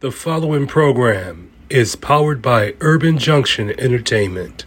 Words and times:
The 0.00 0.10
following 0.10 0.66
program 0.66 1.52
is 1.68 1.94
powered 1.94 2.42
by 2.42 2.74
Urban 2.80 3.16
Junction 3.16 3.70
Entertainment. 3.78 4.64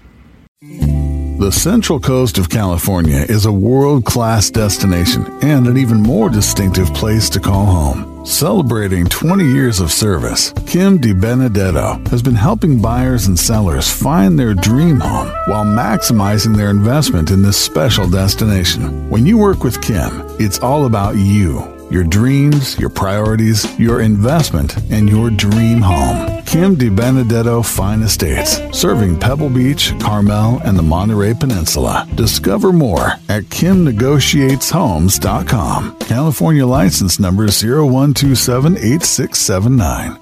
The 0.62 1.52
Central 1.52 2.00
Coast 2.00 2.38
of 2.38 2.50
California 2.50 3.26
is 3.28 3.46
a 3.46 3.52
world 3.52 4.06
class 4.06 4.50
destination 4.50 5.26
and 5.42 5.68
an 5.68 5.78
even 5.78 6.02
more 6.02 6.30
distinctive 6.30 6.94
place 6.94 7.30
to 7.32 7.42
call 7.42 7.66
home. 7.66 8.26
Celebrating 8.26 9.06
20 9.08 9.44
years 9.44 9.82
of 9.82 9.92
service, 9.92 10.54
Kim 10.66 10.98
DiBenedetto 10.98 12.08
has 12.08 12.22
been 12.22 12.36
helping 12.36 12.82
buyers 12.82 13.28
and 13.28 13.38
sellers 13.38 13.92
find 13.92 14.40
their 14.40 14.54
dream 14.54 15.02
home 15.02 15.28
while 15.48 15.66
maximizing 15.66 16.56
their 16.56 16.70
investment 16.70 17.32
in 17.32 17.42
this 17.42 17.58
special 17.58 18.10
destination. 18.10 19.10
When 19.10 19.26
you 19.26 19.38
work 19.38 19.62
with 19.62 19.82
Kim, 19.82 20.24
it's 20.40 20.60
all 20.60 20.86
about 20.86 21.18
you 21.18 21.73
your 21.94 22.04
dreams, 22.04 22.78
your 22.80 22.90
priorities, 22.90 23.80
your 23.80 24.02
investment, 24.02 24.76
and 24.92 25.08
your 25.08 25.30
dream 25.30 25.80
home. 25.80 26.42
Kim 26.44 26.76
DiBenedetto 26.76 27.64
Fine 27.64 28.02
Estates, 28.02 28.60
serving 28.78 29.18
Pebble 29.20 29.50
Beach, 29.50 29.94
Carmel, 30.00 30.60
and 30.66 30.76
the 30.78 30.84
Monterey 30.84 31.34
Peninsula. 31.36 32.06
Discover 32.16 32.74
more 32.74 33.12
at 33.30 33.44
kimnegotiateshomes.com. 33.44 36.00
California 36.00 36.66
license 36.66 37.20
number 37.20 37.46
01278679. 37.48 40.20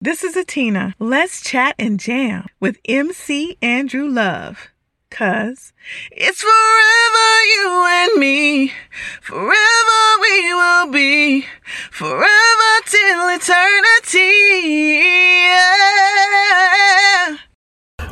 This 0.00 0.24
is 0.24 0.34
Atina. 0.34 0.94
Let's 0.98 1.40
chat 1.42 1.76
and 1.78 2.00
jam 2.00 2.46
with 2.58 2.78
MC 2.86 3.58
Andrew 3.62 4.08
Love. 4.08 4.70
Cause 5.10 5.72
it's 6.12 6.40
forever 6.40 7.44
you 7.44 7.84
and 7.88 8.20
me. 8.20 8.72
Forever 9.20 10.18
we 10.22 10.54
will 10.54 10.92
be. 10.92 11.44
Forever 11.90 12.80
till 12.86 13.28
eternity. 13.28 14.32
Yeah. 15.48 17.36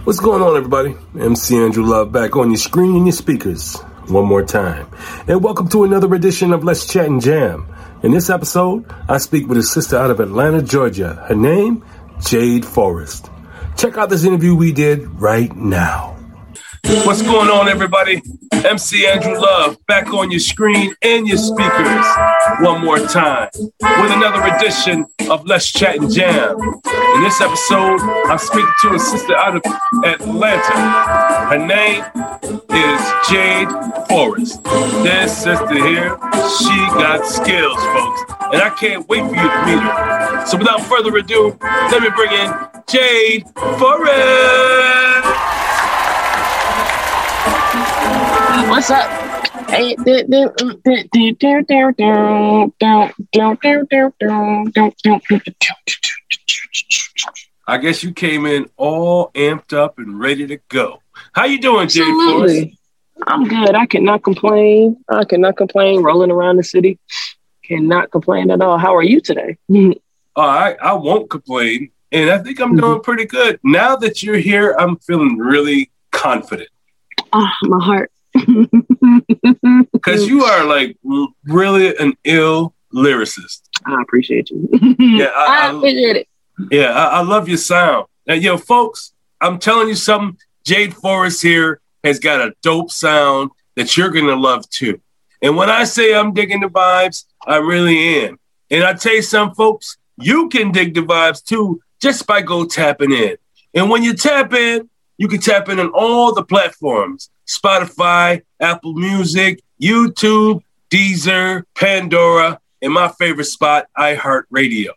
What's 0.05 0.21
going 0.21 0.43
on, 0.43 0.57
everybody? 0.57 0.97
MC 1.19 1.57
Andrew 1.57 1.85
Love 1.85 2.11
back 2.13 2.37
on 2.37 2.51
your 2.51 2.59
screen 2.59 2.97
and 2.97 3.07
your 3.07 3.13
speakers 3.13 3.77
one 4.09 4.27
more 4.27 4.45
time. 4.45 4.89
And 5.29 5.43
welcome 5.43 5.69
to 5.69 5.85
another 5.85 6.13
edition 6.15 6.53
of 6.53 6.65
Let's 6.65 6.87
Chat 6.87 7.07
and 7.07 7.23
Jam. 7.23 7.73
In 8.03 8.11
this 8.11 8.29
episode, 8.29 8.85
I 9.09 9.19
speak 9.19 9.47
with 9.47 9.59
a 9.59 9.63
sister 9.63 9.97
out 9.97 10.11
of 10.11 10.19
Atlanta, 10.21 10.63
Georgia. 10.63 11.15
Her 11.29 11.35
name, 11.35 11.85
Jade 12.21 12.65
Forrest. 12.67 13.31
Check 13.77 13.97
out 13.97 14.11
this 14.11 14.25
interview 14.25 14.55
we 14.55 14.73
did 14.73 15.21
right 15.21 15.55
now. 15.55 16.18
What's 16.85 17.23
going 17.23 17.49
on, 17.49 17.69
everybody? 17.69 18.23
MC 18.53 19.07
Andrew 19.07 19.39
Love 19.39 19.77
back 19.87 20.13
on 20.13 20.31
your 20.31 20.41
screen 20.41 20.95
and 21.03 21.27
your 21.27 21.37
speakers 21.37 22.07
one 22.61 22.85
more 22.85 22.99
time 22.99 23.49
with 23.55 24.11
another 24.13 24.43
edition 24.55 25.07
of 25.29 25.45
Let's 25.47 25.71
Chat 25.71 25.97
and 25.97 26.11
Jam. 26.11 26.57
In 27.15 27.23
this 27.23 27.41
episode, 27.41 28.01
I'm 28.27 28.39
speaking 28.39 28.73
to 28.83 28.95
a 28.95 28.99
sister 28.99 29.37
out 29.37 29.57
of 29.57 29.63
Atlanta. 30.05 31.49
Her 31.49 31.59
name 31.59 32.05
is 32.71 33.13
Jade 33.29 33.69
Forrest. 34.09 34.63
This 35.03 35.37
sister 35.37 35.75
here, 35.75 36.17
she 36.59 36.77
got 36.95 37.27
skills, 37.27 37.83
folks, 37.83 38.23
and 38.53 38.63
I 38.63 38.71
can't 38.79 39.09
wait 39.09 39.23
for 39.23 39.35
you 39.35 39.49
to 39.49 39.67
meet 39.67 39.83
her. 39.83 40.47
So 40.47 40.57
without 40.57 40.83
further 40.83 41.17
ado, 41.17 41.57
let 41.63 42.03
me 42.03 42.11
bring 42.11 42.33
in 42.33 42.55
Jade 42.87 43.47
Forrest. 43.79 45.68
What's 48.67 48.91
up? 48.91 49.09
Hey, 49.71 49.95
I 57.67 57.79
guess 57.79 58.03
you 58.03 58.13
came 58.13 58.47
in 58.47 58.69
all 58.77 59.31
amped 59.35 59.73
up 59.73 59.99
and 59.99 60.19
ready 60.19 60.47
to 60.49 60.59
go. 60.69 61.03
How 61.33 61.45
you 61.45 61.61
doing, 61.61 61.87
Jade 61.89 62.05
Forrest? 62.05 62.33
Absolutely. 62.33 62.79
I'm 63.29 63.45
good. 63.47 63.75
I 63.77 63.87
cannot 63.87 64.25
complain. 64.25 65.05
I 65.09 65.25
cannot 65.25 65.57
complain. 65.57 66.03
Rolling 66.03 66.33
around 66.33 66.57
the 66.57 66.65
city, 66.65 66.99
cannot 67.63 68.11
complain 68.11 68.51
at 68.51 68.61
all. 68.61 68.77
How 68.77 68.97
are 68.97 69.05
you 69.05 69.21
today? 69.21 69.57
Oh, 69.71 70.43
I, 70.43 70.77
I 70.83 70.95
won't 70.95 71.31
complain. 71.31 71.91
And 72.11 72.29
I 72.29 72.39
think 72.39 72.61
I'm 72.61 72.75
doing 72.77 73.03
pretty 73.03 73.25
good. 73.25 73.61
Now 73.63 73.95
that 73.97 74.23
you're 74.23 74.37
here, 74.37 74.75
I'm 74.77 74.97
feeling 74.97 75.39
really 75.39 75.93
confident. 76.11 76.71
Ah, 77.33 77.55
my 77.63 77.83
heart. 77.85 78.11
Because 79.93 80.27
you 80.27 80.45
are 80.45 80.65
like 80.65 80.97
really 81.45 81.97
an 81.97 82.15
ill 82.25 82.75
lyricist. 82.95 83.63
I 83.85 84.01
appreciate 84.03 84.51
you. 84.51 84.69
Yeah, 84.99 85.31
I, 85.37 85.69
I 85.69 85.77
appreciate 85.77 86.17
it. 86.17 86.29
Yeah, 86.71 86.91
I, 86.93 87.19
I 87.19 87.23
love 87.23 87.49
your 87.49 87.59
sound. 87.59 88.07
And 88.27 88.43
yo, 88.43 88.57
folks, 88.57 89.13
I'm 89.41 89.59
telling 89.59 89.89
you 89.89 89.95
something. 89.95 90.39
Jade 90.65 90.95
Forrest 90.95 91.43
here 91.43 91.81
has 92.05 92.19
got 92.19 92.41
a 92.41 92.55
dope 92.63 92.91
sound 92.91 93.51
that 93.77 93.97
you're 93.97 94.11
gonna 94.11 94.37
love 94.37 94.69
too. 94.71 95.01
And 95.43 95.57
when 95.57 95.71
I 95.71 95.85
say 95.85 96.15
I'm 96.15 96.33
digging 96.33 96.61
the 96.61 96.69
vibes, 96.69 97.25
I 97.47 97.57
really 97.57 98.25
am. 98.25 98.39
And 98.71 98.85
I 98.85 98.95
tell 98.95 99.15
you 99.15 99.23
some 99.23 99.55
folks, 99.55 99.97
you 100.17 100.49
can 100.49 100.73
dig 100.73 100.95
the 100.95 101.03
vibes 101.03 101.43
too 101.43 101.81
just 102.01 102.27
by 102.27 102.43
go 102.43 102.65
tapping 102.65 103.13
in. 103.13 103.37
And 103.75 103.91
when 103.91 104.03
you 104.03 104.15
tap 104.15 104.53
in, 104.53 104.89
you 105.19 105.29
can 105.29 105.41
tap 105.41 105.69
in 105.69 105.79
on 105.79 105.91
all 105.91 106.35
the 106.35 106.45
platforms: 106.45 107.31
Spotify, 107.47 108.43
Apple 108.61 108.95
Music, 108.95 109.61
YouTube, 109.81 110.63
Deezer, 110.91 111.65
Pandora, 111.75 112.61
and 112.81 112.93
my 112.93 113.09
favorite 113.09 113.45
spot, 113.45 113.87
iHeartRadio. 113.97 114.91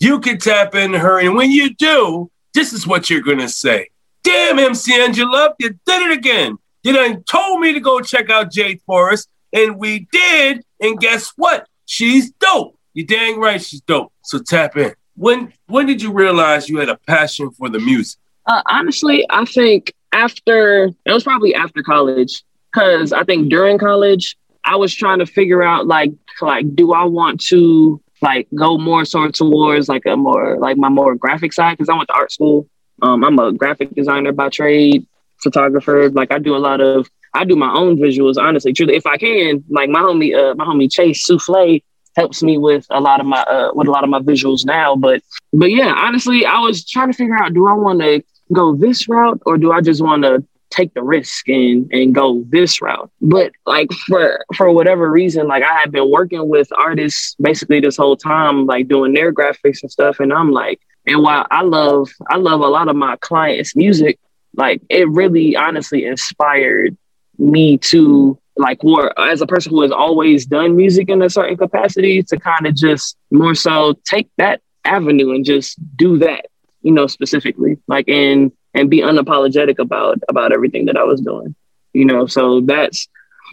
You 0.00 0.20
can 0.20 0.38
tap 0.38 0.74
in 0.74 0.94
her, 0.94 1.20
and 1.20 1.34
when 1.34 1.50
you 1.50 1.74
do, 1.74 2.30
this 2.54 2.72
is 2.72 2.86
what 2.86 3.10
you're 3.10 3.20
gonna 3.20 3.48
say. 3.48 3.90
Damn, 4.22 4.58
MC 4.58 4.94
Andrew, 4.94 5.26
you 5.58 5.70
did 5.86 6.10
it 6.10 6.16
again. 6.16 6.56
You 6.82 6.92
done 6.92 7.22
told 7.24 7.60
me 7.60 7.72
to 7.72 7.80
go 7.80 8.00
check 8.00 8.30
out 8.30 8.52
Jade 8.52 8.80
Forrest, 8.86 9.28
and 9.52 9.78
we 9.78 10.06
did. 10.12 10.64
And 10.80 10.98
guess 11.00 11.32
what? 11.36 11.66
She's 11.86 12.30
dope. 12.32 12.78
You 12.92 13.04
dang 13.04 13.40
right, 13.40 13.62
she's 13.62 13.80
dope. 13.80 14.12
So 14.22 14.38
tap 14.38 14.76
in. 14.76 14.94
When 15.16 15.52
when 15.66 15.86
did 15.86 16.02
you 16.02 16.12
realize 16.12 16.68
you 16.68 16.78
had 16.78 16.88
a 16.88 16.98
passion 17.06 17.50
for 17.50 17.68
the 17.68 17.78
music? 17.78 18.18
Uh, 18.46 18.62
honestly, 18.66 19.26
I 19.30 19.44
think 19.44 19.92
after 20.12 20.86
it 21.04 21.12
was 21.12 21.24
probably 21.24 21.54
after 21.54 21.82
college 21.82 22.42
because 22.72 23.12
I 23.12 23.24
think 23.24 23.48
during 23.50 23.78
college 23.78 24.36
I 24.64 24.76
was 24.76 24.94
trying 24.94 25.18
to 25.18 25.26
figure 25.26 25.62
out 25.62 25.86
like 25.86 26.12
like 26.40 26.74
do 26.74 26.92
I 26.92 27.04
want 27.04 27.40
to 27.46 28.00
like 28.22 28.48
go 28.54 28.78
more 28.78 29.04
sort 29.04 29.34
towards 29.34 29.88
like 29.88 30.06
a 30.06 30.16
more 30.16 30.58
like 30.58 30.76
my 30.76 30.88
more 30.88 31.14
graphic 31.14 31.52
side 31.52 31.76
because 31.76 31.88
I 31.88 31.96
went 31.96 32.08
to 32.08 32.14
art 32.14 32.32
school. 32.32 32.68
Um, 33.02 33.24
I'm 33.24 33.38
a 33.38 33.52
graphic 33.52 33.94
designer 33.94 34.32
by 34.32 34.48
trade, 34.48 35.06
photographer. 35.42 36.08
Like 36.10 36.32
I 36.32 36.38
do 36.38 36.56
a 36.56 36.58
lot 36.58 36.80
of 36.80 37.08
I 37.34 37.44
do 37.44 37.56
my 37.56 37.72
own 37.72 37.96
visuals. 37.96 38.36
Honestly, 38.38 38.72
truly, 38.72 38.94
if 38.94 39.06
I 39.06 39.16
can, 39.16 39.64
like 39.68 39.90
my 39.90 40.00
homie, 40.00 40.34
uh, 40.34 40.54
my 40.54 40.64
homie 40.64 40.90
Chase 40.90 41.26
Souffle, 41.26 41.82
helps 42.16 42.42
me 42.42 42.58
with 42.58 42.86
a 42.90 43.00
lot 43.00 43.20
of 43.20 43.26
my 43.26 43.42
uh, 43.42 43.70
with 43.74 43.88
a 43.88 43.90
lot 43.90 44.04
of 44.04 44.10
my 44.10 44.20
visuals 44.20 44.64
now. 44.64 44.96
But 44.96 45.22
but 45.52 45.70
yeah, 45.70 45.92
honestly, 45.96 46.46
I 46.46 46.60
was 46.60 46.88
trying 46.88 47.10
to 47.10 47.16
figure 47.16 47.36
out 47.36 47.52
do 47.52 47.66
I 47.66 47.74
want 47.74 48.00
to 48.00 48.22
go 48.52 48.74
this 48.74 49.08
route 49.08 49.40
or 49.46 49.58
do 49.58 49.72
I 49.72 49.80
just 49.80 50.02
want 50.02 50.22
to 50.22 50.44
take 50.74 50.92
the 50.94 51.02
risk 51.02 51.48
and 51.48 51.90
and 51.92 52.14
go 52.14 52.44
this 52.48 52.82
route. 52.82 53.10
But 53.20 53.52
like 53.64 53.90
for 54.08 54.44
for 54.56 54.70
whatever 54.72 55.10
reason, 55.10 55.46
like 55.46 55.62
I 55.62 55.80
had 55.80 55.92
been 55.92 56.10
working 56.10 56.48
with 56.48 56.68
artists 56.76 57.36
basically 57.40 57.80
this 57.80 57.96
whole 57.96 58.16
time, 58.16 58.66
like 58.66 58.88
doing 58.88 59.14
their 59.14 59.32
graphics 59.32 59.82
and 59.82 59.90
stuff. 59.90 60.20
And 60.20 60.32
I'm 60.32 60.50
like, 60.50 60.80
and 61.06 61.22
while 61.22 61.46
I 61.50 61.62
love 61.62 62.10
I 62.28 62.36
love 62.36 62.60
a 62.60 62.66
lot 62.66 62.88
of 62.88 62.96
my 62.96 63.16
clients' 63.16 63.76
music, 63.76 64.18
like 64.56 64.82
it 64.88 65.08
really 65.08 65.56
honestly 65.56 66.04
inspired 66.04 66.96
me 67.38 67.78
to 67.78 68.38
like 68.56 68.82
more 68.84 69.18
as 69.18 69.40
a 69.40 69.46
person 69.46 69.70
who 69.72 69.82
has 69.82 69.90
always 69.90 70.46
done 70.46 70.76
music 70.76 71.08
in 71.08 71.22
a 71.22 71.30
certain 71.30 71.56
capacity 71.56 72.22
to 72.22 72.38
kind 72.38 72.66
of 72.66 72.74
just 72.74 73.16
more 73.30 73.54
so 73.54 73.94
take 74.04 74.28
that 74.38 74.60
avenue 74.84 75.34
and 75.34 75.44
just 75.44 75.76
do 75.96 76.18
that 76.18 76.46
you 76.84 76.92
know 76.92 77.08
specifically 77.08 77.78
like 77.88 78.08
and 78.08 78.52
and 78.74 78.88
be 78.90 79.00
unapologetic 79.00 79.78
about 79.80 80.20
about 80.28 80.52
everything 80.52 80.84
that 80.84 80.96
I 80.96 81.04
was 81.04 81.20
doing. 81.20 81.56
You 81.92 82.04
know, 82.04 82.26
so 82.26 82.60
that's 82.60 83.08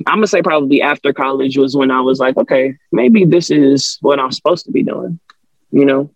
I'm 0.05 0.17
gonna 0.17 0.27
say 0.27 0.41
probably 0.41 0.81
after 0.81 1.13
college 1.13 1.57
was 1.57 1.75
when 1.75 1.89
I 1.89 2.01
was 2.01 2.19
like, 2.19 2.37
okay, 2.37 2.77
maybe 2.91 3.25
this 3.25 3.49
is 3.49 3.97
what 4.01 4.19
I'm 4.19 4.31
supposed 4.31 4.65
to 4.65 4.71
be 4.71 4.83
doing. 4.83 5.19
You 5.71 5.85
know, 5.85 6.11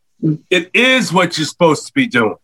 it 0.49 0.69
is 0.73 1.13
what 1.13 1.37
you're 1.37 1.47
supposed 1.47 1.87
to 1.87 1.93
be 1.93 2.07
doing 2.07 2.35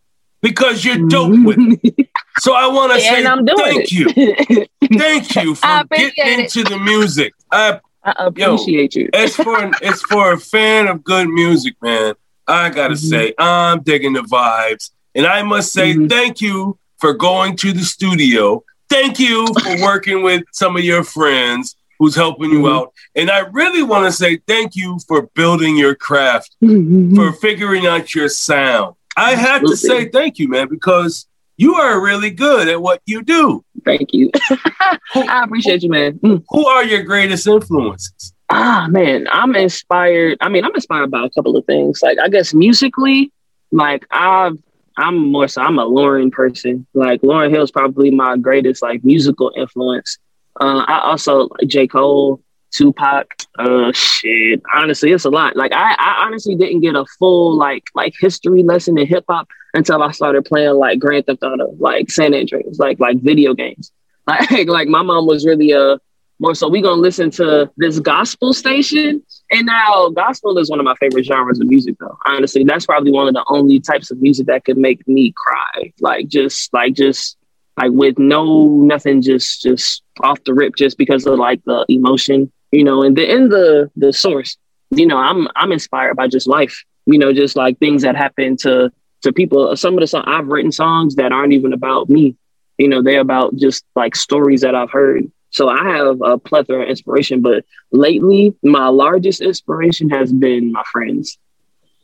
because 0.42 0.86
you're 0.86 0.96
mm-hmm. 0.96 1.08
dope 1.08 1.46
with 1.46 1.80
it. 1.84 2.10
So 2.40 2.54
I 2.54 2.68
want 2.68 2.94
to 2.94 3.00
say 3.02 3.24
thank 3.58 3.92
you, 3.92 4.66
thank 4.98 5.36
you 5.36 5.56
for 5.56 5.84
getting 5.90 6.42
into 6.42 6.64
the 6.64 6.78
music. 6.78 7.34
I, 7.52 7.80
I 8.04 8.28
appreciate 8.28 8.96
yo, 8.96 9.02
you. 9.02 9.10
it's 9.14 9.36
for 9.36 9.72
it's 9.82 10.02
for 10.04 10.34
a 10.34 10.40
fan 10.40 10.88
of 10.88 11.04
good 11.04 11.28
music, 11.28 11.76
man. 11.82 12.16
I 12.48 12.70
gotta 12.70 12.96
mm-hmm. 12.96 13.08
say, 13.08 13.34
I'm 13.38 13.82
digging 13.82 14.14
the 14.14 14.22
vibes. 14.22 14.92
And 15.16 15.26
I 15.26 15.44
must 15.44 15.74
say 15.74 15.94
mm-hmm. 15.94 16.08
thank 16.08 16.42
you 16.42 16.78
for 17.00 17.14
going 17.14 17.56
to 17.58 17.74
the 17.74 17.84
studio. 17.84 18.64
Thank 18.90 19.20
you 19.20 19.48
for 19.64 19.82
working 19.82 20.24
with 20.24 20.44
some 20.52 20.76
of 20.76 20.84
your 20.84 21.04
friends 21.04 21.76
who's 22.00 22.16
helping 22.16 22.50
you 22.50 22.64
mm-hmm. 22.64 22.78
out. 22.78 22.94
And 23.16 23.30
I 23.30 23.40
really 23.40 23.84
want 23.84 24.06
to 24.06 24.12
say 24.12 24.38
thank 24.48 24.76
you 24.76 24.98
for 25.08 25.24
building 25.36 25.78
your 25.78 25.96
craft, 25.96 26.56
mm-hmm. 26.64 27.16
for 27.16 27.32
figuring 27.34 27.86
out 27.86 28.16
your 28.16 28.30
sound. 28.30 28.96
I 29.18 29.36
have 29.36 29.62
to 29.64 29.76
say 29.76 30.10
thank 30.10 30.40
you, 30.40 30.48
man, 30.48 30.68
because 30.70 31.28
you 31.58 31.76
are 31.76 32.02
really 32.02 32.32
good 32.32 32.68
at 32.68 32.82
what 32.82 33.02
you 33.06 33.22
do. 33.22 33.64
Thank 33.86 34.14
you. 34.14 34.32
I 35.14 35.44
appreciate 35.44 35.84
you, 35.84 35.90
man. 35.90 36.18
Mm. 36.20 36.44
Who 36.50 36.66
are 36.66 36.84
your 36.84 37.04
greatest 37.04 37.46
influences? 37.46 38.34
Ah, 38.53 38.88
man, 38.89 39.27
I'm 39.31 39.56
inspired. 39.56 40.38
I 40.42 40.50
mean, 40.50 40.65
I'm 40.65 40.75
inspired 40.75 41.09
by 41.09 41.25
a 41.25 41.30
couple 41.30 41.56
of 41.56 41.65
things. 41.65 42.01
Like, 42.01 42.19
I 42.19 42.27
guess 42.27 42.53
musically, 42.53 43.31
like 43.71 44.06
I've 44.12 44.57
I'm 44.98 45.31
more 45.31 45.48
so 45.48 45.62
I'm 45.62 45.80
a 45.80 45.86
Lauryn 45.86 46.31
person. 46.31 46.86
Like 46.94 47.21
Lauryn 47.21 47.50
Hill 47.50 47.63
is 47.63 47.71
probably 47.71 48.12
my 48.12 48.38
greatest 48.38 48.81
like 48.81 49.03
musical 49.03 49.51
influence. 49.56 50.18
Uh, 50.59 50.83
I 50.86 51.00
also 51.00 51.48
like 51.59 51.68
J. 51.68 51.88
Cole, 51.88 52.42
Tupac. 52.71 53.33
Uh, 53.57 53.92
shit. 53.94 54.62
Honestly, 54.74 55.12
it's 55.12 55.25
a 55.25 55.30
lot. 55.30 55.56
Like 55.56 55.71
I, 55.74 55.95
I 55.98 56.25
honestly 56.25 56.56
didn't 56.56 56.81
get 56.81 56.95
a 56.95 57.06
full 57.19 57.57
like 57.57 57.86
like 57.95 58.13
history 58.19 58.63
lesson 58.63 58.98
in 58.98 59.07
hip 59.07 59.25
hop 59.30 59.48
until 59.74 60.03
I 60.03 60.12
started 60.12 60.44
playing 60.44 60.75
like 60.75 61.00
Grand 61.00 61.25
Theft 61.25 61.42
Auto, 61.44 61.74
like 61.80 62.12
San 62.12 62.33
Andreas, 62.33 62.80
like 62.80 63.00
like 63.00 63.21
video 63.21 63.53
games. 63.53 63.92
Like 64.27 64.68
like 64.68 64.88
my 64.88 65.01
mom 65.01 65.25
was 65.25 65.48
really 65.48 65.71
a 65.71 65.94
uh, 65.94 65.98
more 66.42 66.56
so 66.56 66.68
we 66.68 66.82
gonna 66.82 67.00
listen 67.00 67.30
to 67.30 67.72
this 67.78 68.00
gospel 68.00 68.52
station. 68.52 69.24
And 69.52 69.66
now 69.68 70.10
gospel 70.10 70.58
is 70.58 70.72
one 70.72 70.80
of 70.80 70.86
my 70.86 70.96
favorite 70.96 71.24
genres 71.24 71.60
of 71.60 71.68
music 71.68 71.96
though. 72.00 72.18
Honestly, 72.26 72.64
that's 72.64 72.88
probably 72.88 73.12
one 73.12 73.28
of 73.28 73.36
the 73.36 73.46
only 73.48 73.80
types 73.80 74.10
of 74.10 74.20
music 74.20 74.48
that 74.48 74.66
could 74.66 74.78
make 74.78 75.08
me 75.08 75.34
cry. 75.38 75.94
Like 76.00 76.28
just 76.28 76.74
like 76.74 76.96
just 76.96 77.38
like 77.78 77.92
with 77.92 78.18
no 78.18 78.68
nothing 78.68 79.22
just 79.22 79.62
just 79.62 80.02
off 80.22 80.44
the 80.44 80.56
rip 80.56 80.76
just 80.76 80.98
because 80.98 81.28
of 81.28 81.38
like 81.38 81.64
the 81.66 81.86
emotion, 81.90 82.52
you 82.72 82.84
know, 82.84 83.04
and 83.04 83.16
the 83.16 83.32
in 83.32 83.50
the 83.50 83.92
the 83.96 84.12
source, 84.12 84.58
you 84.90 85.06
know, 85.06 85.18
I'm 85.18 85.48
I'm 85.56 85.72
inspired 85.72 86.18
by 86.18 86.28
just 86.28 86.48
life, 86.48 86.84
you 87.06 87.20
know, 87.20 87.34
just 87.34 87.56
like 87.56 87.78
things 87.78 88.02
that 88.02 88.16
happen 88.16 88.58
to 88.62 88.92
to 89.22 89.32
people. 89.32 89.76
Some 89.78 89.94
of 89.94 90.00
the 90.00 90.08
songs 90.08 90.26
I've 90.28 90.48
written 90.48 90.72
songs 90.72 91.16
that 91.18 91.32
aren't 91.32 91.54
even 91.54 91.72
about 91.72 92.10
me. 92.10 92.36
You 92.80 92.88
know, 92.88 93.04
they're 93.04 93.22
about 93.22 93.56
just 93.58 93.86
like 93.96 94.16
stories 94.16 94.62
that 94.62 94.74
I've 94.74 94.90
heard 94.90 95.32
so 95.51 95.68
I 95.68 95.89
have 95.89 96.21
a 96.21 96.38
plethora 96.38 96.83
of 96.83 96.89
inspiration, 96.89 97.42
but 97.42 97.65
lately 97.92 98.56
my 98.63 98.88
largest 98.88 99.42
inspiration 99.42 100.09
has 100.09 100.31
been 100.31 100.71
my 100.71 100.83
friends. 100.92 101.38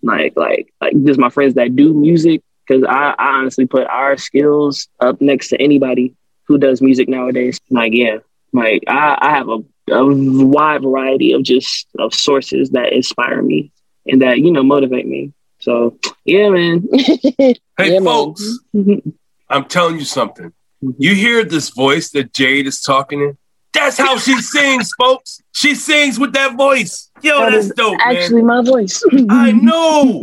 Like, 0.03 0.33
like, 0.35 0.71
like 0.81 0.93
just 1.03 1.19
my 1.19 1.29
friends 1.29 1.55
that 1.55 1.75
do 1.75 1.93
music. 1.93 2.43
Cause 2.67 2.83
I, 2.83 3.15
I 3.17 3.37
honestly 3.37 3.65
put 3.65 3.87
our 3.87 4.17
skills 4.17 4.89
up 4.99 5.21
next 5.21 5.47
to 5.49 5.61
anybody 5.61 6.15
who 6.43 6.57
does 6.57 6.81
music 6.81 7.07
nowadays. 7.07 7.61
Like, 7.69 7.93
yeah, 7.93 8.17
like 8.51 8.83
I, 8.89 9.17
I 9.21 9.29
have 9.29 9.47
a, 9.47 9.59
a 9.89 10.03
wide 10.05 10.81
variety 10.81 11.31
of 11.31 11.43
just 11.43 11.87
of 11.97 12.13
sources 12.13 12.71
that 12.71 12.91
inspire 12.91 13.41
me 13.41 13.71
and 14.05 14.21
that, 14.21 14.39
you 14.39 14.51
know, 14.51 14.63
motivate 14.63 15.07
me. 15.07 15.31
So 15.59 15.97
yeah, 16.25 16.49
man. 16.49 16.87
hey 16.91 17.55
yeah, 17.79 17.99
folks, 17.99 18.59
man. 18.73 19.13
I'm 19.49 19.63
telling 19.65 19.97
you 19.97 20.05
something. 20.05 20.51
You 20.81 21.15
hear 21.15 21.43
this 21.43 21.69
voice 21.69 22.11
that 22.11 22.33
Jade 22.33 22.67
is 22.67 22.81
talking 22.81 23.21
in? 23.21 23.37
That's 23.73 23.97
how 23.97 24.17
she 24.17 24.39
sings, 24.41 24.91
folks. 24.93 25.41
She 25.51 25.75
sings 25.75 26.19
with 26.19 26.33
that 26.33 26.55
voice. 26.55 27.11
Yo, 27.21 27.39
that 27.39 27.51
that's 27.51 27.69
dope. 27.69 27.99
Actually, 28.03 28.43
man. 28.43 28.63
my 28.63 28.63
voice. 28.63 29.03
I 29.29 29.51
know. 29.53 30.21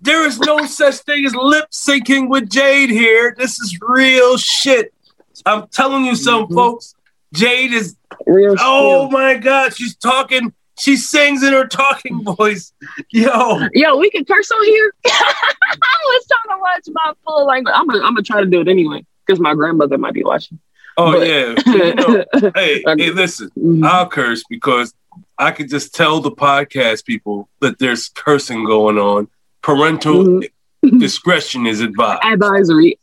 There 0.00 0.26
is 0.26 0.38
no 0.40 0.64
such 0.66 0.96
thing 0.96 1.26
as 1.26 1.34
lip 1.34 1.66
syncing 1.70 2.28
with 2.28 2.48
Jade 2.48 2.90
here. 2.90 3.34
This 3.36 3.60
is 3.60 3.78
real 3.80 4.38
shit. 4.38 4.94
I'm 5.44 5.68
telling 5.68 6.04
you 6.04 6.16
something, 6.16 6.46
mm-hmm. 6.46 6.54
folks. 6.54 6.94
Jade 7.34 7.72
is 7.72 7.96
real. 8.26 8.56
Oh 8.58 9.08
my 9.10 9.34
god, 9.34 9.76
she's 9.76 9.94
talking. 9.94 10.52
She 10.78 10.96
sings 10.96 11.42
in 11.42 11.52
her 11.52 11.66
talking 11.66 12.24
voice. 12.36 12.72
Yo, 13.10 13.60
yo, 13.74 13.96
we 13.98 14.10
can 14.10 14.24
curse 14.24 14.50
on 14.50 14.64
here. 14.64 14.94
I 15.06 15.44
was 16.06 16.26
trying 16.26 16.56
to 16.56 16.60
watch 16.60 16.84
my 16.92 17.12
full 17.24 17.46
language. 17.46 17.74
I'm 17.76 17.86
gonna, 17.86 18.02
I'm 18.02 18.14
gonna 18.14 18.22
try 18.22 18.40
to 18.40 18.46
do 18.46 18.62
it 18.62 18.68
anyway 18.68 19.04
because 19.26 19.40
my 19.40 19.54
grandmother 19.54 19.98
might 19.98 20.14
be 20.14 20.24
watching. 20.24 20.58
Oh 20.96 21.12
but, 21.12 21.26
yeah. 21.26 21.54
You 21.66 21.94
know, 21.94 22.52
hey, 22.54 22.82
hey, 22.86 23.10
listen, 23.10 23.50
mm-hmm. 23.56 23.84
I'll 23.84 24.08
curse 24.08 24.42
because 24.48 24.94
I 25.38 25.50
could 25.50 25.70
just 25.70 25.94
tell 25.94 26.20
the 26.20 26.30
podcast 26.30 27.04
people 27.04 27.48
that 27.60 27.78
there's 27.78 28.08
cursing 28.08 28.64
going 28.64 28.98
on. 28.98 29.28
Parental 29.62 30.24
mm-hmm. 30.24 30.98
discretion 30.98 31.66
is 31.66 31.80
advised. 31.80 32.22
Advisory. 32.24 32.98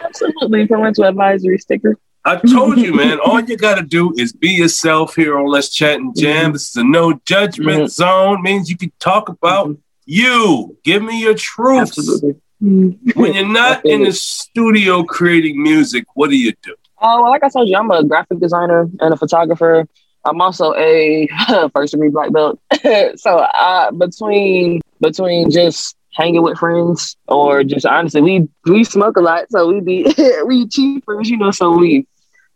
Absolutely, 0.00 0.66
parental 0.66 1.04
advisory 1.04 1.58
sticker. 1.58 1.96
I 2.24 2.36
told 2.36 2.78
you, 2.78 2.94
man. 2.94 3.18
all 3.18 3.40
you 3.40 3.56
got 3.56 3.76
to 3.76 3.82
do 3.82 4.14
is 4.16 4.32
be 4.32 4.50
yourself 4.50 5.16
here 5.16 5.36
on 5.36 5.46
Let's 5.46 5.68
Chat 5.68 5.96
and 5.96 6.16
Jam. 6.16 6.44
Mm-hmm. 6.44 6.52
This 6.52 6.70
is 6.70 6.76
a 6.76 6.84
no 6.84 7.20
judgment 7.24 7.78
mm-hmm. 7.78 7.86
zone. 7.86 8.42
Means 8.42 8.70
you 8.70 8.76
can 8.76 8.92
talk 9.00 9.28
about 9.28 9.68
mm-hmm. 9.68 9.80
you. 10.06 10.76
Give 10.84 11.02
me 11.02 11.20
your 11.20 11.34
truth. 11.34 11.80
Absolutely. 11.80 12.40
Mm-hmm. 12.62 13.20
when 13.20 13.34
you're 13.34 13.48
not 13.48 13.84
in 13.84 14.04
the 14.04 14.12
studio 14.12 15.02
creating 15.02 15.60
music, 15.60 16.04
what 16.14 16.30
do 16.30 16.36
you 16.36 16.52
do? 16.62 16.76
Oh, 17.00 17.22
well, 17.22 17.30
like 17.30 17.42
I 17.42 17.48
told 17.48 17.68
you, 17.68 17.76
I'm 17.76 17.90
a 17.90 18.04
graphic 18.04 18.38
designer 18.38 18.88
and 19.00 19.12
a 19.12 19.16
photographer. 19.16 19.88
I'm 20.24 20.40
also 20.40 20.72
a 20.74 21.28
first 21.74 21.92
degree 21.92 22.10
black 22.10 22.32
belt. 22.32 22.60
so 23.16 23.38
uh, 23.38 23.90
between 23.90 24.80
between 25.00 25.50
just 25.50 25.96
hanging 26.14 26.42
with 26.42 26.58
friends 26.58 27.16
or 27.26 27.64
just 27.64 27.86
honestly, 27.86 28.20
we 28.20 28.48
we 28.66 28.84
smoke 28.84 29.16
a 29.16 29.20
lot, 29.20 29.50
so 29.50 29.66
we 29.66 29.80
be 29.80 30.14
we 30.46 30.68
cheapers, 30.68 31.28
you 31.28 31.38
know. 31.38 31.50
So 31.50 31.76
we 31.76 32.06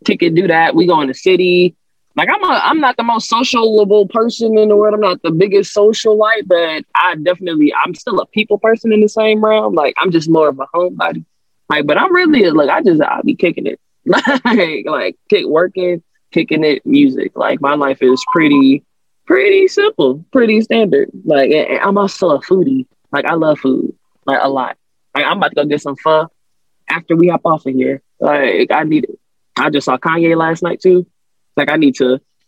take 0.05 0.21
and 0.21 0.35
do 0.35 0.47
that. 0.47 0.75
We 0.75 0.87
go 0.87 1.01
in 1.01 1.09
the 1.09 1.13
city. 1.13 1.75
Like 2.17 2.29
I'm 2.33 2.43
a, 2.43 2.47
I'm 2.63 2.79
not 2.79 2.97
the 2.97 3.03
most 3.03 3.29
sociable 3.29 4.07
person 4.07 4.57
in 4.57 4.69
the 4.69 4.75
world. 4.75 4.95
I'm 4.95 5.01
not 5.01 5.21
the 5.21 5.29
biggest 5.29 5.75
socialite, 5.75 6.47
but 6.47 6.83
I 6.95 7.15
definitely 7.15 7.71
I'm 7.71 7.93
still 7.93 8.19
a 8.19 8.25
people 8.25 8.57
person 8.57 8.91
in 8.91 9.01
the 9.01 9.07
same 9.07 9.45
realm. 9.45 9.75
Like 9.75 9.93
I'm 9.99 10.09
just 10.11 10.27
more 10.27 10.49
of 10.49 10.59
a 10.59 10.65
homebody. 10.73 11.23
Like, 11.69 11.85
but 11.85 11.97
I'm 11.97 12.13
really 12.13 12.49
like 12.49 12.69
I 12.69 12.81
just 12.81 13.01
I'll 13.01 13.21
be 13.21 13.35
kicking 13.35 13.67
it. 13.67 13.79
like 14.05 14.85
like 14.87 15.15
kick 15.29 15.45
working, 15.45 16.01
kicking 16.31 16.63
it, 16.63 16.83
music. 16.87 17.33
Like 17.35 17.61
my 17.61 17.75
life 17.75 18.01
is 18.01 18.25
pretty 18.31 18.83
pretty 19.27 19.67
simple, 19.67 20.25
pretty 20.31 20.59
standard. 20.61 21.11
Like 21.23 21.51
I'm 21.83 21.99
also 21.99 22.31
a 22.31 22.39
foodie. 22.39 22.87
Like 23.11 23.25
I 23.25 23.35
love 23.35 23.59
food, 23.59 23.93
like 24.25 24.39
a 24.41 24.49
lot. 24.49 24.75
Like 25.13 25.25
I'm 25.25 25.37
about 25.37 25.49
to 25.49 25.55
go 25.55 25.65
get 25.65 25.83
some 25.83 25.95
pho 25.95 26.27
after 26.89 27.15
we 27.15 27.27
hop 27.27 27.41
off 27.45 27.67
of 27.67 27.75
here. 27.75 28.01
Like 28.19 28.71
I 28.71 28.85
need 28.85 29.03
it. 29.03 29.19
I 29.55 29.69
just 29.69 29.85
saw 29.85 29.97
Kanye 29.97 30.35
last 30.35 30.63
night 30.63 30.81
too. 30.81 31.05
Like 31.57 31.69
I 31.69 31.75
need 31.75 31.95
to 31.95 32.21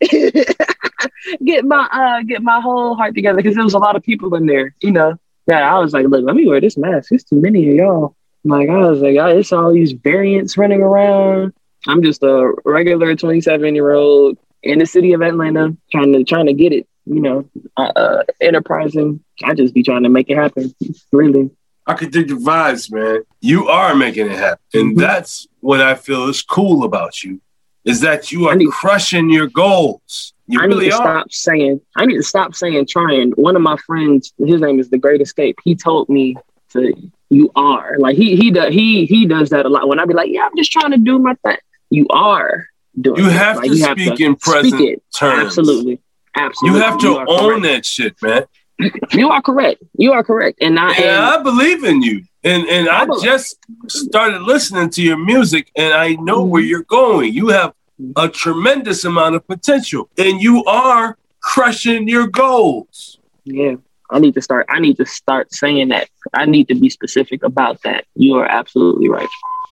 get 1.44 1.64
my 1.64 1.88
uh 1.92 2.22
get 2.22 2.42
my 2.42 2.60
whole 2.60 2.94
heart 2.94 3.14
together 3.14 3.36
because 3.36 3.54
there 3.54 3.64
was 3.64 3.74
a 3.74 3.78
lot 3.78 3.96
of 3.96 4.02
people 4.02 4.34
in 4.34 4.46
there, 4.46 4.74
you 4.80 4.92
know. 4.92 5.16
Yeah, 5.46 5.74
I 5.74 5.78
was 5.80 5.92
like, 5.92 6.06
look, 6.06 6.24
let 6.24 6.36
me 6.36 6.46
wear 6.46 6.60
this 6.60 6.78
mask. 6.78 7.12
It's 7.12 7.24
too 7.24 7.40
many 7.40 7.68
of 7.68 7.74
y'all. 7.74 8.16
Like 8.44 8.68
I 8.68 8.76
was 8.76 9.00
like, 9.00 9.16
it's 9.16 9.52
all 9.52 9.72
these 9.72 9.92
variants 9.92 10.56
running 10.56 10.80
around. 10.80 11.52
I'm 11.86 12.02
just 12.02 12.22
a 12.22 12.52
regular 12.64 13.14
27 13.16 13.74
year 13.74 13.92
old 13.92 14.38
in 14.62 14.78
the 14.78 14.86
city 14.86 15.12
of 15.12 15.22
Atlanta 15.22 15.76
trying 15.90 16.12
to 16.12 16.24
trying 16.24 16.46
to 16.46 16.52
get 16.52 16.72
it. 16.72 16.86
you 17.06 17.20
know, 17.20 17.48
uh, 17.76 17.92
uh, 17.96 18.22
enterprising. 18.40 19.22
I 19.42 19.54
just 19.54 19.74
be 19.74 19.82
trying 19.82 20.04
to 20.04 20.08
make 20.08 20.30
it 20.30 20.36
happen. 20.36 20.74
Really. 21.12 21.50
I 21.86 21.94
could 21.94 22.12
dig 22.12 22.28
the 22.28 22.34
vibes, 22.34 22.92
man. 22.92 23.22
You 23.40 23.68
are 23.68 23.94
making 23.94 24.26
it 24.26 24.38
happen. 24.38 24.62
And 24.74 24.90
mm-hmm. 24.90 25.00
that's 25.00 25.48
what 25.60 25.80
I 25.80 25.94
feel 25.94 26.28
is 26.28 26.42
cool 26.42 26.84
about 26.84 27.22
you, 27.24 27.40
is 27.84 28.00
that 28.00 28.30
you 28.30 28.48
are 28.48 28.56
need, 28.56 28.68
crushing 28.70 29.30
your 29.30 29.46
goals. 29.46 30.34
You 30.46 30.60
I 30.60 30.64
really 30.64 30.86
need 30.86 30.90
to 30.90 30.96
are. 30.96 31.02
stop 31.02 31.32
saying, 31.32 31.80
I 31.96 32.06
need 32.06 32.16
to 32.16 32.22
stop 32.22 32.54
saying 32.54 32.86
trying. 32.86 33.30
One 33.32 33.56
of 33.56 33.62
my 33.62 33.76
friends, 33.86 34.32
his 34.38 34.60
name 34.60 34.80
is 34.80 34.90
The 34.90 34.98
Great 34.98 35.20
Escape. 35.20 35.58
He 35.64 35.74
told 35.74 36.08
me 36.08 36.36
to, 36.70 36.92
you 37.30 37.50
are. 37.54 37.96
Like 37.98 38.16
he 38.16 38.36
he 38.36 38.50
does 38.50 38.72
he 38.74 39.06
he 39.06 39.26
does 39.26 39.50
that 39.50 39.64
a 39.64 39.68
lot. 39.68 39.88
When 39.88 40.00
I 40.00 40.04
be 40.04 40.14
like, 40.14 40.30
yeah, 40.30 40.42
I'm 40.42 40.56
just 40.56 40.72
trying 40.72 40.90
to 40.90 40.98
do 40.98 41.18
my 41.18 41.34
thing. 41.44 41.56
You 41.88 42.06
are 42.10 42.66
doing 43.00 43.22
You 43.22 43.30
have, 43.30 43.56
like, 43.56 43.70
to, 43.70 43.76
you 43.76 43.84
have 43.84 43.98
speak 43.98 44.16
to 44.16 44.24
in 44.24 44.36
present 44.36 44.74
speak 44.74 44.98
terms. 45.16 45.46
Absolutely. 45.46 46.00
Absolutely. 46.36 46.78
You 46.78 46.84
have 46.84 46.98
to 47.00 47.06
you 47.06 47.18
own 47.18 47.60
correct. 47.60 47.62
that 47.62 47.86
shit, 47.86 48.22
man. 48.22 48.44
You 49.12 49.28
are 49.28 49.42
correct. 49.42 49.82
You 49.98 50.12
are 50.12 50.24
correct. 50.24 50.58
And 50.62 50.78
I 50.78 50.96
Yeah, 50.96 51.28
I 51.28 51.42
believe 51.42 51.84
in 51.84 52.02
you. 52.02 52.24
And 52.42 52.66
and 52.68 52.88
I, 52.88 53.06
just 53.22 53.58
started 53.88 54.42
listening 54.42 54.90
to 54.90 55.02
your 55.02 55.18
music 55.18 55.70
and 55.76 55.92
I 55.92 56.14
know 56.14 56.40
mm-hmm. 56.40 56.50
where 56.50 56.62
you're 56.62 56.84
going. 56.84 57.34
You 57.34 57.48
have 57.48 57.74
a 58.16 58.28
tremendous 58.28 59.04
amount 59.04 59.34
of 59.34 59.46
potential 59.46 60.08
and 60.16 60.40
you 60.40 60.64
are 60.64 61.18
crushing 61.40 62.08
your 62.08 62.26
goals. 62.26 63.18
Yeah. 63.44 63.74
I 64.10 64.18
need 64.18 64.34
to 64.34 64.42
start 64.42 64.66
I 64.68 64.80
need 64.80 64.96
to 64.96 65.06
start 65.06 65.52
saying 65.52 65.88
that. 65.88 66.08
I 66.32 66.46
need 66.46 66.68
to 66.68 66.74
be 66.74 66.90
specific 66.90 67.42
about 67.42 67.82
that. 67.82 68.06
You 68.14 68.36
are 68.36 68.46
absolutely 68.46 69.08
right. 69.08 69.28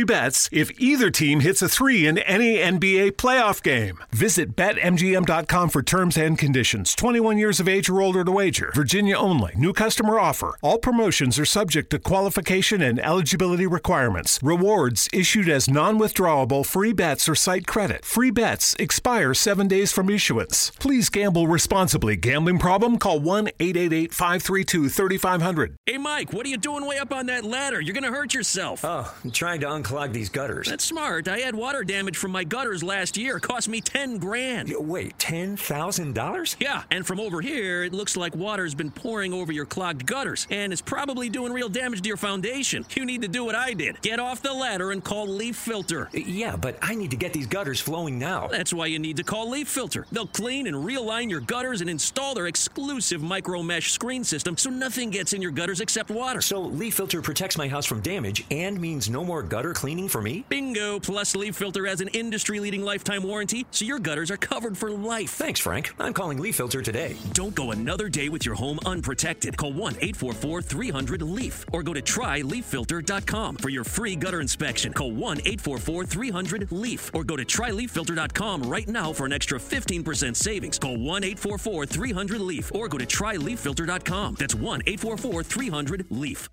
free 0.00 0.04
bets 0.16 0.48
if 0.50 0.70
either 0.80 1.10
team 1.10 1.40
hits 1.40 1.60
a 1.60 1.68
three 1.68 2.06
in 2.06 2.16
any 2.18 2.56
NBA 2.56 3.12
playoff 3.12 3.62
game. 3.62 3.98
Visit 4.10 4.56
BetMGM.com 4.56 5.68
for 5.68 5.82
terms 5.82 6.16
and 6.16 6.38
conditions. 6.38 6.94
21 6.94 7.36
years 7.36 7.60
of 7.60 7.68
age 7.68 7.90
or 7.90 8.00
older 8.00 8.24
to 8.24 8.32
wager. 8.32 8.72
Virginia 8.74 9.14
only. 9.14 9.52
New 9.56 9.74
customer 9.74 10.18
offer. 10.18 10.56
All 10.62 10.78
promotions 10.78 11.38
are 11.38 11.44
subject 11.44 11.90
to 11.90 11.98
qualification 11.98 12.80
and 12.80 12.98
eligibility 12.98 13.66
requirements. 13.66 14.40
Rewards 14.42 15.06
issued 15.12 15.50
as 15.50 15.68
non 15.68 15.98
withdrawable 15.98 16.64
free 16.64 16.94
bets 16.94 17.28
or 17.28 17.34
site 17.34 17.66
credit. 17.66 18.02
Free 18.06 18.30
bets 18.30 18.74
expire 18.78 19.34
seven 19.34 19.68
days 19.68 19.92
from 19.92 20.08
issuance. 20.08 20.70
Please 20.78 21.10
gamble 21.10 21.46
responsibly. 21.46 22.16
Gambling 22.16 22.58
problem? 22.58 22.98
Call 22.98 23.20
1 23.20 23.48
888 23.60 24.14
532 24.14 24.88
3500. 24.88 25.76
Hey, 25.84 25.98
Mike, 25.98 26.32
what 26.32 26.46
are 26.46 26.48
you 26.48 26.56
doing 26.56 26.86
way 26.86 26.96
up 26.96 27.12
on 27.12 27.26
that 27.26 27.44
ladder? 27.44 27.82
You're 27.82 27.92
going 27.94 28.10
to 28.10 28.16
hurt 28.18 28.32
yourself. 28.32 28.82
Oh, 28.82 29.12
I'm 29.22 29.30
trying 29.30 29.60
to 29.60 29.66
unclog 29.66 29.89
unclog 29.90 30.12
these 30.12 30.28
gutters. 30.28 30.68
That's 30.68 30.84
smart. 30.84 31.28
I 31.28 31.40
had 31.40 31.54
water 31.54 31.84
damage 31.84 32.16
from 32.16 32.30
my 32.30 32.44
gutters 32.44 32.82
last 32.82 33.16
year. 33.16 33.36
It 33.36 33.42
cost 33.42 33.68
me 33.68 33.80
10 33.80 34.18
grand. 34.18 34.72
Wait, 34.78 35.16
$10,000? 35.18 36.56
Yeah, 36.58 36.82
and 36.90 37.06
from 37.06 37.20
over 37.20 37.40
here, 37.40 37.84
it 37.84 37.92
looks 37.92 38.16
like 38.16 38.34
water's 38.34 38.74
been 38.74 38.90
pouring 38.90 39.32
over 39.32 39.52
your 39.52 39.66
clogged 39.66 40.06
gutters, 40.06 40.46
and 40.50 40.72
it's 40.72 40.82
probably 40.82 41.28
doing 41.28 41.52
real 41.52 41.68
damage 41.68 42.02
to 42.02 42.08
your 42.08 42.16
foundation. 42.16 42.84
You 42.94 43.04
need 43.04 43.22
to 43.22 43.28
do 43.28 43.44
what 43.44 43.54
I 43.54 43.72
did. 43.72 44.00
Get 44.02 44.20
off 44.20 44.42
the 44.42 44.52
ladder 44.52 44.92
and 44.92 45.02
call 45.02 45.26
Leaf 45.26 45.56
Filter. 45.56 46.06
Uh, 46.06 46.18
yeah, 46.18 46.56
but 46.56 46.78
I 46.82 46.94
need 46.94 47.10
to 47.10 47.16
get 47.16 47.32
these 47.32 47.46
gutters 47.46 47.80
flowing 47.80 48.18
now. 48.18 48.48
That's 48.48 48.72
why 48.72 48.86
you 48.86 48.98
need 48.98 49.16
to 49.16 49.24
call 49.24 49.48
Leaf 49.50 49.68
Filter. 49.68 50.06
They'll 50.12 50.26
clean 50.26 50.66
and 50.66 50.76
realign 50.76 51.30
your 51.30 51.40
gutters 51.40 51.80
and 51.80 51.90
install 51.90 52.34
their 52.34 52.46
exclusive 52.46 53.22
micro 53.22 53.62
mesh 53.62 53.92
screen 53.92 54.24
system 54.24 54.56
so 54.56 54.70
nothing 54.70 55.10
gets 55.10 55.32
in 55.32 55.42
your 55.42 55.50
gutters 55.50 55.80
except 55.80 56.10
water. 56.10 56.40
So 56.40 56.60
Leaf 56.60 56.94
Filter 56.94 57.22
protects 57.22 57.56
my 57.56 57.68
house 57.68 57.86
from 57.86 58.00
damage 58.00 58.44
and 58.50 58.80
means 58.80 59.08
no 59.10 59.24
more 59.24 59.42
gutter 59.42 59.72
cleaning 59.80 60.08
for 60.08 60.20
me? 60.20 60.44
Bingo! 60.50 61.00
Plus, 61.00 61.34
Leaf 61.34 61.56
Filter 61.56 61.86
has 61.86 62.02
an 62.02 62.08
industry 62.08 62.60
leading 62.60 62.82
lifetime 62.82 63.22
warranty, 63.22 63.64
so 63.70 63.86
your 63.86 63.98
gutters 63.98 64.30
are 64.30 64.36
covered 64.36 64.76
for 64.76 64.90
life. 64.90 65.30
Thanks, 65.30 65.58
Frank. 65.58 65.94
I'm 65.98 66.12
calling 66.12 66.38
Leaf 66.38 66.56
Filter 66.56 66.82
today. 66.82 67.16
Don't 67.32 67.54
go 67.54 67.70
another 67.70 68.10
day 68.10 68.28
with 68.28 68.44
your 68.44 68.54
home 68.54 68.78
unprotected. 68.84 69.56
Call 69.56 69.72
1 69.72 69.94
844 69.94 70.60
300 70.60 71.22
LEAF 71.22 71.64
or 71.72 71.82
go 71.82 71.94
to 71.94 72.02
tryleaffilter.com 72.02 73.56
for 73.56 73.70
your 73.70 73.84
free 73.84 74.16
gutter 74.16 74.42
inspection. 74.42 74.92
Call 74.92 75.12
1 75.12 75.38
844 75.38 76.04
300 76.04 76.70
LEAF 76.70 77.10
or 77.14 77.24
go 77.24 77.36
to 77.36 77.44
tryleaffilter.com 77.46 78.62
right 78.64 78.86
now 78.86 79.14
for 79.14 79.24
an 79.24 79.32
extra 79.32 79.58
15% 79.58 80.36
savings. 80.36 80.78
Call 80.78 80.98
1 80.98 81.24
844 81.24 81.86
300 81.86 82.40
LEAF 82.42 82.74
or 82.74 82.86
go 82.86 82.98
to 82.98 83.06
tryleaffilter.com. 83.06 84.34
That's 84.38 84.54
1 84.54 84.82
844 84.86 85.42
300 85.42 86.06
LEAF. 86.10 86.50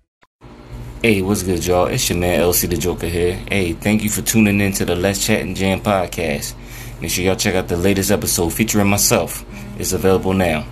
Hey, 1.00 1.22
what's 1.22 1.44
good, 1.44 1.64
y'all? 1.64 1.86
It's 1.86 2.10
your 2.10 2.18
man 2.18 2.40
LC 2.40 2.68
the 2.68 2.76
Joker 2.76 3.06
here. 3.06 3.34
Hey, 3.48 3.72
thank 3.72 4.02
you 4.02 4.10
for 4.10 4.20
tuning 4.20 4.60
in 4.60 4.72
to 4.72 4.84
the 4.84 4.96
Let's 4.96 5.24
Chat 5.24 5.42
and 5.42 5.54
Jam 5.54 5.80
podcast. 5.80 6.54
Make 7.00 7.12
sure 7.12 7.24
y'all 7.24 7.36
check 7.36 7.54
out 7.54 7.68
the 7.68 7.76
latest 7.76 8.10
episode 8.10 8.52
featuring 8.52 8.88
myself. 8.88 9.44
It's 9.78 9.92
available 9.92 10.32
now. 10.32 10.66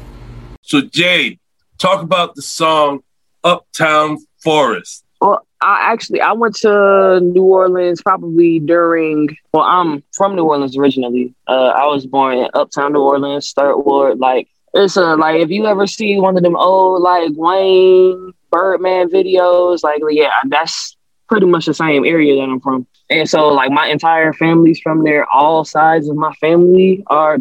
So, 0.62 0.80
Jade, 0.80 1.38
talk 1.78 2.02
about 2.02 2.34
the 2.34 2.42
song 2.42 3.04
Uptown 3.44 4.18
Forest. 4.42 5.04
Well, 5.20 5.46
I 5.60 5.92
actually 5.92 6.20
I 6.20 6.32
went 6.32 6.56
to 6.56 7.20
New 7.20 7.44
Orleans 7.44 8.02
probably 8.02 8.58
during. 8.58 9.28
Well, 9.52 9.62
I'm 9.62 10.02
from 10.10 10.34
New 10.34 10.44
Orleans 10.44 10.76
originally. 10.76 11.36
Uh, 11.46 11.68
I 11.68 11.86
was 11.86 12.04
born 12.04 12.38
in 12.38 12.48
Uptown 12.52 12.94
New 12.94 13.00
Orleans, 13.00 13.52
Third 13.52 13.76
Ward. 13.76 14.18
Like 14.18 14.48
it's 14.74 14.96
a 14.96 15.14
like 15.14 15.40
if 15.40 15.50
you 15.50 15.66
ever 15.66 15.86
see 15.86 16.18
one 16.18 16.36
of 16.36 16.42
them 16.42 16.56
old 16.56 17.00
like 17.00 17.30
Wayne 17.36 18.32
Birdman 18.50 19.08
videos. 19.08 19.82
Like, 19.82 20.00
yeah, 20.10 20.30
that's 20.46 20.96
pretty 21.28 21.46
much 21.46 21.66
the 21.66 21.74
same 21.74 22.04
area 22.04 22.36
that 22.36 22.50
I'm 22.50 22.60
from. 22.60 22.86
And 23.08 23.28
so, 23.28 23.48
like, 23.48 23.70
my 23.70 23.86
entire 23.88 24.32
family's 24.32 24.80
from 24.80 25.04
there. 25.04 25.26
All 25.32 25.64
sides 25.64 26.08
of 26.08 26.16
my 26.16 26.32
family 26.34 27.04
are 27.06 27.38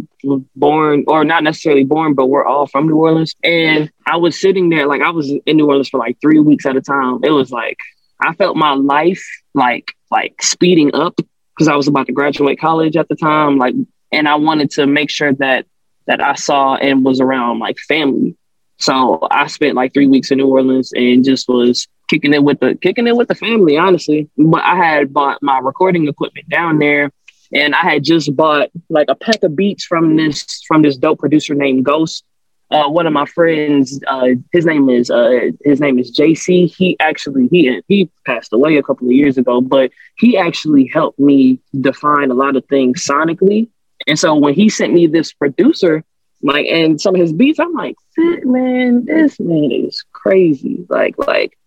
born, 0.55 1.05
or 1.07 1.23
not 1.23 1.43
necessarily 1.43 1.83
born, 1.83 2.13
but 2.13 2.27
we're 2.27 2.45
all 2.45 2.67
from 2.67 2.87
New 2.87 2.97
Orleans. 2.97 3.35
And 3.43 3.91
I 4.05 4.17
was 4.17 4.39
sitting 4.39 4.69
there, 4.69 4.85
like, 4.87 5.01
I 5.01 5.09
was 5.09 5.31
in 5.45 5.57
New 5.57 5.67
Orleans 5.67 5.89
for 5.89 5.99
like 5.99 6.17
three 6.21 6.39
weeks 6.39 6.65
at 6.65 6.75
a 6.75 6.81
time. 6.81 7.19
It 7.23 7.31
was 7.31 7.51
like, 7.51 7.77
I 8.21 8.33
felt 8.35 8.55
my 8.57 8.73
life 8.73 9.25
like, 9.53 9.93
like 10.11 10.41
speeding 10.41 10.93
up 10.93 11.15
because 11.55 11.67
I 11.67 11.75
was 11.75 11.87
about 11.87 12.07
to 12.07 12.13
graduate 12.13 12.59
college 12.59 12.95
at 12.95 13.07
the 13.07 13.15
time. 13.15 13.57
Like, 13.57 13.75
and 14.11 14.27
I 14.27 14.35
wanted 14.35 14.71
to 14.71 14.85
make 14.85 15.09
sure 15.09 15.33
that 15.33 15.65
that 16.07 16.21
I 16.21 16.35
saw 16.35 16.75
and 16.75 17.03
was 17.03 17.19
around 17.19 17.59
like 17.59 17.77
family 17.79 18.37
so 18.77 19.19
I 19.31 19.47
spent 19.47 19.75
like 19.75 19.93
three 19.93 20.07
weeks 20.07 20.31
in 20.31 20.37
New 20.37 20.47
Orleans 20.47 20.91
and 20.93 21.23
just 21.23 21.47
was 21.47 21.87
kicking 22.07 22.33
it 22.33 22.43
with 22.43 22.59
the 22.59 22.75
kicking 22.75 23.07
it 23.07 23.15
with 23.15 23.27
the 23.27 23.35
family, 23.35 23.77
honestly. 23.77 24.29
But 24.37 24.63
I 24.63 24.75
had 24.75 25.13
bought 25.13 25.41
my 25.41 25.59
recording 25.59 26.07
equipment 26.07 26.49
down 26.49 26.79
there, 26.79 27.11
and 27.53 27.73
I 27.73 27.81
had 27.81 28.03
just 28.03 28.35
bought 28.35 28.69
like 28.89 29.07
a 29.09 29.15
pack 29.15 29.43
of 29.43 29.55
beats 29.55 29.85
from 29.85 30.15
this 30.15 30.61
from 30.67 30.81
this 30.81 30.97
dope 30.97 31.19
producer 31.19 31.55
named 31.55 31.85
Ghost. 31.85 32.23
Uh, 32.71 32.89
one 32.89 33.05
of 33.05 33.13
my 33.13 33.27
friends, 33.27 34.01
uh, 34.07 34.29
his 34.51 34.65
name 34.65 34.89
is 34.89 35.09
uh, 35.09 35.51
his 35.63 35.79
name 35.79 35.99
is 35.99 36.11
JC. 36.11 36.73
He 36.75 36.97
actually 36.99 37.47
he 37.47 37.81
he 37.87 38.09
passed 38.25 38.51
away 38.51 38.77
a 38.77 38.83
couple 38.83 39.07
of 39.07 39.13
years 39.13 39.37
ago, 39.37 39.61
but 39.61 39.91
he 40.17 40.37
actually 40.37 40.87
helped 40.87 41.19
me 41.19 41.59
define 41.79 42.31
a 42.31 42.33
lot 42.33 42.55
of 42.55 42.65
things 42.65 43.05
sonically. 43.05 43.69
And 44.07 44.19
so 44.19 44.35
when 44.35 44.53
he 44.55 44.67
sent 44.67 44.93
me 44.93 45.07
this 45.07 45.31
producer, 45.31 46.03
like, 46.45 46.67
and 46.67 47.01
some 47.01 47.15
of 47.15 47.21
his 47.21 47.33
beats, 47.33 47.59
I'm 47.59 47.73
like, 47.73 47.95
man, 48.17 49.05
this 49.05 49.39
man 49.39 49.71
is 49.71 50.03
crazy. 50.13 50.85
Like, 50.87 51.17
like 51.17 51.57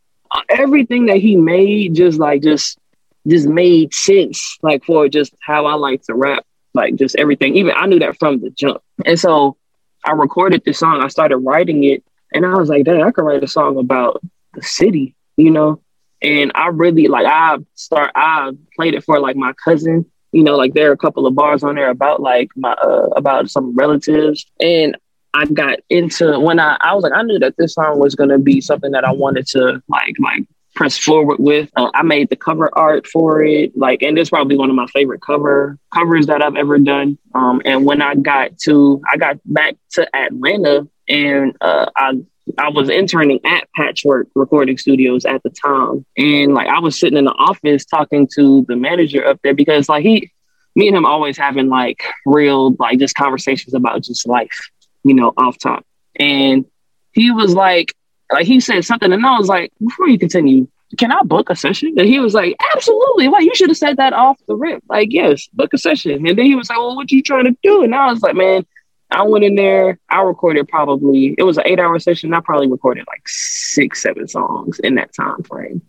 everything 0.48 1.06
that 1.06 1.16
he 1.16 1.34
made 1.36 1.96
just 1.96 2.18
like 2.18 2.42
just 2.42 2.78
just 3.26 3.48
made 3.48 3.92
sense, 3.92 4.56
like 4.62 4.84
for 4.84 5.08
just 5.08 5.34
how 5.40 5.66
I 5.66 5.74
like 5.74 6.02
to 6.04 6.14
rap, 6.14 6.46
like 6.74 6.94
just 6.94 7.16
everything. 7.16 7.56
Even 7.56 7.74
I 7.76 7.86
knew 7.86 7.98
that 7.98 8.18
from 8.18 8.40
the 8.40 8.50
jump. 8.50 8.80
And 9.04 9.18
so 9.18 9.56
I 10.04 10.12
recorded 10.12 10.62
this 10.64 10.78
song, 10.78 11.02
I 11.02 11.08
started 11.08 11.38
writing 11.38 11.82
it, 11.82 12.04
and 12.32 12.46
I 12.46 12.54
was 12.54 12.68
like, 12.68 12.84
dang, 12.84 13.02
I 13.02 13.10
could 13.10 13.24
write 13.24 13.42
a 13.42 13.48
song 13.48 13.78
about 13.78 14.22
the 14.54 14.62
city, 14.62 15.16
you 15.36 15.50
know? 15.50 15.82
And 16.22 16.52
I 16.54 16.68
really 16.68 17.08
like 17.08 17.26
I 17.26 17.58
start 17.74 18.12
I 18.14 18.52
played 18.76 18.94
it 18.94 19.02
for 19.02 19.18
like 19.18 19.34
my 19.34 19.52
cousin 19.54 20.06
you 20.32 20.42
know, 20.42 20.56
like 20.56 20.74
there 20.74 20.90
are 20.90 20.94
a 20.94 20.98
couple 20.98 21.26
of 21.26 21.34
bars 21.34 21.62
on 21.62 21.74
there 21.74 21.90
about 21.90 22.20
like 22.20 22.50
my 22.56 22.72
uh, 22.72 23.08
about 23.16 23.50
some 23.50 23.74
relatives, 23.74 24.46
and 24.60 24.96
I 25.34 25.46
got 25.46 25.78
into 25.88 26.38
when 26.38 26.60
I 26.60 26.76
I 26.80 26.94
was 26.94 27.02
like 27.02 27.12
I 27.14 27.22
knew 27.22 27.38
that 27.38 27.56
this 27.56 27.74
song 27.74 27.98
was 27.98 28.14
gonna 28.14 28.38
be 28.38 28.60
something 28.60 28.92
that 28.92 29.04
I 29.04 29.12
wanted 29.12 29.46
to 29.48 29.82
like 29.88 30.14
like 30.18 30.44
press 30.74 30.96
forward 30.96 31.38
with. 31.40 31.68
Uh, 31.76 31.90
I 31.92 32.02
made 32.02 32.28
the 32.28 32.36
cover 32.36 32.70
art 32.72 33.06
for 33.06 33.42
it, 33.42 33.76
like, 33.76 34.02
and 34.02 34.16
it's 34.16 34.30
probably 34.30 34.56
one 34.56 34.70
of 34.70 34.76
my 34.76 34.86
favorite 34.86 35.20
cover 35.20 35.76
covers 35.92 36.26
that 36.26 36.40
I've 36.40 36.54
ever 36.54 36.78
done. 36.78 37.18
Um, 37.34 37.60
and 37.64 37.84
when 37.84 38.00
I 38.00 38.14
got 38.14 38.56
to, 38.60 39.02
I 39.12 39.16
got 39.16 39.40
back 39.44 39.74
to 39.92 40.16
Atlanta, 40.16 40.86
and 41.08 41.56
uh, 41.60 41.86
I 41.96 42.20
I 42.56 42.70
was 42.70 42.88
interning 42.88 43.40
at 43.44 43.68
Patchwork 43.74 44.28
Recording 44.34 44.78
Studios 44.78 45.24
at 45.24 45.42
the 45.42 45.50
time, 45.50 46.06
and 46.16 46.54
like 46.54 46.68
I 46.68 46.78
was 46.80 46.98
sitting 46.98 47.18
in 47.18 47.24
the 47.24 47.32
office 47.32 47.84
talking 47.84 48.28
to 48.34 48.64
the 48.68 48.76
manager 48.76 49.26
up 49.26 49.40
there 49.42 49.54
because 49.54 49.88
like 49.88 50.02
he, 50.02 50.30
me 50.74 50.88
and 50.88 50.96
him 50.96 51.04
always 51.04 51.36
having 51.36 51.68
like 51.68 52.02
real 52.24 52.74
like 52.78 52.98
just 52.98 53.14
conversations 53.14 53.74
about 53.74 54.02
just 54.02 54.26
life, 54.26 54.70
you 55.04 55.14
know, 55.14 55.32
off 55.36 55.58
top, 55.58 55.84
and 56.16 56.64
he 57.12 57.30
was 57.30 57.54
like, 57.54 57.94
like 58.32 58.46
he 58.46 58.60
said 58.60 58.84
something, 58.84 59.12
and 59.12 59.26
I 59.26 59.38
was 59.38 59.48
like, 59.48 59.72
before 59.80 60.08
you 60.08 60.18
continue, 60.18 60.68
can 60.96 61.12
I 61.12 61.20
book 61.22 61.50
a 61.50 61.56
session? 61.56 61.94
And 61.98 62.08
he 62.08 62.18
was 62.18 62.34
like, 62.34 62.56
absolutely. 62.74 63.28
Well, 63.28 63.42
you 63.42 63.54
should 63.54 63.68
have 63.68 63.76
said 63.76 63.98
that 63.98 64.12
off 64.12 64.40
the 64.46 64.56
rip. 64.56 64.82
Like, 64.88 65.08
yes, 65.12 65.46
book 65.52 65.74
a 65.74 65.78
session. 65.78 66.26
And 66.26 66.38
then 66.38 66.46
he 66.46 66.54
was 66.54 66.70
like, 66.70 66.78
well, 66.78 66.96
what 66.96 67.10
you 67.10 67.22
trying 67.22 67.44
to 67.44 67.56
do? 67.62 67.82
And 67.82 67.94
I 67.94 68.10
was 68.10 68.22
like, 68.22 68.34
man, 68.34 68.64
I 69.10 69.22
went 69.22 69.44
in 69.44 69.54
there. 69.54 69.98
I 70.08 70.22
recorded 70.22 70.68
probably 70.68 71.34
it 71.38 71.42
was 71.42 71.56
an 71.56 71.64
eight 71.66 71.80
hour 71.80 71.98
session. 71.98 72.34
I 72.34 72.40
probably 72.40 72.68
recorded 72.68 73.04
like 73.06 73.26
six, 73.26 74.02
seven 74.02 74.28
songs 74.28 74.78
in 74.80 74.96
that 74.96 75.14
time 75.14 75.42
frame. 75.42 75.82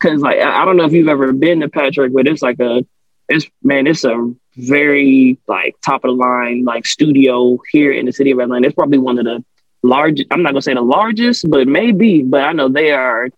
Cause 0.00 0.20
like 0.20 0.38
I, 0.38 0.64
don't 0.64 0.76
know 0.76 0.84
if 0.84 0.92
you've 0.92 1.08
ever 1.08 1.32
been 1.32 1.60
to 1.60 1.68
Patchwork, 1.68 2.12
but 2.12 2.26
it's 2.26 2.42
like 2.42 2.58
a 2.60 2.84
it's 3.28 3.46
man, 3.62 3.86
it's 3.86 4.04
a 4.04 4.34
very 4.56 5.38
like 5.46 5.76
top 5.82 6.04
of 6.04 6.08
the 6.10 6.16
line 6.16 6.64
like 6.64 6.86
studio 6.86 7.58
here 7.70 7.92
in 7.92 8.06
the 8.06 8.12
city 8.12 8.30
of 8.30 8.38
Atlanta. 8.38 8.66
It's 8.66 8.74
probably 8.74 8.98
one 8.98 9.18
of 9.18 9.24
the 9.24 9.44
largest, 9.82 10.28
I'm 10.30 10.42
not 10.42 10.52
gonna 10.52 10.62
say 10.62 10.74
the 10.74 10.80
largest, 10.80 11.50
but 11.50 11.68
maybe. 11.68 12.22
But 12.22 12.42
I 12.42 12.52
know 12.52 12.68
they 12.68 12.92
are 12.92 13.28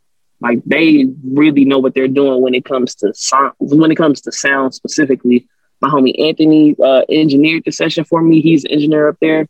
like 0.40 0.60
they 0.64 1.06
really 1.24 1.64
know 1.64 1.78
what 1.78 1.94
they're 1.94 2.08
doing 2.08 2.42
when 2.42 2.54
it 2.54 2.64
comes 2.64 2.94
to 2.96 3.12
sound. 3.14 3.54
When 3.58 3.90
it 3.90 3.96
comes 3.96 4.20
to 4.22 4.32
sound 4.32 4.74
specifically, 4.74 5.46
my 5.82 5.88
homie 5.88 6.18
Anthony 6.18 6.76
uh, 6.82 7.02
engineered 7.08 7.64
the 7.64 7.72
session 7.72 8.04
for 8.04 8.22
me. 8.22 8.40
He's 8.40 8.64
an 8.64 8.70
engineer 8.70 9.08
up 9.08 9.18
there. 9.20 9.48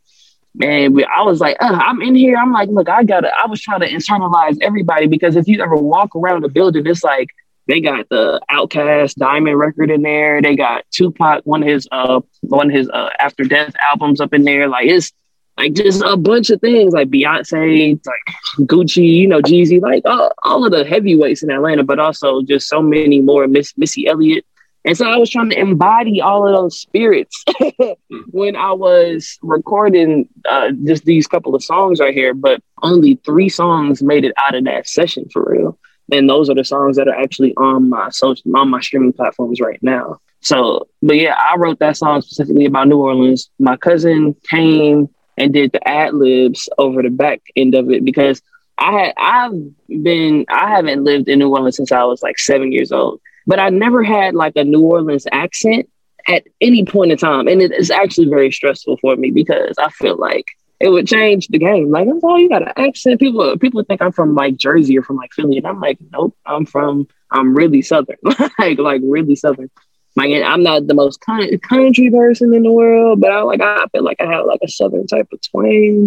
And 0.61 0.95
we, 0.95 1.05
I 1.05 1.23
was 1.23 1.41
like, 1.41 1.57
uh, 1.61 1.81
I'm 1.81 2.03
in 2.03 2.15
here. 2.15 2.37
I'm 2.37 2.53
like, 2.53 2.69
look, 2.69 2.89
I 2.89 3.05
gotta. 3.05 3.31
I 3.33 3.47
was 3.47 3.61
trying 3.61 3.81
to 3.81 3.89
internalize 3.89 4.59
everybody 4.61 5.07
because 5.07 5.37
if 5.37 5.47
you 5.47 5.63
ever 5.63 5.77
walk 5.77 6.15
around 6.17 6.43
the 6.43 6.49
building, 6.49 6.87
it's 6.87 7.05
like 7.05 7.29
they 7.69 7.81
got 7.81 8.09
the 8.11 8.41
OutKast 8.51 9.15
Diamond 9.15 9.59
record 9.59 9.91
in 9.91 10.03
there. 10.03 10.43
They 10.43 10.57
got 10.57 10.85
Tupac, 10.91 11.43
one 11.45 11.63
of 11.63 11.69
his 11.69 11.89
uh, 11.91 12.21
one 12.43 12.69
of 12.69 12.75
his 12.75 12.89
uh, 12.91 13.11
After 13.19 13.45
Death 13.45 13.75
albums 13.91 14.21
up 14.21 14.35
in 14.35 14.45
there. 14.45 14.69
Like 14.69 14.89
it's 14.89 15.13
like 15.57 15.73
just 15.75 16.03
a 16.05 16.17
bunch 16.17 16.51
of 16.51 16.61
things 16.61 16.93
like 16.93 17.09
Beyonce, 17.09 17.99
like 18.07 18.67
Gucci, 18.69 19.09
you 19.09 19.29
know, 19.29 19.41
Jeezy, 19.41 19.81
like 19.81 20.03
all, 20.05 20.33
all 20.43 20.65
of 20.67 20.73
the 20.73 20.85
heavyweights 20.85 21.43
in 21.43 21.51
Atlanta, 21.51 21.83
but 21.83 21.99
also 21.99 22.43
just 22.43 22.69
so 22.69 22.83
many 22.83 23.21
more. 23.21 23.47
Miss 23.49 23.77
Missy 23.79 24.07
Elliott. 24.07 24.45
And 24.85 24.97
so 24.97 25.09
I 25.09 25.17
was 25.17 25.31
trying 25.31 25.51
to 25.51 25.59
embody 25.59 26.21
all 26.21 26.47
of 26.47 26.55
those 26.55 26.79
spirits 26.79 27.45
when 28.31 28.57
I 28.57 28.73
was 28.73 29.39
recording 29.43 30.29
uh, 30.49 30.73
just 30.85 31.05
these 31.05 31.29
couple 31.29 31.55
of 31.55 31.63
songs 31.63 32.01
right 32.01 32.15
here. 32.15 32.35
But 32.35 32.63
only 32.83 33.15
three 33.25 33.49
songs 33.49 34.03
made 34.03 34.25
it 34.25 34.33
out 34.37 34.55
of 34.55 34.65
that 34.65 34.89
session 34.89 35.29
for 35.33 35.45
real. 35.45 35.79
And 36.11 36.29
those 36.29 36.51
are 36.51 36.55
the 36.55 36.65
songs 36.65 36.97
that 36.97 37.07
are 37.07 37.15
actually 37.15 37.55
on 37.57 37.89
my 37.89 38.11
social 38.11 38.57
on 38.57 38.71
my 38.71 38.81
streaming 38.81 39.13
platforms 39.13 39.61
right 39.61 39.81
now. 39.83 40.19
So, 40.41 40.89
but 41.01 41.17
yeah, 41.17 41.37
I 41.39 41.57
wrote 41.57 41.79
that 41.79 41.97
song 41.97 42.21
specifically 42.21 42.65
about 42.65 42.89
New 42.89 42.99
Orleans. 42.99 43.49
My 43.61 43.77
cousin 43.77 44.35
came 44.51 45.09
and 45.39 45.53
did 45.53 45.73
the 45.73 45.89
ad 45.89 46.15
libs 46.15 46.69
over 46.79 47.03
the 47.03 47.11
back 47.11 47.41
end 47.55 47.77
of 47.77 47.91
it 47.91 48.05
because 48.05 48.43
I 48.79 48.93
had 48.93 49.15
I've 49.17 50.03
been 50.03 50.45
I 50.49 50.69
haven't 50.71 51.05
lived 51.05 51.29
in 51.29 51.39
New 51.39 51.51
Orleans 51.51 51.77
since 51.77 51.93
I 51.93 52.03
was 52.05 52.23
like 52.23 52.39
seven 52.39 52.73
years 52.73 52.91
old, 52.91 53.21
but 53.47 53.59
I 53.59 53.71
never 53.71 54.03
had 54.03 54.35
like 54.35 54.55
a 54.57 54.65
New 54.65 54.83
Orleans 54.83 55.27
accent 55.31 55.89
at 56.29 56.45
any 56.61 56.85
point 56.85 57.13
in 57.13 57.19
time, 57.19 57.49
and 57.49 57.61
it 57.61 57.73
is 57.73 57.91
actually 57.91 58.29
very 58.29 58.53
stressful 58.53 58.99
for 58.99 59.17
me 59.17 59.31
because 59.31 59.75
I 59.79 59.91
feel 59.91 60.17
like 60.17 60.47
it 60.81 60.89
would 60.89 61.07
change 61.07 61.49
the 61.49 61.59
game. 61.59 61.91
Like, 61.91 62.09
oh, 62.23 62.37
you 62.37 62.49
got 62.49 62.63
an 62.63 62.73
accent. 62.77 63.21
People 63.21 63.57
people 63.59 63.83
think 63.85 64.03
I'm 64.03 64.13
from 64.13 64.35
like 64.35 64.57
Jersey 64.57 64.99
or 64.99 65.03
from 65.03 65.17
like 65.17 65.33
Philly, 65.33 65.59
and 65.59 65.67
I'm 65.67 65.81
like, 65.81 65.99
nope, 66.11 66.37
I'm 66.45 66.67
from 66.67 67.09
I'm 67.31 67.55
really 67.55 67.83
southern, 67.83 68.19
like 68.59 68.79
like 68.79 69.01
really 69.05 69.37
southern. 69.37 69.71
Like 70.15 70.31
I'm 70.45 70.63
not 70.63 70.87
the 70.87 70.95
most 70.95 71.21
country 71.21 72.11
person 72.11 72.53
in 72.53 72.65
the 72.65 72.73
world, 72.73 73.21
but 73.21 73.31
I 73.31 73.43
like 73.43 73.61
I 73.63 73.87
feel 73.93 74.05
like 74.05 74.21
I 74.21 74.31
have 74.33 74.45
like 74.47 74.61
a 74.63 74.69
southern 74.69 75.07
type 75.07 75.29
of 75.33 75.41
twang. 75.51 76.07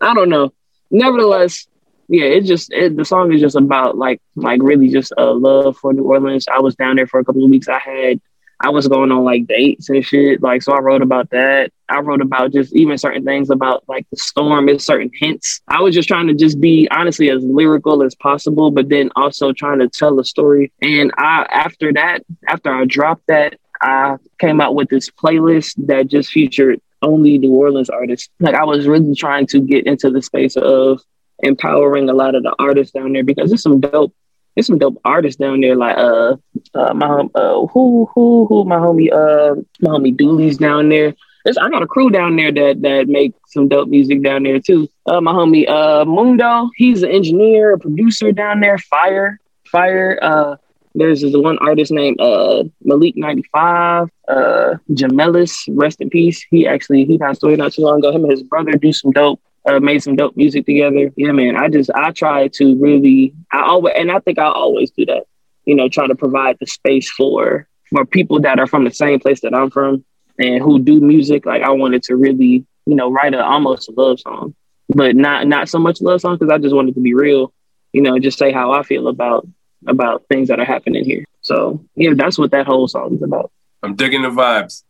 I 0.00 0.14
don't 0.14 0.28
know. 0.28 0.52
Nevertheless, 0.90 1.66
yeah, 2.08 2.24
it 2.24 2.44
just 2.44 2.72
it, 2.72 2.96
the 2.96 3.04
song 3.04 3.32
is 3.32 3.40
just 3.40 3.56
about 3.56 3.96
like 3.96 4.20
like 4.34 4.60
really 4.62 4.88
just 4.88 5.12
a 5.16 5.24
love 5.24 5.76
for 5.76 5.92
New 5.92 6.04
Orleans. 6.04 6.46
I 6.52 6.60
was 6.60 6.74
down 6.74 6.96
there 6.96 7.06
for 7.06 7.20
a 7.20 7.24
couple 7.24 7.44
of 7.44 7.50
weeks. 7.50 7.68
I 7.68 7.78
had 7.78 8.20
I 8.60 8.70
was 8.70 8.88
going 8.88 9.12
on 9.12 9.24
like 9.24 9.46
dates 9.46 9.90
and 9.90 10.04
shit. 10.04 10.42
Like, 10.42 10.62
so 10.62 10.72
I 10.72 10.80
wrote 10.80 11.02
about 11.02 11.30
that. 11.30 11.72
I 11.88 12.00
wrote 12.00 12.22
about 12.22 12.52
just 12.52 12.74
even 12.74 12.96
certain 12.96 13.24
things 13.24 13.50
about 13.50 13.84
like 13.86 14.06
the 14.10 14.16
storm 14.16 14.68
and 14.68 14.80
certain 14.80 15.10
hints. 15.14 15.60
I 15.68 15.82
was 15.82 15.94
just 15.94 16.08
trying 16.08 16.26
to 16.28 16.34
just 16.34 16.60
be 16.60 16.88
honestly 16.90 17.30
as 17.30 17.44
lyrical 17.44 18.02
as 18.02 18.14
possible, 18.14 18.70
but 18.70 18.88
then 18.88 19.10
also 19.14 19.52
trying 19.52 19.80
to 19.80 19.88
tell 19.88 20.18
a 20.18 20.24
story. 20.24 20.72
And 20.80 21.12
I, 21.18 21.46
after 21.50 21.92
that, 21.92 22.24
after 22.48 22.72
I 22.72 22.86
dropped 22.86 23.26
that, 23.28 23.58
I 23.82 24.16
came 24.38 24.60
out 24.60 24.74
with 24.74 24.88
this 24.88 25.10
playlist 25.10 25.74
that 25.86 26.08
just 26.08 26.30
featured 26.30 26.80
only 27.02 27.36
New 27.36 27.52
Orleans 27.52 27.90
artists. 27.90 28.30
Like, 28.40 28.54
I 28.54 28.64
was 28.64 28.88
really 28.88 29.14
trying 29.14 29.46
to 29.48 29.60
get 29.60 29.86
into 29.86 30.10
the 30.10 30.22
space 30.22 30.56
of 30.56 31.02
empowering 31.40 32.08
a 32.08 32.14
lot 32.14 32.34
of 32.34 32.42
the 32.42 32.54
artists 32.58 32.92
down 32.92 33.12
there 33.12 33.24
because 33.24 33.50
there's 33.50 33.62
some 33.62 33.80
dope 33.80 34.14
there's 34.56 34.66
some 34.66 34.78
dope 34.78 34.98
artists 35.04 35.38
down 35.38 35.60
there, 35.60 35.76
like 35.76 35.96
uh, 35.98 36.36
uh 36.74 36.94
my 36.94 37.28
uh 37.34 37.66
who 37.66 38.08
who 38.14 38.46
who 38.48 38.64
my 38.64 38.76
homie 38.76 39.12
uh 39.12 39.54
my 39.80 39.90
homie 39.90 40.16
Dooley's 40.16 40.56
down 40.56 40.88
there. 40.88 41.14
There's, 41.44 41.58
I 41.58 41.68
got 41.68 41.82
a 41.82 41.86
crew 41.86 42.08
down 42.10 42.36
there 42.36 42.50
that 42.50 42.80
that 42.80 43.06
make 43.06 43.34
some 43.48 43.68
dope 43.68 43.88
music 43.88 44.22
down 44.22 44.44
there 44.44 44.58
too. 44.58 44.88
Uh, 45.04 45.20
my 45.20 45.32
homie 45.32 45.68
uh 45.68 46.06
Mundo, 46.06 46.70
he's 46.76 47.02
an 47.02 47.10
engineer, 47.10 47.74
a 47.74 47.78
producer 47.78 48.32
down 48.32 48.60
there. 48.60 48.78
Fire, 48.78 49.38
fire. 49.66 50.18
Uh, 50.22 50.56
there's 50.94 51.20
this 51.20 51.36
one 51.36 51.58
artist 51.58 51.92
named 51.92 52.18
uh 52.18 52.64
Malik 52.82 53.14
ninety 53.14 53.44
five. 53.52 54.08
Uh, 54.26 54.76
Jamelis, 54.90 55.68
rest 55.72 56.00
in 56.00 56.08
peace. 56.08 56.42
He 56.50 56.66
actually 56.66 57.04
he 57.04 57.18
passed 57.18 57.42
away 57.44 57.56
not 57.56 57.74
too 57.74 57.82
long 57.82 57.98
ago. 57.98 58.10
Him 58.10 58.24
and 58.24 58.32
his 58.32 58.42
brother 58.42 58.72
do 58.72 58.90
some 58.94 59.10
dope 59.10 59.38
uh, 59.66 59.80
made 59.80 60.02
some 60.02 60.16
dope 60.16 60.36
music 60.36 60.66
together. 60.66 61.12
Yeah, 61.16 61.32
man. 61.32 61.56
I 61.56 61.68
just 61.68 61.90
I 61.94 62.12
try 62.12 62.48
to 62.48 62.76
really 62.76 63.34
I 63.52 63.62
always 63.62 63.94
and 63.96 64.10
I 64.10 64.20
think 64.20 64.38
I 64.38 64.46
always 64.46 64.90
do 64.90 65.06
that. 65.06 65.24
You 65.64 65.74
know, 65.74 65.88
try 65.88 66.06
to 66.06 66.14
provide 66.14 66.56
the 66.60 66.66
space 66.66 67.10
for 67.10 67.66
for 67.90 68.04
people 68.04 68.40
that 68.40 68.58
are 68.58 68.66
from 68.66 68.84
the 68.84 68.90
same 68.92 69.20
place 69.20 69.40
that 69.40 69.54
I'm 69.54 69.70
from 69.70 70.04
and 70.38 70.62
who 70.62 70.78
do 70.78 71.00
music. 71.00 71.46
Like 71.46 71.62
I 71.62 71.70
wanted 71.70 72.02
to 72.04 72.16
really, 72.16 72.64
you 72.86 72.94
know, 72.94 73.10
write 73.10 73.34
a 73.34 73.44
almost 73.44 73.88
a 73.88 73.92
love 73.92 74.20
song, 74.20 74.54
but 74.88 75.16
not 75.16 75.46
not 75.46 75.68
so 75.68 75.78
much 75.78 76.00
love 76.00 76.20
song 76.20 76.36
because 76.38 76.52
I 76.52 76.58
just 76.58 76.74
wanted 76.74 76.94
to 76.94 77.00
be 77.00 77.14
real. 77.14 77.52
You 77.92 78.02
know, 78.02 78.18
just 78.18 78.38
say 78.38 78.52
how 78.52 78.72
I 78.72 78.82
feel 78.82 79.08
about 79.08 79.46
about 79.86 80.24
things 80.28 80.48
that 80.48 80.60
are 80.60 80.64
happening 80.64 81.04
here. 81.04 81.24
So 81.40 81.84
yeah, 81.94 82.12
that's 82.14 82.38
what 82.38 82.50
that 82.52 82.66
whole 82.66 82.88
song 82.88 83.14
is 83.14 83.22
about. 83.22 83.50
I'm 83.82 83.94
digging 83.94 84.22
the 84.22 84.28
vibes, 84.28 84.84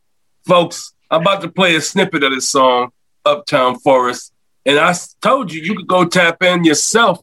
folks. 0.47 0.93
I'm 1.11 1.21
about 1.21 1.43
to 1.43 1.49
play 1.49 1.77
a 1.77 1.81
snippet 1.81 2.25
of 2.25 2.33
this 2.33 2.49
song, 2.49 2.91
Uptown 3.25 3.79
Forest. 3.79 4.33
And 4.66 4.81
I 4.81 4.92
told 5.22 5.52
you, 5.52 5.62
you 5.62 5.76
could 5.76 5.87
go 5.87 6.05
tap 6.05 6.42
in 6.42 6.64
yourself 6.64 7.20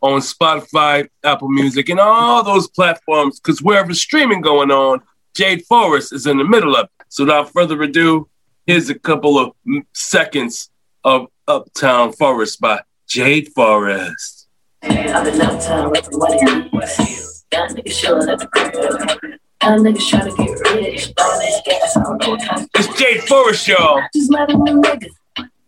on 0.00 0.20
Spotify, 0.20 1.08
Apple 1.22 1.48
Music, 1.48 1.90
and 1.90 2.00
all 2.00 2.42
those 2.42 2.68
platforms, 2.68 3.38
because 3.38 3.62
wherever 3.62 3.92
streaming 3.92 4.40
going 4.40 4.70
on, 4.70 5.02
Jade 5.34 5.66
Forest 5.66 6.14
is 6.14 6.26
in 6.26 6.38
the 6.38 6.44
middle 6.44 6.74
of 6.74 6.86
it. 6.86 6.90
So 7.08 7.24
without 7.24 7.52
further 7.52 7.80
ado, 7.82 8.28
here's 8.66 8.88
a 8.88 8.98
couple 8.98 9.38
of 9.38 9.52
seconds 9.92 10.70
of 11.04 11.26
Uptown 11.46 12.12
Forest 12.12 12.62
by 12.62 12.80
Jade 13.06 13.52
Forest. 13.54 14.48
I'm 14.82 15.26
in 15.26 15.40
Uptown 15.40 15.90
with 15.90 16.04
the 16.04 16.16
money. 16.16 16.38
Got 17.50 17.70
niggas 17.70 18.00
chilling 18.00 18.28
at 18.30 18.38
the 18.38 18.46
crib. 18.46 18.72
Got 19.60 19.78
niggas 19.80 20.08
trying 20.08 20.30
to 20.30 20.36
get 20.36 20.58
rich. 20.74 21.12
It's 22.74 22.98
Jade 22.98 23.22
Forest, 23.24 23.68
y'all. 23.68 24.02
Just 24.14 24.32
letting 24.32 24.64
them 24.64 24.82
niggas. 24.82 25.10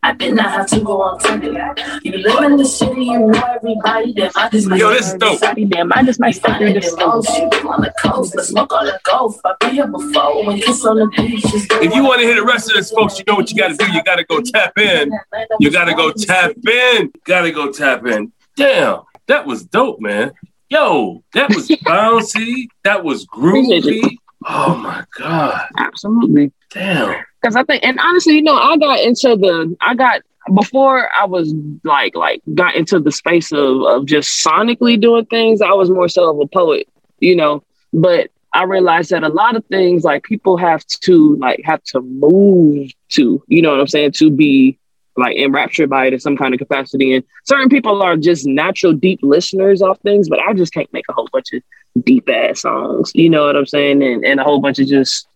I 0.03 0.15
did 0.15 0.35
not 0.35 0.51
have 0.53 0.67
to 0.69 0.81
go 0.81 1.03
on 1.03 1.19
Tinder. 1.19 1.75
You 2.03 2.19
live 2.19 2.45
in 2.45 2.57
the 2.57 2.65
city, 2.65 3.07
you 3.07 3.19
know 3.19 3.31
everybody. 3.31 4.13
Damn, 4.13 4.31
I 4.37 4.49
just 4.49 4.69
might 4.69 4.79
Yo, 4.79 4.91
this 4.91 5.09
is 5.09 5.15
dope. 5.15 5.41
Damn, 5.41 5.93
I 5.93 6.05
just 6.05 6.21
might 6.21 6.33
step 6.33 6.59
through 6.59 6.75
the 6.75 6.83
stove. 6.83 7.27
on 7.67 7.81
the 7.83 7.93
coast, 8.01 8.35
let's 8.37 8.49
smoke 8.49 8.73
on 8.73 8.87
the 8.87 9.01
golf. 9.03 9.41
I've 9.45 9.59
been 9.59 9.75
here 9.75 9.89
before 9.89 10.47
when 10.47 10.61
kiss 10.61 10.85
on 10.87 10.99
the 10.99 11.07
beach. 11.17 11.43
If 11.45 11.95
you 11.95 12.05
want 12.05 12.21
to 12.21 12.27
hear 12.27 12.37
the 12.37 12.45
rest 12.45 12.71
of 12.71 12.77
this, 12.77 12.91
folks, 12.91 13.19
you 13.19 13.25
know 13.27 13.35
what 13.35 13.51
you 13.51 13.57
got 13.57 13.69
to 13.69 13.77
do. 13.77 13.93
You 13.93 14.03
got 14.05 14.17
to 14.17 14.25
go 14.25 14.41
tap 14.41 14.79
in. 14.79 15.11
You 15.59 15.71
got 15.71 15.87
to 15.87 15.95
go 15.95 16.13
tap 16.13 16.53
in. 16.67 17.13
Got 17.25 17.43
to 17.43 17.51
go 17.51 17.73
tap 17.73 18.07
in. 18.07 18.33
Damn, 18.57 19.03
that 19.27 19.47
was 19.47 19.65
dope, 19.65 20.01
man. 20.01 20.33
Yo, 20.69 21.25
that 21.33 21.49
was 21.49 21.69
bouncy. 21.85 22.69
That 22.85 23.03
was 23.03 23.27
groovy. 23.27 24.17
Oh 24.47 24.77
my 24.77 25.05
god. 25.17 25.69
Absolutely. 25.77 26.53
Damn 26.71 27.25
because 27.41 27.57
I 27.57 27.63
think, 27.65 27.85
and 27.85 27.99
honestly, 28.01 28.35
you 28.35 28.43
know, 28.43 28.57
I 28.57 28.77
got 28.77 29.01
into 29.01 29.37
the, 29.37 29.77
I 29.81 29.95
got 29.95 30.23
before 30.55 31.11
I 31.15 31.27
was 31.27 31.53
like 31.85 32.15
like 32.15 32.43
got 32.55 32.75
into 32.75 32.99
the 32.99 33.13
space 33.13 33.53
of 33.53 33.83
of 33.83 34.07
just 34.07 34.45
sonically 34.45 35.01
doing 35.01 35.27
things, 35.27 35.61
I 35.61 35.73
was 35.73 35.91
more 35.91 36.09
so 36.09 36.31
of 36.31 36.41
a 36.41 36.47
poet, 36.47 36.89
you 37.21 37.37
know. 37.37 37.63
But 37.93 38.31
I 38.53 38.65
realized 38.65 39.11
that 39.11 39.25
a 39.25 39.29
lot 39.29 39.57
of 39.57 39.65
things 39.67 40.05
like 40.05 40.25
people 40.25 40.57
have 40.57 40.85
to 40.87 41.37
like 41.37 41.61
have 41.65 41.83
to 41.85 42.01
move 42.01 42.91
to, 43.11 43.43
you 43.47 43.63
know 43.63 43.71
what 43.71 43.81
I'm 43.81 43.89
saying, 43.89 44.13
to 44.13 44.31
be 44.31 44.79
like 45.17 45.37
enraptured 45.37 45.91
by 45.91 46.07
it 46.07 46.13
in 46.13 46.21
some 46.21 46.37
kind 46.37 46.55
of 46.55 46.59
capacity. 46.59 47.15
And 47.15 47.25
certain 47.45 47.69
people 47.69 48.03
are 48.03 48.17
just 48.17 48.47
natural 48.47 48.93
deep 48.93 49.21
listeners 49.23 49.83
of 49.83 49.99
things, 50.01 50.29
but 50.29 50.39
I 50.41 50.55
just 50.55 50.73
can't 50.73 50.93
make 50.93 51.05
a 51.09 51.13
whole 51.13 51.29
bunch 51.33 51.53
of 51.53 51.63
deep 52.05 52.29
ass 52.29 52.63
songs. 52.63 53.13
You 53.15 53.29
know 53.29 53.47
what 53.47 53.57
I'm 53.57 53.67
saying? 53.67 54.03
And 54.03 54.25
and 54.25 54.41
a 54.41 54.45
whole 54.45 54.61
bunch 54.61 54.79
of 54.79 54.87
just 54.87 55.28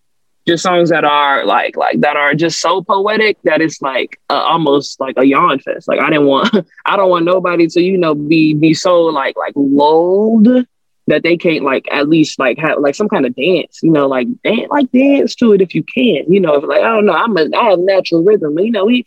just 0.46 0.62
songs 0.62 0.90
that 0.90 1.04
are 1.04 1.44
like 1.44 1.76
like 1.76 2.00
that 2.00 2.16
are 2.16 2.34
just 2.34 2.60
so 2.60 2.82
poetic 2.82 3.38
that 3.44 3.60
it's 3.60 3.80
like 3.80 4.20
uh, 4.30 4.34
almost 4.34 4.98
like 5.00 5.16
a 5.16 5.24
yawn 5.24 5.58
fest. 5.60 5.88
Like 5.88 6.00
I 6.00 6.10
didn't 6.10 6.26
want 6.26 6.54
I 6.86 6.96
don't 6.96 7.10
want 7.10 7.24
nobody 7.24 7.66
to 7.68 7.80
you 7.80 7.98
know 7.98 8.14
be 8.14 8.54
be 8.54 8.74
so 8.74 9.02
like 9.02 9.36
like 9.36 9.52
lulled 9.56 10.48
that 11.08 11.22
they 11.22 11.36
can't 11.36 11.64
like 11.64 11.86
at 11.90 12.08
least 12.08 12.38
like 12.38 12.58
have 12.58 12.78
like 12.78 12.94
some 12.94 13.08
kind 13.08 13.26
of 13.26 13.34
dance, 13.34 13.80
you 13.82 13.90
know, 13.90 14.06
like 14.06 14.28
dance 14.42 14.68
like 14.70 14.90
dance 14.92 15.34
to 15.36 15.52
it 15.52 15.60
if 15.60 15.74
you 15.74 15.82
can, 15.82 16.24
you 16.32 16.40
know, 16.40 16.54
if 16.54 16.64
like 16.64 16.80
I 16.80 16.90
don't 16.90 17.06
know, 17.06 17.12
I'm 17.12 17.36
a 17.36 17.48
I 17.56 17.70
have 17.70 17.80
natural 17.80 18.22
rhythm, 18.22 18.58
you 18.58 18.70
know, 18.70 18.84
we 18.84 19.04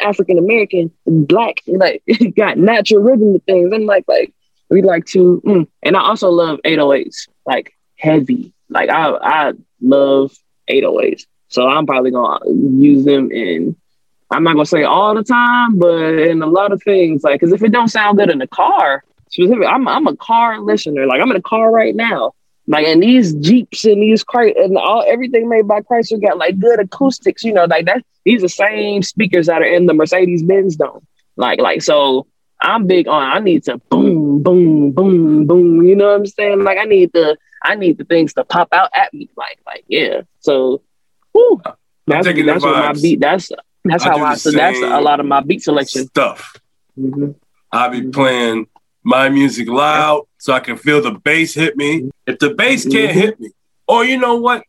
African 0.00 0.38
American 0.38 0.90
black 1.06 1.60
like 1.66 2.02
got 2.36 2.58
natural 2.58 3.02
rhythm 3.02 3.38
things. 3.40 3.70
I'm 3.72 3.84
like 3.84 4.04
like 4.08 4.32
we 4.70 4.82
like 4.82 5.04
to, 5.06 5.42
mm. 5.44 5.68
and 5.82 5.96
I 5.96 6.00
also 6.00 6.30
love 6.30 6.60
808s 6.64 7.28
like 7.46 7.76
heavy, 7.96 8.52
like 8.70 8.88
I 8.88 9.10
I 9.10 9.52
love 9.82 10.32
808s. 10.68 11.26
So 11.48 11.68
I'm 11.68 11.86
probably 11.86 12.10
gonna 12.10 12.40
use 12.50 13.04
them 13.04 13.30
in. 13.30 13.76
I'm 14.30 14.42
not 14.42 14.54
gonna 14.54 14.66
say 14.66 14.82
all 14.82 15.14
the 15.14 15.22
time, 15.22 15.78
but 15.78 16.14
in 16.14 16.42
a 16.42 16.46
lot 16.46 16.72
of 16.72 16.82
things, 16.82 17.22
like, 17.22 17.40
because 17.40 17.52
if 17.52 17.62
it 17.62 17.70
don't 17.70 17.88
sound 17.88 18.18
good 18.18 18.30
in 18.30 18.38
the 18.38 18.46
car, 18.46 19.04
specifically, 19.28 19.66
I'm 19.66 19.86
I'm 19.86 20.06
a 20.06 20.16
car 20.16 20.60
listener. 20.60 21.06
Like 21.06 21.20
I'm 21.20 21.30
in 21.30 21.36
a 21.36 21.42
car 21.42 21.70
right 21.70 21.94
now. 21.94 22.32
Like 22.66 22.86
and 22.86 23.02
these 23.02 23.34
Jeeps 23.34 23.84
and 23.84 24.02
these 24.02 24.24
and 24.34 24.78
all 24.78 25.04
everything 25.06 25.48
made 25.48 25.68
by 25.68 25.80
Chrysler 25.80 26.22
got 26.22 26.38
like 26.38 26.58
good 26.58 26.80
acoustics. 26.80 27.44
You 27.44 27.52
know, 27.52 27.64
like 27.64 27.86
that. 27.86 28.04
These 28.24 28.40
are 28.40 28.46
the 28.46 28.48
same 28.48 29.02
speakers 29.02 29.46
that 29.46 29.60
are 29.60 29.66
in 29.66 29.86
the 29.86 29.92
Mercedes 29.94 30.42
Benz 30.42 30.76
Dome. 30.76 31.06
Like 31.36 31.60
like 31.60 31.82
so. 31.82 32.26
I'm 32.60 32.86
big 32.86 33.08
on. 33.08 33.22
I 33.22 33.40
need 33.40 33.64
to 33.64 33.76
boom, 33.90 34.42
boom, 34.42 34.92
boom, 34.92 35.46
boom. 35.46 35.82
You 35.82 35.96
know 35.96 36.12
what 36.12 36.20
I'm 36.20 36.26
saying? 36.26 36.64
Like 36.64 36.78
I 36.78 36.84
need 36.84 37.12
the 37.12 37.36
I 37.64 37.74
need 37.74 37.98
the 37.98 38.04
things 38.04 38.34
to 38.34 38.44
pop 38.44 38.68
out 38.72 38.90
at 38.94 39.12
me. 39.12 39.30
Like 39.36 39.58
like 39.66 39.84
yeah. 39.88 40.22
So, 40.40 40.82
whew, 41.32 41.60
that's 42.06 42.26
that's 42.26 42.62
what 42.62 42.76
my 42.76 42.92
beat. 42.92 43.20
That's 43.20 43.50
that's 43.84 44.04
I 44.04 44.08
how 44.08 44.24
I. 44.24 44.34
So 44.34 44.50
that's 44.50 44.78
a 44.78 45.00
lot 45.00 45.18
of 45.18 45.26
my 45.26 45.40
beat 45.40 45.62
selection 45.62 46.06
stuff. 46.06 46.56
Mm-hmm. 46.98 47.32
I'll 47.72 47.90
be 47.90 48.02
playing 48.08 48.66
my 49.02 49.28
music 49.28 49.68
loud 49.68 50.26
so 50.38 50.52
I 50.52 50.60
can 50.60 50.76
feel 50.76 51.02
the 51.02 51.12
bass 51.12 51.54
hit 51.54 51.76
me. 51.76 52.10
If 52.26 52.38
the 52.38 52.50
bass 52.54 52.84
can't 52.84 53.10
mm-hmm. 53.10 53.18
hit 53.18 53.40
me, 53.40 53.50
or 53.88 54.04
you 54.04 54.18
know 54.18 54.36
what, 54.36 54.62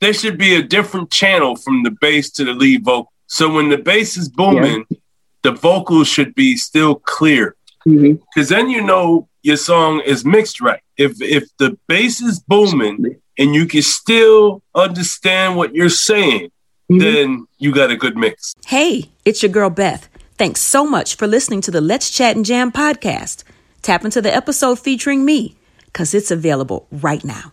there 0.00 0.14
should 0.14 0.38
be 0.38 0.56
a 0.56 0.62
different 0.62 1.10
channel 1.10 1.56
from 1.56 1.82
the 1.82 1.90
bass 1.90 2.30
to 2.32 2.44
the 2.44 2.52
lead 2.52 2.84
vocal. 2.84 3.12
So 3.26 3.52
when 3.52 3.68
the 3.68 3.78
bass 3.78 4.16
is 4.16 4.28
booming, 4.28 4.84
yeah. 4.88 4.98
the 5.42 5.52
vocals 5.52 6.08
should 6.08 6.34
be 6.34 6.56
still 6.56 6.96
clear. 6.96 7.56
Because 7.84 7.98
mm-hmm. 7.98 8.42
then 8.54 8.70
you 8.70 8.82
know 8.82 9.28
your 9.44 9.58
song 9.58 10.00
is 10.00 10.24
mixed 10.24 10.60
right. 10.60 10.80
If 10.96 11.20
if 11.20 11.44
the 11.58 11.78
bass 11.86 12.20
is 12.20 12.40
booming 12.40 13.20
and 13.38 13.54
you 13.54 13.66
can 13.66 13.82
still 13.82 14.62
understand 14.74 15.56
what 15.56 15.74
you're 15.74 15.90
saying, 15.90 16.50
mm-hmm. 16.90 16.98
then 16.98 17.46
you 17.58 17.72
got 17.72 17.90
a 17.90 17.96
good 17.96 18.16
mix. 18.16 18.54
Hey, 18.66 19.10
it's 19.24 19.42
your 19.42 19.52
girl 19.52 19.70
Beth. 19.70 20.08
Thanks 20.38 20.62
so 20.62 20.86
much 20.86 21.16
for 21.16 21.26
listening 21.26 21.60
to 21.60 21.70
the 21.70 21.82
Let's 21.82 22.10
Chat 22.10 22.34
and 22.34 22.44
Jam 22.44 22.72
podcast. 22.72 23.44
Tap 23.82 24.04
into 24.04 24.22
the 24.22 24.34
episode 24.34 24.78
featuring 24.78 25.24
me 25.24 25.54
because 25.86 26.14
it's 26.14 26.30
available 26.30 26.88
right 26.90 27.22
now. 27.22 27.52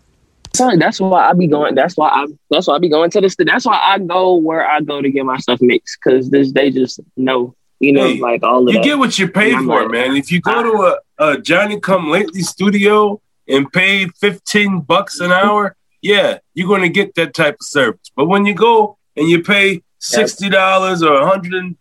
Sorry, 0.53 0.77
that's 0.77 0.99
why 0.99 1.29
I 1.29 1.33
be 1.33 1.47
going. 1.47 1.75
That's 1.75 1.97
why 1.97 2.07
I. 2.07 2.27
That's 2.49 2.67
why 2.67 2.75
I 2.75 2.79
be 2.79 2.89
going 2.89 3.11
to 3.11 3.21
this. 3.21 3.35
That's 3.37 3.65
why 3.65 3.79
I 3.83 3.99
go 3.99 4.35
where 4.35 4.65
I 4.65 4.79
go 4.79 5.01
to 5.01 5.11
get 5.11 5.25
my 5.25 5.37
stuff 5.37 5.61
mixed 5.61 5.97
because 6.01 6.29
this 6.29 6.53
they 6.53 6.71
just 6.71 7.01
know. 7.17 7.53
You 7.81 7.93
know, 7.93 8.07
hey, 8.07 8.19
like 8.19 8.43
all 8.43 8.67
of 8.67 8.73
you 8.73 8.79
that. 8.79 8.83
get 8.83 8.99
what 8.99 9.17
you 9.17 9.27
pay 9.27 9.53
for, 9.53 9.81
like, 9.81 9.91
man. 9.91 10.15
If 10.15 10.31
you 10.31 10.39
go 10.39 10.51
ah. 10.51 10.63
to 10.63 10.99
a, 11.19 11.31
a 11.31 11.41
Johnny 11.41 11.79
Come 11.79 12.11
Lately 12.11 12.41
studio 12.41 13.19
and 13.47 13.71
pay 13.71 14.07
15 14.07 14.81
bucks 14.81 15.19
an 15.19 15.31
hour, 15.31 15.75
yeah, 16.01 16.37
you're 16.53 16.67
going 16.67 16.83
to 16.83 16.89
get 16.89 17.15
that 17.15 17.33
type 17.33 17.55
of 17.55 17.65
service. 17.65 18.11
But 18.15 18.25
when 18.25 18.45
you 18.45 18.53
go 18.53 18.99
and 19.15 19.27
you 19.27 19.41
pay 19.41 19.81
$60 19.99 21.01
or 21.01 21.39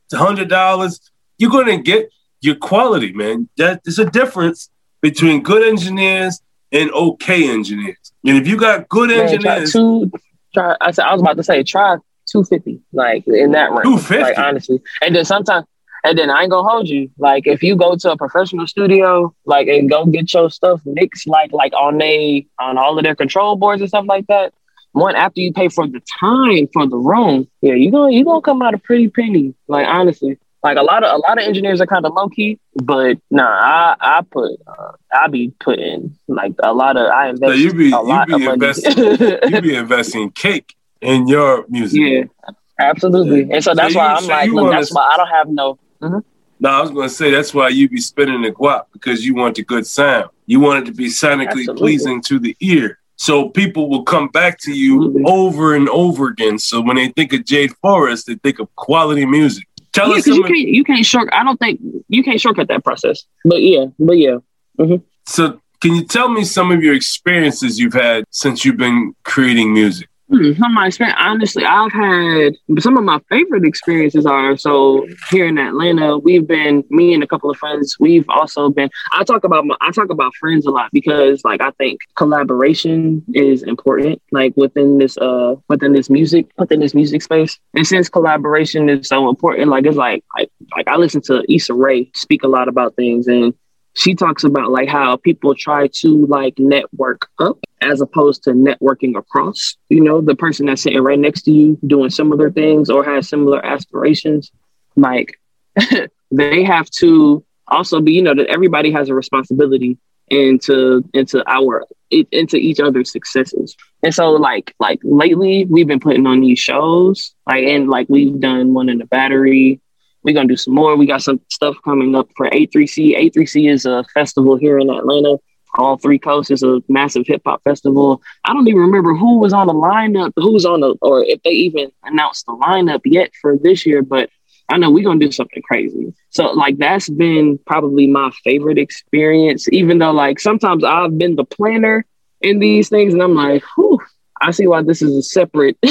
$100, 0.09 0.49
dollars 0.49 1.01
you're 1.37 1.51
going 1.51 1.67
to 1.67 1.83
get 1.83 2.11
your 2.41 2.55
quality, 2.55 3.13
man. 3.13 3.51
That 3.59 3.85
there's 3.85 3.99
a 3.99 4.07
difference 4.07 4.71
between 5.03 5.43
good 5.43 5.67
engineers 5.67 6.41
and 6.73 6.91
okay 6.93 7.51
engineers. 7.51 8.13
And 8.25 8.39
if 8.39 8.47
you 8.47 8.57
got 8.59 8.89
good 8.89 9.11
man, 9.11 9.21
engineers, 9.21 9.73
try 9.73 9.81
two, 9.81 10.13
try, 10.55 10.77
I, 10.81 10.91
said, 10.93 11.05
I 11.05 11.13
was 11.13 11.21
about 11.21 11.37
to 11.37 11.43
say 11.43 11.63
try 11.63 11.97
250, 12.31 12.81
like 12.93 13.27
in 13.27 13.53
that 13.53 13.71
range. 13.73 13.85
250, 13.85 14.23
like 14.23 14.39
honestly. 14.39 14.83
And 15.03 15.15
then 15.15 15.25
sometimes 15.25 15.67
and 16.05 16.19
then 16.19 16.31
I 16.31 16.43
ain't 16.43 16.51
gonna 16.51 16.69
hold 16.69 16.89
you. 16.89 17.11
Like 17.19 17.47
if 17.47 17.63
you 17.63 17.77
go 17.77 17.97
to 17.97 18.13
a 18.13 18.17
professional 18.17 18.67
studio, 18.67 19.35
like 19.45 19.69
and 19.69 19.89
go 19.89 20.07
get 20.07 20.33
your 20.33 20.51
stuff 20.51 20.81
mixed, 20.85 21.27
like 21.27 21.53
like 21.53 21.73
on 21.75 21.99
they 21.99 22.47
on 22.59 22.79
all 22.79 22.97
of 22.99 23.05
their 23.05 23.15
control 23.15 23.57
boards 23.57 23.81
and 23.81 23.89
stuff 23.89 24.07
like 24.07 24.27
that. 24.29 24.53
One 24.93 25.15
after 25.15 25.41
you 25.41 25.53
pay 25.53 25.69
for 25.69 25.87
the 25.87 26.03
time 26.19 26.69
for 26.73 26.87
the 26.87 26.97
room, 26.97 27.47
yeah, 27.61 27.75
you 27.75 27.91
gonna 27.91 28.13
you 28.13 28.25
gonna 28.25 28.41
come 28.41 28.63
out 28.63 28.75
a 28.75 28.79
pretty 28.79 29.09
penny. 29.09 29.55
Like 29.69 29.87
honestly, 29.87 30.39
like 30.63 30.77
a 30.77 30.83
lot 30.83 31.05
of 31.05 31.15
a 31.15 31.19
lot 31.19 31.39
of 31.39 31.45
engineers 31.47 31.81
are 31.81 31.87
kind 31.87 32.05
of 32.05 32.13
low 32.13 32.29
key, 32.29 32.59
but 32.75 33.19
nah, 33.31 33.45
I 33.45 33.97
I 34.01 34.23
put 34.23 34.61
uh, 34.67 34.93
I 35.13 35.29
be 35.29 35.53
putting 35.61 36.19
like 36.29 36.55
a 36.63 36.75
lot 36.75 36.97
of 36.97 37.07
I 37.11 37.29
invest 37.29 37.53
so 37.53 37.57
you 37.57 37.73
be, 37.73 37.93
a 37.93 37.99
lot 37.99 38.29
you 38.29 38.39
be 38.39 38.47
of 38.47 38.53
investing, 38.55 38.99
you 38.99 39.61
be 39.61 39.75
investing 39.75 40.31
cake 40.31 40.75
in 41.01 41.29
your 41.29 41.67
music. 41.69 42.01
Yeah, 42.01 42.55
absolutely. 42.79 43.45
Yeah. 43.45 43.57
And 43.57 43.65
so 43.65 43.75
that's 43.75 43.93
so 43.93 43.99
why 43.99 44.07
you, 44.07 44.17
I'm 44.17 44.23
so 44.23 44.29
like, 44.29 44.51
look, 44.51 44.71
that's 44.73 44.93
why 44.93 45.11
I 45.13 45.17
don't 45.17 45.29
have 45.29 45.49
no 45.49 45.79
Mm-hmm. 46.03 46.19
No, 46.63 46.69
I 46.69 46.81
was 46.83 46.91
going 46.91 47.09
to 47.09 47.15
say 47.15 47.31
that's 47.31 47.55
why 47.55 47.69
you 47.69 47.89
be 47.89 48.01
spinning 48.01 48.43
the 48.43 48.53
guap 48.53 48.85
because 48.93 49.25
you 49.25 49.35
want 49.35 49.57
the 49.57 49.65
good 49.65 49.87
sound. 49.87 50.31
You 50.47 50.61
want 50.61 50.83
it 50.83 50.91
to 50.91 50.97
be 50.97 51.07
sonically 51.07 51.61
Absolutely. 51.61 51.75
pleasing 51.75 52.23
to 52.23 52.39
the 52.39 52.57
ear. 52.61 52.99
So 53.17 53.49
people 53.49 53.89
will 53.89 54.03
come 54.03 54.29
back 54.29 54.59
to 54.61 54.73
you 54.73 54.97
Absolutely. 54.97 55.25
over 55.27 55.75
and 55.75 55.89
over 55.89 56.29
again. 56.29 56.59
So 56.59 56.81
when 56.81 56.97
they 56.97 57.09
think 57.09 57.33
of 57.33 57.45
Jade 57.45 57.73
Forrest, 57.81 58.27
they 58.27 58.35
think 58.37 58.59
of 58.59 58.75
quality 58.77 59.25
music. 59.25 59.67
Tell 59.93 60.11
yeah, 60.11 60.17
us 60.17 60.27
you 60.27 60.43
can't 60.45 60.59
you 60.59 60.85
can't 60.85 61.05
short. 61.05 61.29
I 61.33 61.43
don't 61.43 61.59
think 61.59 61.81
you 62.09 62.23
can't 62.23 62.41
shortcut 62.41 62.69
that 62.69 62.85
process. 62.85 63.25
But 63.45 63.63
yeah, 63.63 63.87
but 63.99 64.19
yeah. 64.19 64.37
Mm-hmm. 64.79 65.05
So 65.27 65.61
can 65.81 65.95
you 65.95 66.05
tell 66.05 66.29
me 66.29 66.45
some 66.45 66.71
of 66.71 66.83
your 66.83 66.95
experiences 66.95 67.79
you've 67.79 67.95
had 67.95 68.25
since 68.31 68.65
you've 68.65 68.77
been 68.77 69.15
creating 69.25 69.73
music? 69.73 70.10
Hmm, 70.31 70.53
my 70.75 70.87
experience, 70.87 71.19
honestly, 71.21 71.65
I've 71.65 71.91
had 71.91 72.53
some 72.79 72.97
of 72.97 73.03
my 73.03 73.19
favorite 73.29 73.65
experiences 73.65 74.27
are 74.27 74.57
so 74.57 75.05
here 75.29 75.47
in 75.47 75.59
Atlanta. 75.59 76.19
We've 76.19 76.47
been 76.47 76.85
me 76.89 77.15
and 77.15 77.25
a 77.25 77.27
couple 77.27 77.51
of 77.51 77.57
friends. 77.57 77.97
We've 77.99 78.29
also 78.29 78.71
been. 78.71 78.91
I 79.11 79.25
talk 79.25 79.43
about 79.43 79.67
my, 79.67 79.75
I 79.81 79.91
talk 79.91 80.09
about 80.09 80.33
friends 80.37 80.67
a 80.67 80.71
lot 80.71 80.91
because 80.93 81.45
like 81.45 81.61
I 81.61 81.73
think 81.73 82.03
collaboration 82.15 83.25
is 83.35 83.65
important. 83.65 84.23
Like 84.31 84.57
within 84.57 84.99
this 84.99 85.19
uh 85.19 85.57
within 85.69 85.95
this 85.95 86.09
music 86.09 86.47
within 86.59 86.79
this 86.79 86.95
music 86.95 87.23
space, 87.23 87.59
and 87.75 87.85
since 87.85 88.09
collaboration 88.09 88.89
is 88.89 89.09
so 89.09 89.29
important, 89.29 89.69
like 89.69 89.85
it's 89.85 89.97
like 89.97 90.23
like 90.39 90.51
like 90.77 90.87
I 90.87 90.95
listen 90.95 91.23
to 91.23 91.43
Issa 91.53 91.75
Rae 91.75 92.09
speak 92.15 92.45
a 92.45 92.49
lot 92.49 92.69
about 92.69 92.95
things 92.95 93.27
and 93.27 93.53
she 93.95 94.15
talks 94.15 94.45
about 94.45 94.71
like 94.71 94.89
how 94.89 95.17
people 95.17 95.57
try 95.57 95.89
to 95.89 96.27
like 96.27 96.55
network 96.59 97.29
up 97.41 97.59
as 97.83 98.01
opposed 98.01 98.45
to 98.45 98.51
networking 98.51 99.17
across. 99.17 99.77
You 99.89 100.01
know, 100.03 100.21
the 100.21 100.35
person 100.35 100.67
that's 100.67 100.83
sitting 100.83 101.03
right 101.03 101.19
next 101.19 101.43
to 101.43 101.53
you 101.53 101.79
doing 101.87 102.11
similar 102.11 102.51
things 102.51 102.91
or 102.91 103.05
has 103.05 103.29
similar 103.29 103.65
aspirations, 103.65 104.51
like 104.97 105.41
they 106.31 106.65
have 106.65 106.91
to 106.99 107.45
also 107.69 108.01
be, 108.01 108.13
you 108.13 108.23
know, 108.23 108.35
that 108.35 108.49
everybody 108.49 108.91
has 108.93 109.09
a 109.09 109.15
responsibility 109.15 109.99
into 110.29 111.03
into 111.13 111.43
our 111.51 111.85
into 112.11 112.57
each 112.57 112.81
other's 112.81 113.11
successes. 113.11 113.77
And 114.03 114.15
so 114.15 114.31
like 114.33 114.75
like 114.79 115.01
lately 115.03 115.67
we've 115.67 115.87
been 115.87 116.01
putting 116.01 116.27
on 116.27 116.41
these 116.41 116.59
shows, 116.59 117.35
like 117.47 117.65
and 117.65 117.89
like 117.89 118.09
we've 118.09 118.39
done 118.41 118.75
one 118.75 118.89
in 118.89 118.99
the 118.99 119.07
battery, 119.07 119.81
we're 120.23 120.35
gonna 120.35 120.49
do 120.49 120.57
some 120.57 120.75
more. 120.75 120.97
We 120.97 121.07
got 121.07 121.23
some 121.23 121.41
stuff 121.51 121.77
coming 121.85 122.15
up 122.15 122.29
for 122.37 122.49
A3C. 122.49 123.19
A3C 123.19 123.71
is 123.71 123.87
a 123.87 124.05
festival 124.15 124.57
here 124.57 124.79
in 124.79 124.91
Atlanta. 124.91 125.39
All 125.79 125.97
Three 125.97 126.19
Coasts 126.19 126.51
is 126.51 126.63
a 126.63 126.83
massive 126.89 127.27
hip 127.27 127.43
hop 127.45 127.63
festival. 127.63 128.23
I 128.45 128.53
don't 128.53 128.69
even 128.69 128.81
remember 128.81 129.15
who 129.15 129.39
was 129.39 129.53
on 129.53 129.67
the 129.67 129.73
lineup, 129.73 130.33
who 130.37 130.53
was 130.53 130.65
on 130.67 130.81
the, 130.81 130.97
or 131.01 131.23
if 131.25 131.43
they 131.43 131.51
even 131.51 131.91
announced 132.05 132.47
the 132.47 132.53
lineup 132.53 133.01
yet 133.05 133.31
for 133.41 133.57
this 133.57 133.87
year. 133.87 134.03
But 134.03 134.31
I 134.69 134.79
know 134.79 134.91
we're 134.91 135.05
gonna 135.05 135.21
do 135.21 135.33
something 135.33 135.63
crazy. 135.63 136.15
So 136.31 136.53
like 136.53 136.79
that's 136.79 137.09
been 137.09 137.59
probably 137.67 138.07
my 138.07 138.31
favorite 138.45 138.79
experience. 138.79 139.69
Even 139.73 139.99
though 139.99 140.13
like 140.13 140.39
sometimes 140.39 140.85
I've 140.85 141.19
been 141.19 141.37
the 141.37 141.45
planner 141.45 142.05
in 142.41 142.59
these 142.59 142.89
things, 142.89 143.13
and 143.13 143.23
I'm 143.23 143.35
like, 143.35 143.63
whew, 143.77 143.99
I 144.41 144.51
see 144.53 144.67
why 144.67 144.83
this 144.83 145.03
is 145.03 145.17
a 145.17 145.23
separate 145.23 145.77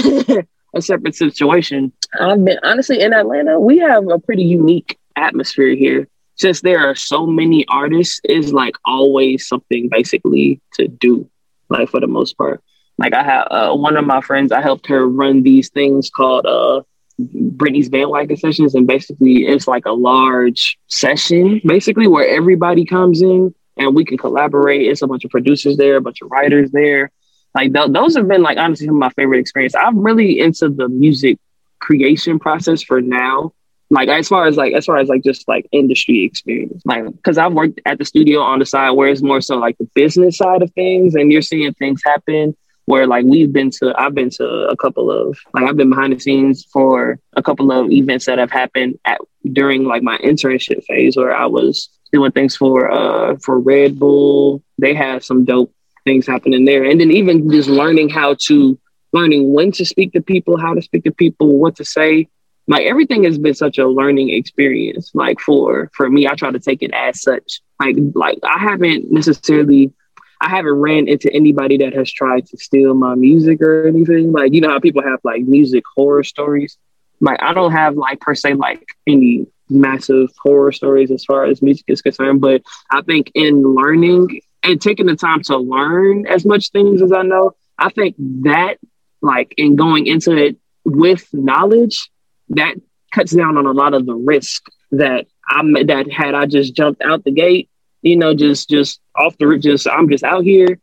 a 0.73 0.81
separate 0.81 1.15
situation. 1.15 1.91
I've 2.19 2.43
been 2.43 2.59
honestly 2.63 3.01
in 3.01 3.13
Atlanta, 3.13 3.59
we 3.59 3.79
have 3.79 4.07
a 4.09 4.19
pretty 4.19 4.43
unique 4.43 4.97
atmosphere 5.15 5.75
here. 5.75 6.07
Since 6.39 6.61
there 6.61 6.79
are 6.79 6.95
so 6.95 7.25
many 7.27 7.65
artists, 7.67 8.21
is 8.23 8.53
like 8.53 8.75
always 8.85 9.47
something 9.47 9.89
basically 9.89 10.61
to 10.75 10.87
do, 10.87 11.29
like 11.69 11.89
for 11.89 11.99
the 11.99 12.07
most 12.07 12.37
part. 12.37 12.61
Like 12.97 13.13
I 13.13 13.23
have 13.23 13.47
uh, 13.51 13.73
one 13.75 13.97
of 13.97 14.05
my 14.05 14.21
friends, 14.21 14.51
I 14.51 14.61
helped 14.61 14.87
her 14.87 15.07
run 15.07 15.43
these 15.43 15.69
things 15.69 16.09
called 16.09 16.45
uh, 16.45 16.81
Brittany's 17.19 17.89
bandwagon 17.89 18.37
sessions, 18.37 18.73
and 18.75 18.87
basically 18.87 19.47
it's 19.47 19.67
like 19.67 19.85
a 19.85 19.91
large 19.91 20.77
session, 20.87 21.61
basically 21.65 22.07
where 22.07 22.27
everybody 22.27 22.85
comes 22.85 23.21
in 23.21 23.53
and 23.77 23.95
we 23.95 24.05
can 24.05 24.17
collaborate. 24.17 24.87
It's 24.87 25.01
a 25.01 25.07
bunch 25.07 25.25
of 25.25 25.31
producers 25.31 25.77
there, 25.77 25.97
a 25.97 26.01
bunch 26.01 26.21
of 26.21 26.31
writers 26.31 26.71
there. 26.71 27.11
Like 27.53 27.73
th- 27.73 27.91
those 27.91 28.15
have 28.15 28.27
been 28.27 28.43
like 28.43 28.57
honestly 28.57 28.85
some 28.85 28.95
of 28.95 28.99
my 28.99 29.09
favorite 29.09 29.39
experience. 29.39 29.75
I'm 29.75 29.99
really 29.99 30.39
into 30.39 30.69
the 30.69 30.87
music 30.87 31.37
creation 31.79 32.39
process 32.39 32.81
for 32.81 33.01
now. 33.01 33.53
Like 33.91 34.09
as 34.09 34.27
far 34.27 34.45
as 34.45 34.55
like 34.55 34.73
as 34.73 34.85
far 34.85 34.97
as 34.97 35.09
like 35.09 35.23
just 35.23 35.47
like 35.47 35.67
industry 35.71 36.23
experience, 36.23 36.83
like 36.85 37.05
because 37.05 37.37
I've 37.37 37.53
worked 37.53 37.81
at 37.85 37.97
the 37.97 38.05
studio 38.05 38.39
on 38.41 38.59
the 38.59 38.65
side 38.65 38.91
where 38.91 39.09
it's 39.09 39.23
more 39.23 39.41
so 39.41 39.57
like 39.57 39.77
the 39.79 39.89
business 39.95 40.37
side 40.37 40.61
of 40.61 40.71
things, 40.73 41.15
and 41.15 41.31
you're 41.31 41.41
seeing 41.41 41.73
things 41.73 42.01
happen 42.05 42.55
where 42.85 43.05
like 43.05 43.23
we've 43.25 43.53
been 43.53 43.69
to 43.69 43.93
I've 43.95 44.15
been 44.15 44.31
to 44.31 44.45
a 44.45 44.75
couple 44.75 45.11
of 45.11 45.37
like 45.53 45.63
I've 45.63 45.77
been 45.77 45.89
behind 45.91 46.13
the 46.13 46.19
scenes 46.19 46.65
for 46.65 47.19
a 47.33 47.43
couple 47.43 47.71
of 47.71 47.91
events 47.91 48.25
that 48.25 48.39
have 48.39 48.51
happened 48.51 48.99
at 49.05 49.21
during 49.51 49.85
like 49.85 50.01
my 50.01 50.17
internship 50.17 50.83
phase 50.85 51.15
where 51.15 51.35
I 51.35 51.45
was 51.45 51.89
doing 52.11 52.31
things 52.31 52.55
for 52.55 52.91
uh 52.91 53.37
for 53.37 53.59
Red 53.59 53.99
Bull. 53.99 54.63
They 54.79 54.93
had 54.93 55.23
some 55.23 55.45
dope 55.45 55.71
things 56.03 56.25
happening 56.25 56.65
there. 56.65 56.83
And 56.83 56.99
then 56.99 57.11
even 57.11 57.49
just 57.51 57.69
learning 57.69 58.09
how 58.09 58.35
to 58.47 58.79
learning 59.13 59.53
when 59.53 59.71
to 59.73 59.85
speak 59.85 60.13
to 60.13 60.21
people, 60.21 60.57
how 60.57 60.73
to 60.73 60.81
speak 60.81 61.03
to 61.03 61.11
people, 61.11 61.57
what 61.57 61.75
to 61.77 61.85
say. 61.85 62.27
Like 62.69 62.85
everything 62.85 63.23
has 63.23 63.37
been 63.37 63.55
such 63.55 63.79
a 63.79 63.87
learning 63.87 64.29
experience. 64.29 65.11
Like 65.13 65.39
for 65.39 65.89
for 65.93 66.09
me, 66.09 66.27
I 66.27 66.35
try 66.35 66.51
to 66.51 66.59
take 66.59 66.83
it 66.83 66.91
as 66.93 67.21
such. 67.21 67.61
Like 67.79 67.95
like 68.13 68.37
I 68.43 68.59
haven't 68.59 69.11
necessarily 69.11 69.91
I 70.39 70.49
haven't 70.49 70.75
ran 70.75 71.07
into 71.07 71.33
anybody 71.33 71.77
that 71.77 71.93
has 71.95 72.11
tried 72.11 72.45
to 72.47 72.57
steal 72.57 72.93
my 72.93 73.15
music 73.15 73.59
or 73.61 73.87
anything. 73.87 74.31
Like, 74.31 74.53
you 74.53 74.61
know 74.61 74.69
how 74.69 74.79
people 74.79 75.03
have 75.03 75.19
like 75.23 75.41
music 75.41 75.83
horror 75.95 76.23
stories? 76.23 76.77
Like, 77.19 77.41
I 77.41 77.53
don't 77.53 77.73
have 77.73 77.97
like 77.97 78.21
per 78.21 78.35
se 78.35 78.53
like 78.53 78.85
any 79.05 79.47
massive 79.69 80.29
horror 80.41 80.71
stories 80.71 81.11
as 81.11 81.25
far 81.25 81.45
as 81.45 81.61
music 81.61 81.85
is 81.87 82.01
concerned, 82.01 82.39
but 82.39 82.61
I 82.89 83.01
think 83.01 83.31
in 83.35 83.63
learning 83.63 84.41
and 84.63 84.81
taking 84.81 85.07
the 85.07 85.15
time 85.15 85.41
to 85.43 85.57
learn 85.57 86.25
as 86.27 86.45
much 86.45 86.69
things 86.69 87.01
as 87.01 87.11
I 87.11 87.23
know, 87.23 87.55
I 87.77 87.89
think 87.89 88.15
that 88.43 88.77
like 89.21 89.53
in 89.57 89.75
going 89.75 90.07
into 90.07 90.37
it 90.37 90.57
with 90.85 91.27
knowledge, 91.33 92.09
that 92.49 92.75
cuts 93.13 93.31
down 93.31 93.57
on 93.57 93.65
a 93.65 93.71
lot 93.71 93.93
of 93.93 94.05
the 94.05 94.15
risk 94.15 94.63
that 94.91 95.27
I'm 95.47 95.73
that 95.73 96.11
had 96.11 96.35
I 96.35 96.45
just 96.45 96.75
jumped 96.75 97.01
out 97.01 97.23
the 97.23 97.31
gate 97.31 97.69
you 98.01 98.15
know, 98.15 98.33
just 98.33 98.69
just 98.69 99.01
off 99.15 99.37
the 99.37 99.57
just 99.57 99.87
I'm 99.87 100.09
just 100.09 100.23
out 100.23 100.43
here, 100.43 100.79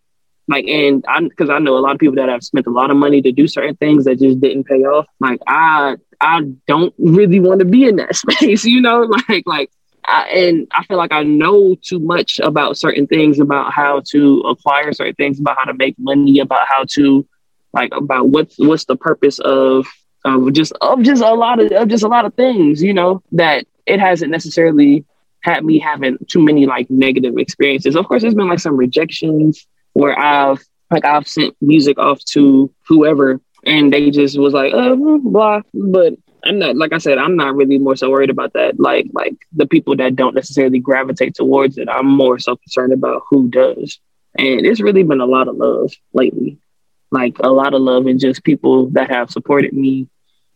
like, 0.49 0.67
and 0.67 1.05
I'm 1.09 1.29
because 1.29 1.51
I 1.51 1.59
know 1.59 1.77
a 1.77 1.81
lot 1.81 1.95
of 1.95 1.99
people 1.99 2.17
that 2.17 2.29
have 2.29 2.45
spent 2.45 2.67
a 2.67 2.71
lot 2.71 2.91
of 2.91 2.97
money 2.97 3.23
to 3.23 3.33
do 3.33 3.49
certain 3.49 3.77
things 3.77 4.05
that 4.05 4.19
just 4.19 4.41
didn't 4.41 4.65
pay 4.65 4.85
off. 4.85 5.07
Like, 5.21 5.41
I 5.47 5.97
I 6.21 6.43
don't 6.67 6.95
really 6.99 7.41
want 7.41 7.61
to 7.61 7.65
be 7.65 7.85
in 7.87 7.97
that 7.97 8.17
space, 8.17 8.65
you 8.65 8.81
know, 8.81 9.01
like 9.01 9.45
like. 9.47 9.71
I, 10.09 10.29
and 10.29 10.69
I 10.71 10.85
feel 10.85 10.99
like 10.99 11.11
I 11.11 11.25
know 11.25 11.75
too 11.75 11.99
much 11.99 12.39
about 12.39 12.79
certain 12.79 13.09
things, 13.09 13.41
about 13.41 13.73
how 13.73 14.03
to 14.11 14.39
acquire 14.43 14.93
certain 14.93 15.17
things, 15.17 15.41
about 15.41 15.59
how 15.59 15.65
to 15.65 15.75
make 15.75 15.97
money, 15.99 16.39
about 16.39 16.69
how 16.69 16.85
to 16.91 17.27
like 17.73 17.91
about 17.93 18.29
what's 18.29 18.57
what's 18.57 18.85
the 18.85 18.95
purpose 18.95 19.41
of 19.41 19.85
of 20.27 20.53
just 20.53 20.73
of 20.81 21.03
just 21.03 21.23
a 21.23 21.33
lot 21.33 21.61
of, 21.61 21.73
of 21.73 21.89
just 21.89 22.05
a 22.05 22.09
lot 22.09 22.25
of 22.25 22.35
things, 22.35 22.83
you 22.83 22.93
know, 22.93 23.23
that 23.33 23.67
it 23.87 24.01
hasn't 24.01 24.31
necessarily 24.31 25.05
had 25.41 25.65
me 25.65 25.79
having 25.79 26.19
too 26.29 26.43
many 26.43 26.67
like 26.67 26.91
negative 26.91 27.39
experiences. 27.39 27.95
Of 27.97 28.07
course, 28.09 28.23
there's 28.23 28.35
been 28.35 28.49
like 28.49 28.59
some 28.59 28.77
rejections 28.77 29.67
where 29.93 30.19
I've 30.19 30.63
like 30.91 31.05
I've 31.05 31.29
sent 31.29 31.57
music 31.61 31.99
off 31.99 32.23
to 32.33 32.73
whoever 32.89 33.41
and 33.65 33.93
they 33.93 34.11
just 34.11 34.39
was 34.39 34.53
like, 34.53 34.73
uh, 34.75 34.95
blah. 34.95 35.63
But 35.73 36.15
I'm 36.45 36.59
not 36.59 36.77
like 36.77 36.93
I 36.93 36.99
said, 36.99 37.19
I'm 37.19 37.37
not 37.37 37.55
really 37.55 37.79
more 37.79 37.97
so 37.97 38.11
worried 38.11 38.31
about 38.31 38.53
that. 38.55 38.79
Like 38.81 39.07
like 39.13 39.37
the 39.53 39.67
people 39.67 39.97
that 39.97 40.17
don't 40.17 40.35
necessarily 40.35 40.81
gravitate 40.81 41.35
towards 41.35 41.79
it, 41.79 41.89
I'm 41.89 42.07
more 42.07 42.39
so 42.39 42.57
concerned 42.57 42.93
about 42.93 43.23
who 43.29 43.49
does. 43.49 43.99
And 44.39 44.67
it's 44.67 44.81
really 44.81 45.03
been 45.03 45.21
a 45.21 45.27
lot 45.27 45.49
of 45.49 45.57
love 45.57 45.93
lately. 46.13 46.59
Like 47.11 47.39
a 47.39 47.49
lot 47.49 47.73
of 47.73 47.81
love 47.81 48.07
and 48.07 48.21
just 48.21 48.45
people 48.45 48.89
that 48.91 49.11
have 49.11 49.31
supported 49.31 49.73
me 49.73 50.09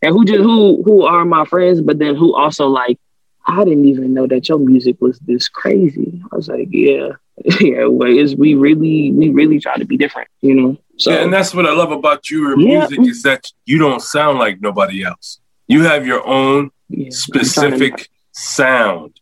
and 0.02 0.14
who 0.14 0.24
just 0.24 0.40
who 0.40 0.82
who 0.82 1.04
are 1.04 1.24
my 1.24 1.44
friends, 1.44 1.80
but 1.80 1.98
then 1.98 2.16
who 2.16 2.34
also 2.34 2.66
like 2.66 2.98
I 3.46 3.64
didn't 3.64 3.86
even 3.86 4.14
know 4.14 4.26
that 4.26 4.48
your 4.48 4.58
music 4.58 4.96
was 5.00 5.18
this 5.20 5.48
crazy. 5.48 6.22
I 6.30 6.36
was 6.36 6.48
like, 6.48 6.68
yeah, 6.70 7.12
yeah, 7.60 7.86
well, 7.86 8.10
is 8.10 8.36
we 8.36 8.54
really, 8.54 9.12
we 9.12 9.30
really 9.30 9.58
try 9.58 9.76
to 9.76 9.84
be 9.84 9.96
different, 9.96 10.28
you 10.40 10.54
know? 10.54 10.76
So, 10.98 11.10
yeah, 11.10 11.22
and 11.22 11.32
that's 11.32 11.54
what 11.54 11.66
I 11.66 11.72
love 11.72 11.90
about 11.90 12.30
your 12.30 12.58
yeah. 12.58 12.86
music 12.86 13.00
is 13.00 13.22
that 13.22 13.50
you 13.64 13.78
don't 13.78 14.02
sound 14.02 14.38
like 14.38 14.60
nobody 14.60 15.02
else. 15.02 15.40
You 15.66 15.84
have 15.84 16.06
your 16.06 16.26
own 16.26 16.70
yeah, 16.88 17.08
specific 17.10 18.08
sound. 18.32 19.18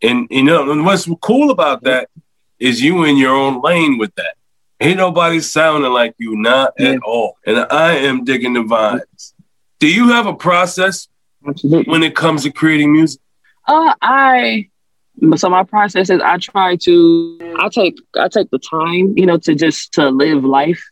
And, 0.00 0.26
you 0.30 0.44
know, 0.44 0.70
and 0.70 0.84
what's 0.84 1.08
cool 1.20 1.50
about 1.50 1.82
that 1.84 2.08
is 2.58 2.80
you 2.80 3.04
in 3.04 3.16
your 3.16 3.34
own 3.34 3.60
lane 3.60 3.98
with 3.98 4.14
that. 4.14 4.34
Ain't 4.80 4.96
nobody 4.96 5.40
sounding 5.40 5.92
like 5.92 6.14
you, 6.18 6.36
not 6.36 6.80
at 6.80 7.02
all. 7.02 7.36
And 7.44 7.66
I 7.70 7.96
am 7.96 8.24
digging 8.24 8.54
the 8.54 8.60
vibes. 8.60 9.34
Do 9.78 9.88
you 9.88 10.08
have 10.08 10.26
a 10.26 10.34
process 10.34 11.08
Absolutely. 11.46 11.90
when 11.90 12.02
it 12.02 12.16
comes 12.16 12.42
to 12.42 12.50
creating 12.50 12.92
music? 12.92 13.20
Uh, 13.66 13.94
I 14.00 14.68
so 15.36 15.48
my 15.48 15.64
process 15.64 16.10
is 16.10 16.20
I 16.20 16.38
try 16.38 16.76
to 16.76 17.56
I 17.58 17.68
take 17.68 17.96
I 18.16 18.28
take 18.28 18.50
the 18.50 18.58
time, 18.58 19.14
you 19.16 19.26
know, 19.26 19.38
to 19.38 19.54
just 19.54 19.92
to 19.94 20.10
live 20.10 20.44
life 20.44 20.82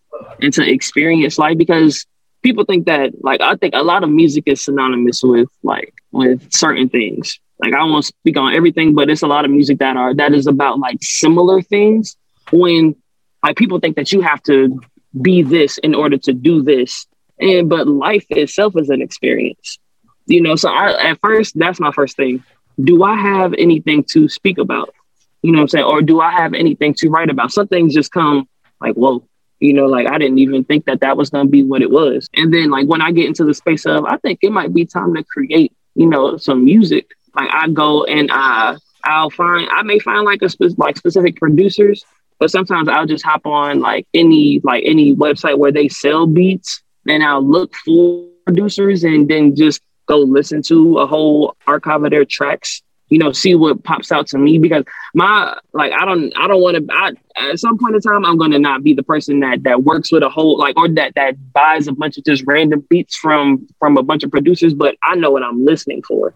and 0.41 0.53
to 0.55 0.69
experience 0.69 1.39
life 1.39 1.59
because 1.59 2.07
people 2.43 2.65
think 2.65 2.87
that 2.87 3.13
like 3.23 3.41
I 3.41 3.57
think 3.57 3.75
a 3.75 3.83
lot 3.83 4.05
of 4.05 4.11
music 4.11 4.45
is 4.47 4.63
synonymous 4.63 5.23
with 5.23 5.49
like 5.63 5.95
with 6.13 6.53
certain 6.53 6.89
things. 6.89 7.39
Like 7.59 7.73
I 7.73 7.83
won't 7.85 8.05
speak 8.05 8.37
on 8.37 8.55
everything, 8.55 8.95
but 8.95 9.09
it's 9.09 9.23
a 9.23 9.27
lot 9.27 9.45
of 9.45 9.51
music 9.51 9.79
that 9.79 9.97
are 9.97 10.15
that 10.15 10.33
is 10.33 10.47
about 10.47 10.79
like 10.79 10.99
similar 11.03 11.63
things 11.63 12.17
when 12.51 12.95
like 13.43 13.57
people 13.57 13.81
think 13.81 13.97
that 13.97 14.13
you 14.13 14.21
have 14.23 14.43
to 14.45 14.81
be 15.23 15.43
this 15.43 15.79
in 15.79 15.95
order 15.95 16.19
to 16.19 16.33
do 16.33 16.63
this. 16.63 17.07
And 17.39 17.69
but 17.69 17.87
life 17.87 18.27
itself 18.31 18.75
is 18.77 18.89
an 18.89 19.03
experience. 19.03 19.79
You 20.27 20.41
know, 20.41 20.57
so 20.57 20.71
I 20.71 21.11
at 21.11 21.21
first 21.21 21.59
that's 21.59 21.81
my 21.81 21.93
first 21.93 22.17
thing 22.17 22.43
do 22.83 23.03
I 23.03 23.17
have 23.17 23.55
anything 23.57 24.05
to 24.11 24.29
speak 24.29 24.59
about? 24.59 24.95
You 25.43 25.53
know 25.53 25.61
I'm 25.61 25.69
saying? 25.69 25.85
Or 25.85 26.03
do 26.03 26.21
I 26.21 26.33
have 26.33 26.55
anything 26.55 26.95
to 26.95 27.09
write 27.09 27.31
about? 27.31 27.53
Some 27.53 27.69
things 27.69 27.95
just 27.95 28.13
come 28.13 28.49
like, 28.81 28.95
whoa, 28.95 29.27
you 29.61 29.73
know, 29.73 29.87
like 29.87 30.11
I 30.11 30.19
didn't 30.19 30.39
even 30.39 30.65
think 30.65 30.87
that 30.87 31.01
that 31.01 31.17
was 31.17 31.31
going 31.31 31.47
to 31.47 31.51
be 31.51 31.63
what 31.63 31.83
it 31.83 31.91
was. 31.91 32.29
And 32.35 32.53
then, 32.53 32.71
like, 32.71 32.87
when 32.87 33.01
I 33.01 33.13
get 33.13 33.27
into 33.27 33.45
the 33.45 33.55
space 33.55 33.87
of, 33.87 34.05
I 34.05 34.19
think 34.19 34.41
it 34.43 34.53
might 34.53 34.75
be 34.75 34.85
time 34.85 35.15
to 35.15 35.25
create, 35.25 35.73
you 35.95 36.07
know, 36.07 36.37
some 36.37 36.65
music. 36.65 37.11
Like, 37.35 37.49
I 37.53 37.69
go 37.69 38.05
and 38.05 38.31
I, 38.33 38.77
I'll 39.05 39.31
find, 39.31 39.69
I 39.71 39.83
may 39.83 39.99
find 39.99 40.25
like 40.25 40.43
a 40.43 40.49
spe- 40.49 40.79
like 40.79 40.97
specific 40.97 41.37
producers, 41.37 42.05
but 42.39 42.51
sometimes 42.51 42.89
I'll 42.89 43.07
just 43.07 43.25
hop 43.25 43.47
on 43.47 43.81
like 43.81 44.07
any, 44.13 44.61
like 44.63 44.85
any 44.85 45.15
website 45.15 45.59
where 45.59 45.73
they 45.73 45.89
sell 45.89 46.27
beats 46.27 46.83
and 47.09 47.23
I'll 47.23 47.43
look 47.43 47.75
for 47.77 48.29
producers 48.45 49.05
and 49.05 49.29
then 49.29 49.57
just 49.57 49.81
go 50.07 50.19
listen 50.19 50.63
to 50.63 50.99
a 50.99 51.07
whole 51.07 51.57
archive 51.67 52.05
of 52.05 52.11
their 52.11 52.25
tracks 52.25 52.83
you 53.09 53.19
know 53.19 53.33
see 53.33 53.55
what 53.55 53.83
pops 53.85 54.11
out 54.11 54.27
to 54.27 54.39
me 54.39 54.59
because 54.59 54.85
my 55.15 55.57
like 55.73 55.93
i 55.93 56.05
don't 56.05 56.33
i 56.37 56.47
don't 56.47 56.61
want 56.61 56.77
to 56.77 57.17
at 57.37 57.59
some 57.59 57.79
point 57.79 57.95
in 57.95 58.01
time 58.01 58.25
i'm 58.25 58.37
going 58.37 58.51
to 58.51 58.59
not 58.59 58.83
be 58.83 58.95
the 58.95 59.03
person 59.03 59.41
that 59.41 59.63
that 59.63 59.85
works 59.85 60.11
with 60.11 60.23
a 60.23 60.29
whole 60.29 60.59
like 60.59 60.77
or 60.77 60.89
that 60.89 61.15
that 61.15 61.35
buys 61.53 61.87
a 61.87 61.93
bunch 61.93 62.19
of 62.19 62.25
just 62.25 62.43
random 62.47 62.85
beats 62.89 63.17
from 63.17 63.67
from 63.79 63.97
a 63.97 64.03
bunch 64.03 64.25
of 64.25 64.31
producers 64.31 64.75
but 64.75 64.97
i 65.03 65.15
know 65.15 65.31
what 65.31 65.43
i'm 65.43 65.65
listening 65.65 66.03
for 66.03 66.35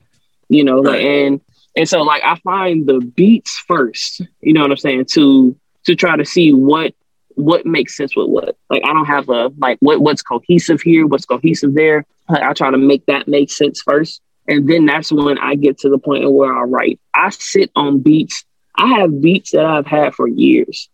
you 0.49 0.63
know 0.63 0.83
right. 0.83 1.05
and 1.05 1.41
and 1.77 1.89
so 1.89 2.03
like 2.03 2.23
i 2.25 2.37
find 2.37 2.87
the 2.87 3.01
beats 3.01 3.59
first 3.67 4.23
you 4.41 4.53
know 4.53 4.63
what 4.63 4.71
i'm 4.71 4.77
saying 4.77 5.05
to 5.05 5.57
to 5.85 5.95
try 5.97 6.17
to 6.17 6.25
see 6.25 6.53
what 6.53 6.95
what 7.41 7.67
makes 7.67 7.97
sense 7.97 8.15
with 8.17 8.29
what. 8.29 8.57
Like 8.69 8.83
I 8.85 8.93
don't 8.93 9.07
have 9.07 9.29
a 9.29 9.53
like 9.59 9.79
what 9.81 10.01
what's 10.01 10.23
cohesive 10.23 10.81
here, 10.81 11.07
what's 11.07 11.27
cohesive 11.27 11.75
there. 11.75 12.05
Like, 12.29 12.43
I 12.43 12.53
try 12.53 12.71
to 12.71 12.79
make 12.79 13.07
that 13.07 13.29
make 13.29 13.51
sense 13.51 13.83
first. 13.83 14.21
And 14.47 14.69
then 14.69 14.87
that's 14.87 15.13
when 15.13 15.39
I 15.39 15.55
get 15.55 15.79
to 15.79 15.89
the 15.89 15.99
point 15.99 16.31
where 16.31 16.53
I 16.53 16.63
write. 16.63 17.01
I 17.15 17.31
sit 17.31 17.71
on 17.77 18.01
beats. 18.01 18.45
I 18.77 18.87
have 19.01 19.21
beats 19.21 19.53
that 19.53 19.65
I've 19.65 19.87
had 19.87 20.15
for 20.15 20.27
years. 20.27 20.89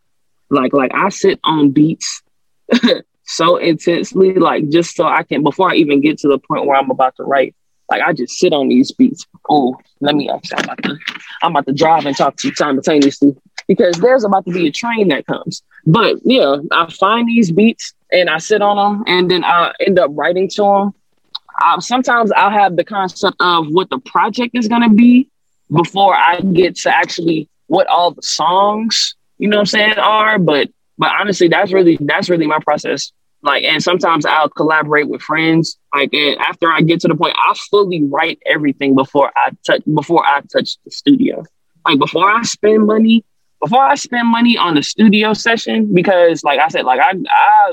Like 0.51 0.73
like 0.73 0.93
I 0.95 1.09
sit 1.09 1.41
on 1.45 1.71
beats 1.71 2.23
so 3.25 3.57
intensely, 3.57 4.35
like 4.35 4.69
just 4.69 4.97
so 4.97 5.07
I 5.07 5.23
can 5.23 5.43
before 5.43 5.71
I 5.71 5.77
even 5.77 6.01
get 6.01 6.19
to 6.19 6.29
the 6.29 6.39
point 6.39 6.67
where 6.67 6.77
I'm 6.77 6.91
about 6.91 7.17
to 7.17 7.25
write. 7.25 7.55
Like 7.91 8.03
I 8.03 8.13
just 8.13 8.35
sit 8.39 8.53
on 8.53 8.69
these 8.69 8.93
beats. 8.93 9.27
Oh, 9.49 9.77
let 10.01 10.15
me 10.15 10.29
I'm 10.29 10.41
about 10.65 10.83
to 10.83 10.99
I'm 11.43 11.53
about 11.53 11.67
to 11.67 11.73
drive 11.73 12.07
and 12.07 12.17
talk 12.17 12.37
to 12.37 12.49
you 12.49 12.55
simultaneously 12.55 13.37
because 13.69 13.97
there's 13.97 14.25
about 14.25 14.45
to 14.47 14.53
be 14.53 14.69
a 14.69 14.73
train 14.73 15.09
that 15.09 15.27
comes. 15.27 15.63
But 15.87 16.17
yeah, 16.25 16.57
I 16.73 16.91
find 16.91 17.29
these 17.29 17.51
beats 17.51 17.95
and 18.13 18.31
I 18.31 18.39
sit 18.39 18.63
on 18.63 18.77
them 18.77 19.05
and 19.07 19.31
then 19.31 19.45
I 19.45 19.73
end 19.81 19.99
up 19.99 20.11
writing 20.15 20.49
to 20.51 20.63
them. 20.63 21.81
sometimes 21.81 22.33
I'll 22.33 22.51
have 22.51 22.77
the 22.77 22.85
concept 22.85 23.37
of 23.41 23.69
what 23.69 23.91
the 23.91 23.99
project 23.99 24.55
is 24.55 24.69
gonna 24.69 24.91
be 24.91 25.29
before 25.71 26.15
I 26.15 26.41
get 26.41 26.77
to 26.77 26.95
actually 26.95 27.49
what 27.67 27.87
all 27.89 28.13
the 28.13 28.23
songs, 28.23 29.17
you 29.39 29.49
know 29.49 29.57
what 29.57 29.63
I'm 29.63 29.67
saying, 29.67 29.99
are. 29.99 30.39
But 30.39 30.69
but 30.99 31.11
honestly, 31.19 31.49
that's 31.49 31.73
really 31.73 31.99
that's 32.01 32.29
really 32.29 32.47
my 32.47 32.59
process. 32.61 33.13
Like, 33.43 33.65
and 33.65 33.83
sometimes 33.83 34.27
I'll 34.27 34.49
collaborate 34.49 35.09
with 35.09 35.23
friends. 35.23 35.79
Like, 35.95 36.13
and 36.13 36.39
after 36.41 36.71
I 36.71 36.81
get 36.81 37.01
to 37.01 37.09
the 37.09 37.15
point, 37.15 37.37
I 37.37 37.55
fully 37.71 38.03
write 38.03 38.41
everything 38.47 38.95
before 38.95 39.31
I 39.37 39.51
touch 39.65 39.83
before 39.93 40.25
I 40.25 40.41
touch 40.41 40.77
the 40.85 40.91
studio. 40.91 41.45
Like 41.85 41.99
before 41.99 42.29
I 42.31 42.43
spend 42.43 42.87
money, 42.87 43.25
before 43.67 43.83
I 43.83 43.97
spend 43.97 44.29
money 44.29 44.57
on 44.57 44.77
the 44.77 44.83
studio 44.83 45.33
session, 45.33 45.93
because 45.93 46.45
like 46.45 46.61
I 46.61 46.69
said, 46.69 46.85
like 46.85 47.01
I 47.01 47.15
I 47.29 47.73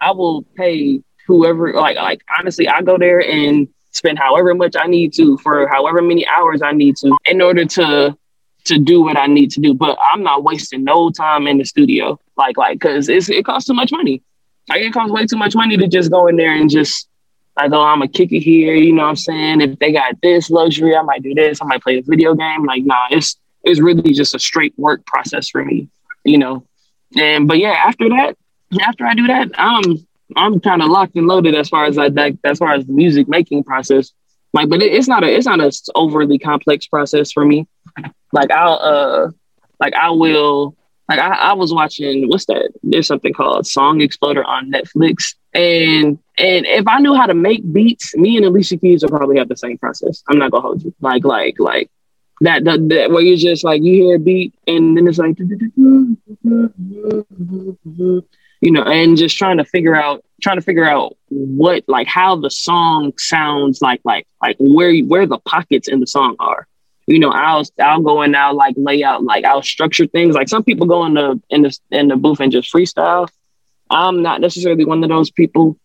I 0.00 0.10
will 0.10 0.42
pay 0.56 1.00
whoever 1.28 1.72
like 1.74 1.96
like 1.96 2.22
honestly, 2.36 2.66
I 2.68 2.82
go 2.82 2.98
there 2.98 3.20
and 3.20 3.68
spend 3.92 4.18
however 4.18 4.52
much 4.52 4.74
I 4.76 4.88
need 4.88 5.12
to 5.14 5.38
for 5.38 5.68
however 5.68 6.02
many 6.02 6.26
hours 6.26 6.60
I 6.60 6.72
need 6.72 6.96
to 6.96 7.16
in 7.26 7.40
order 7.40 7.64
to 7.66 8.16
to 8.64 8.78
do 8.80 9.00
what 9.00 9.16
I 9.16 9.26
need 9.26 9.52
to 9.52 9.60
do. 9.60 9.74
But 9.74 9.96
I'm 10.12 10.24
not 10.24 10.42
wasting 10.42 10.82
no 10.82 11.10
time 11.10 11.46
in 11.46 11.58
the 11.58 11.64
studio. 11.64 12.18
Like 12.36 12.56
like 12.56 12.80
because 12.80 13.08
it's 13.08 13.28
it 13.28 13.44
costs 13.44 13.68
too 13.68 13.74
much 13.74 13.92
money. 13.92 14.20
Like 14.68 14.82
it 14.82 14.92
costs 14.92 15.12
way 15.12 15.24
too 15.26 15.38
much 15.38 15.54
money 15.54 15.76
to 15.76 15.86
just 15.86 16.10
go 16.10 16.26
in 16.26 16.34
there 16.34 16.52
and 16.52 16.68
just 16.68 17.08
like, 17.56 17.70
oh, 17.72 17.80
I'm 17.80 18.02
a 18.02 18.08
kick 18.08 18.32
it 18.32 18.40
here, 18.40 18.74
you 18.74 18.92
know 18.92 19.02
what 19.02 19.10
I'm 19.10 19.16
saying? 19.16 19.60
If 19.60 19.78
they 19.78 19.92
got 19.92 20.20
this 20.20 20.50
luxury, 20.50 20.96
I 20.96 21.02
might 21.02 21.22
do 21.22 21.32
this, 21.34 21.60
I 21.62 21.64
might 21.64 21.82
play 21.82 21.98
a 21.98 22.02
video 22.02 22.34
game. 22.34 22.64
Like, 22.64 22.84
nah, 22.84 23.06
it's 23.10 23.36
it's 23.64 23.80
really 23.80 24.12
just 24.12 24.34
a 24.34 24.38
straight 24.38 24.74
work 24.76 25.04
process 25.06 25.48
for 25.48 25.64
me, 25.64 25.88
you 26.24 26.38
know. 26.38 26.64
And 27.16 27.48
but 27.48 27.58
yeah, 27.58 27.82
after 27.86 28.08
that, 28.08 28.36
after 28.80 29.06
I 29.06 29.14
do 29.14 29.26
that, 29.26 29.50
I'm 29.56 30.06
I'm 30.36 30.60
kind 30.60 30.82
of 30.82 30.88
locked 30.88 31.16
and 31.16 31.26
loaded 31.26 31.54
as 31.54 31.68
far 31.68 31.86
as 31.86 31.96
like 31.96 32.14
that 32.14 32.38
as 32.44 32.58
far 32.58 32.72
as 32.72 32.86
the 32.86 32.92
music 32.92 33.28
making 33.28 33.64
process. 33.64 34.12
Like, 34.52 34.68
but 34.68 34.82
it, 34.82 34.92
it's 34.92 35.08
not 35.08 35.24
a 35.24 35.34
it's 35.34 35.46
not 35.46 35.60
a 35.60 35.72
overly 35.94 36.38
complex 36.38 36.86
process 36.86 37.32
for 37.32 37.44
me. 37.44 37.66
Like 38.32 38.50
I'll 38.50 38.74
uh 38.74 39.30
like 39.80 39.94
I 39.94 40.10
will 40.10 40.76
like 41.08 41.18
I, 41.18 41.28
I 41.28 41.52
was 41.54 41.72
watching 41.72 42.28
what's 42.28 42.46
that? 42.46 42.72
There's 42.82 43.06
something 43.06 43.32
called 43.32 43.66
Song 43.66 44.00
Exploder 44.00 44.44
on 44.44 44.70
Netflix. 44.70 45.34
And 45.54 46.18
and 46.36 46.66
if 46.66 46.86
I 46.86 46.98
knew 47.00 47.14
how 47.14 47.26
to 47.26 47.34
make 47.34 47.70
beats, 47.72 48.14
me 48.16 48.36
and 48.36 48.44
Alicia 48.44 48.76
Keys 48.76 49.02
would 49.02 49.10
probably 49.10 49.38
have 49.38 49.48
the 49.48 49.56
same 49.56 49.78
process. 49.78 50.22
I'm 50.28 50.38
not 50.38 50.50
gonna 50.50 50.62
hold 50.62 50.82
you. 50.82 50.94
Like 51.00 51.24
like 51.24 51.58
like 51.58 51.90
that, 52.40 52.64
that, 52.64 52.88
that 52.88 53.10
where 53.10 53.22
you're 53.22 53.36
just 53.36 53.64
like 53.64 53.82
you 53.82 53.92
hear 54.04 54.16
a 54.16 54.18
beat 54.18 54.54
and 54.66 54.96
then 54.96 55.08
it's 55.08 55.18
like 55.18 55.36
you 58.60 58.70
know 58.70 58.82
and 58.82 59.16
just 59.16 59.36
trying 59.36 59.58
to 59.58 59.64
figure 59.64 59.96
out 59.96 60.24
trying 60.40 60.56
to 60.56 60.62
figure 60.62 60.84
out 60.84 61.16
what 61.28 61.84
like 61.88 62.06
how 62.06 62.36
the 62.36 62.50
song 62.50 63.12
sounds 63.18 63.80
like 63.82 64.00
like 64.04 64.26
like 64.40 64.56
where 64.58 64.96
where 65.00 65.26
the 65.26 65.38
pockets 65.38 65.88
in 65.88 66.00
the 66.00 66.06
song 66.06 66.36
are. 66.38 66.66
You 67.06 67.18
know 67.18 67.30
i'll 67.30 67.64
i'll 67.80 68.02
go 68.02 68.20
and 68.20 68.36
i'll 68.36 68.54
like 68.54 68.74
lay 68.76 69.02
out 69.02 69.24
like 69.24 69.44
i'll 69.44 69.62
structure 69.62 70.06
things. 70.06 70.34
Like 70.34 70.48
some 70.48 70.62
people 70.62 70.86
go 70.86 71.06
in 71.06 71.14
the 71.14 71.40
in 71.50 71.62
the 71.62 71.78
in 71.90 72.08
the 72.08 72.16
booth 72.16 72.40
and 72.40 72.52
just 72.52 72.72
freestyle. 72.72 73.28
I'm 73.90 74.22
not 74.22 74.40
necessarily 74.40 74.84
one 74.84 75.02
of 75.02 75.08
those 75.08 75.30
people 75.30 75.78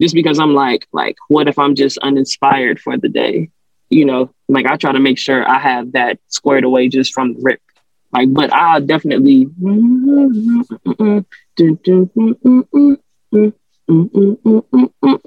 just 0.00 0.14
because 0.14 0.38
i'm 0.38 0.54
like 0.54 0.86
like 0.92 1.16
what 1.28 1.46
if 1.46 1.58
i'm 1.58 1.74
just 1.74 1.98
uninspired 1.98 2.80
for 2.80 2.96
the 2.96 3.08
day 3.08 3.50
you 3.90 4.04
know 4.04 4.30
like 4.48 4.66
i 4.66 4.76
try 4.76 4.92
to 4.92 5.00
make 5.00 5.18
sure 5.18 5.48
i 5.48 5.58
have 5.58 5.92
that 5.92 6.18
squared 6.28 6.64
away 6.64 6.88
just 6.88 7.12
from 7.12 7.34
the 7.34 7.40
rip 7.42 7.60
like 8.12 8.32
but 8.32 8.52
i'll 8.52 8.80
definitely 8.80 9.48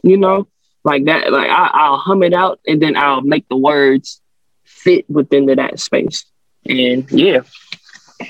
you 0.03 0.17
know, 0.17 0.47
like 0.83 1.05
that. 1.05 1.31
Like 1.31 1.49
I, 1.49 1.89
will 1.89 1.97
hum 1.97 2.23
it 2.23 2.33
out 2.33 2.59
and 2.67 2.81
then 2.81 2.95
I'll 2.95 3.21
make 3.21 3.47
the 3.49 3.57
words 3.57 4.21
fit 4.63 5.09
within 5.09 5.45
the, 5.45 5.55
that 5.55 5.79
space. 5.79 6.25
And 6.65 7.09
yeah, 7.11 7.41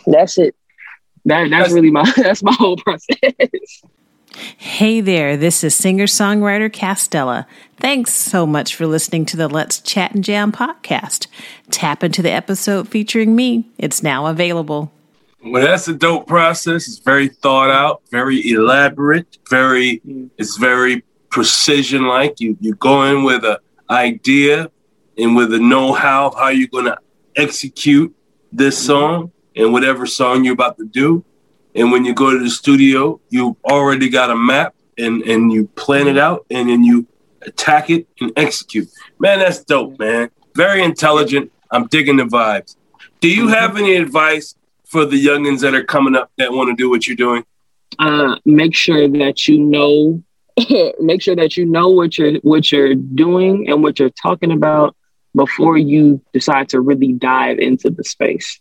that's 0.05 0.37
it. 0.37 0.55
That 1.25 1.49
that's 1.49 1.71
really 1.71 1.91
my 1.91 2.11
that's 2.17 2.43
my 2.43 2.53
whole 2.53 2.77
process. 2.77 3.17
Hey 4.35 4.99
there, 4.99 5.37
this 5.37 5.63
is 5.63 5.75
singer 5.75 6.05
songwriter 6.05 6.69
Castella. 6.69 7.45
Thanks 7.77 8.13
so 8.13 8.47
much 8.47 8.75
for 8.75 8.87
listening 8.87 9.25
to 9.27 9.37
the 9.37 9.47
Let's 9.47 9.79
Chat 9.79 10.15
and 10.15 10.23
Jam 10.23 10.51
podcast. 10.51 11.27
Tap 11.69 12.03
into 12.03 12.23
the 12.23 12.31
episode 12.31 12.87
featuring 12.87 13.35
me. 13.35 13.69
It's 13.77 14.01
now 14.01 14.25
available. 14.25 14.91
Well, 15.45 15.63
that's 15.63 15.87
a 15.87 15.93
dope 15.93 16.25
process. 16.25 16.87
It's 16.87 16.97
very 16.97 17.27
thought 17.27 17.69
out, 17.69 18.01
very 18.09 18.49
elaborate, 18.49 19.37
very 19.49 20.01
it's 20.37 20.57
very 20.57 21.03
precision 21.29 22.07
like. 22.07 22.39
You 22.39 22.57
you 22.59 22.73
go 22.75 23.03
in 23.03 23.23
with 23.23 23.45
an 23.45 23.57
idea 23.89 24.71
and 25.15 25.35
with 25.35 25.53
a 25.53 25.59
know-how 25.59 26.31
how 26.31 26.47
you're 26.47 26.69
gonna 26.69 26.97
execute 27.35 28.15
this 28.51 28.83
song 28.83 29.31
and 29.55 29.71
whatever 29.73 30.07
song 30.07 30.43
you're 30.43 30.53
about 30.53 30.77
to 30.77 30.85
do. 30.85 31.23
And 31.75 31.91
when 31.91 32.05
you 32.05 32.13
go 32.13 32.31
to 32.31 32.43
the 32.43 32.49
studio, 32.49 33.19
you 33.29 33.57
already 33.65 34.09
got 34.09 34.29
a 34.29 34.35
map 34.35 34.75
and 34.97 35.21
and 35.23 35.51
you 35.51 35.67
plan 35.67 36.07
it 36.07 36.17
out 36.17 36.45
and 36.49 36.69
then 36.69 36.83
you 36.83 37.07
attack 37.41 37.89
it 37.89 38.07
and 38.21 38.31
execute. 38.35 38.89
Man, 39.19 39.39
that's 39.39 39.63
dope, 39.63 39.99
man. 39.99 40.29
Very 40.55 40.83
intelligent. 40.83 41.51
I'm 41.71 41.87
digging 41.87 42.17
the 42.17 42.23
vibes. 42.23 42.75
Do 43.19 43.29
you 43.29 43.47
have 43.47 43.77
any 43.77 43.95
advice 43.95 44.55
for 44.85 45.05
the 45.05 45.23
youngins 45.23 45.61
that 45.61 45.73
are 45.73 45.83
coming 45.83 46.15
up 46.15 46.31
that 46.37 46.51
want 46.51 46.69
to 46.69 46.75
do 46.75 46.89
what 46.89 47.07
you're 47.07 47.15
doing? 47.15 47.43
Uh, 47.99 48.37
make 48.45 48.75
sure 48.75 49.07
that 49.07 49.47
you 49.47 49.59
know, 49.59 50.23
make 50.99 51.21
sure 51.21 51.35
that 51.35 51.57
you 51.57 51.65
know 51.65 51.89
what 51.89 52.17
you're 52.17 52.33
what 52.39 52.71
you're 52.71 52.95
doing 52.95 53.69
and 53.69 53.81
what 53.81 53.99
you're 53.99 54.09
talking 54.11 54.51
about 54.51 54.95
before 55.35 55.77
you 55.77 56.21
decide 56.31 56.69
to 56.69 56.79
really 56.79 57.13
dive 57.13 57.59
into 57.59 57.89
the 57.89 58.03
space. 58.03 58.59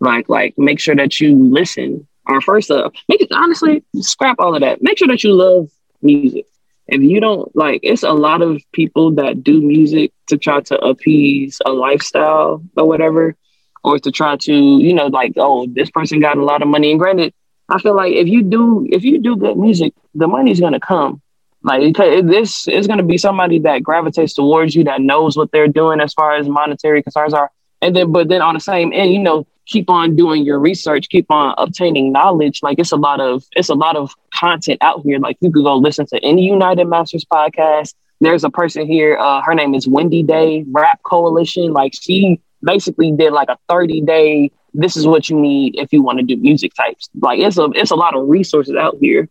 Like, 0.00 0.28
like, 0.28 0.54
make 0.58 0.80
sure 0.80 0.96
that 0.96 1.20
you 1.20 1.36
listen. 1.36 2.06
Or 2.26 2.40
first, 2.40 2.70
uh, 2.70 2.90
make 3.08 3.20
it 3.20 3.28
honestly 3.32 3.82
scrap 3.96 4.36
all 4.38 4.54
of 4.54 4.60
that. 4.60 4.82
Make 4.82 4.98
sure 4.98 5.08
that 5.08 5.24
you 5.24 5.32
love 5.32 5.70
music. 6.02 6.46
If 6.86 7.02
you 7.02 7.20
don't 7.20 7.54
like, 7.54 7.80
it's 7.82 8.02
a 8.02 8.12
lot 8.12 8.42
of 8.42 8.60
people 8.72 9.12
that 9.12 9.44
do 9.44 9.60
music 9.60 10.12
to 10.26 10.36
try 10.36 10.60
to 10.62 10.78
appease 10.78 11.60
a 11.64 11.70
lifestyle 11.70 12.64
or 12.76 12.86
whatever 12.86 13.36
or 13.84 13.98
to 13.98 14.10
try 14.10 14.36
to, 14.36 14.52
you 14.52 14.92
know, 14.92 15.06
like, 15.06 15.34
oh, 15.36 15.66
this 15.66 15.90
person 15.90 16.20
got 16.20 16.36
a 16.36 16.44
lot 16.44 16.62
of 16.62 16.68
money. 16.68 16.90
And 16.90 16.98
granted, 16.98 17.32
I 17.68 17.78
feel 17.78 17.94
like 17.94 18.12
if 18.12 18.26
you 18.26 18.42
do 18.42 18.86
if 18.90 19.04
you 19.04 19.20
do 19.20 19.36
good 19.36 19.56
music, 19.56 19.94
the 20.14 20.26
money's 20.26 20.60
gonna 20.60 20.80
come. 20.80 21.22
Like 21.62 21.94
this 21.94 22.66
is 22.66 22.86
gonna 22.86 23.04
be 23.04 23.18
somebody 23.18 23.60
that 23.60 23.82
gravitates 23.82 24.34
towards 24.34 24.74
you 24.74 24.84
that 24.84 25.00
knows 25.00 25.36
what 25.36 25.52
they're 25.52 25.68
doing 25.68 26.00
as 26.00 26.12
far 26.12 26.34
as 26.34 26.48
monetary 26.48 27.02
concerns 27.02 27.34
are. 27.34 27.50
And 27.80 27.94
then 27.94 28.10
but 28.10 28.28
then 28.28 28.42
on 28.42 28.54
the 28.54 28.60
same 28.60 28.92
end, 28.92 29.12
you 29.12 29.20
know, 29.20 29.46
keep 29.70 29.88
on 29.88 30.16
doing 30.16 30.44
your 30.44 30.58
research, 30.58 31.08
keep 31.08 31.30
on 31.30 31.54
obtaining 31.56 32.12
knowledge. 32.12 32.60
Like 32.62 32.78
it's 32.78 32.92
a 32.92 32.96
lot 32.96 33.20
of 33.20 33.44
it's 33.56 33.70
a 33.70 33.74
lot 33.74 33.96
of 33.96 34.12
content 34.34 34.78
out 34.82 35.02
here. 35.02 35.18
Like 35.18 35.38
you 35.40 35.50
could 35.50 35.64
go 35.64 35.76
listen 35.76 36.06
to 36.06 36.18
any 36.24 36.44
United 36.44 36.84
Masters 36.86 37.24
podcast. 37.24 37.94
There's 38.20 38.44
a 38.44 38.50
person 38.50 38.86
here, 38.86 39.16
uh, 39.16 39.40
her 39.40 39.54
name 39.54 39.74
is 39.74 39.88
Wendy 39.88 40.22
Day, 40.22 40.66
Rap 40.70 41.00
Coalition. 41.04 41.72
Like 41.72 41.94
she 41.98 42.38
basically 42.62 43.12
did 43.12 43.32
like 43.32 43.48
a 43.48 43.58
30 43.68 44.02
day 44.02 44.50
this 44.74 44.96
is 44.96 45.06
what 45.06 45.28
you 45.28 45.40
need 45.40 45.76
if 45.78 45.92
you 45.92 46.02
want 46.02 46.18
to 46.18 46.24
do 46.24 46.36
music 46.36 46.74
types 46.74 47.08
like 47.20 47.38
it's 47.40 47.58
a 47.58 47.64
it's 47.74 47.90
a 47.90 47.96
lot 47.96 48.14
of 48.14 48.28
resources 48.28 48.76
out 48.76 48.96
here 49.00 49.28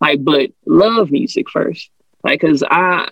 like 0.00 0.22
but 0.24 0.50
love 0.66 1.10
music 1.10 1.48
first 1.48 1.90
like 2.24 2.40
because 2.40 2.62
i 2.70 3.08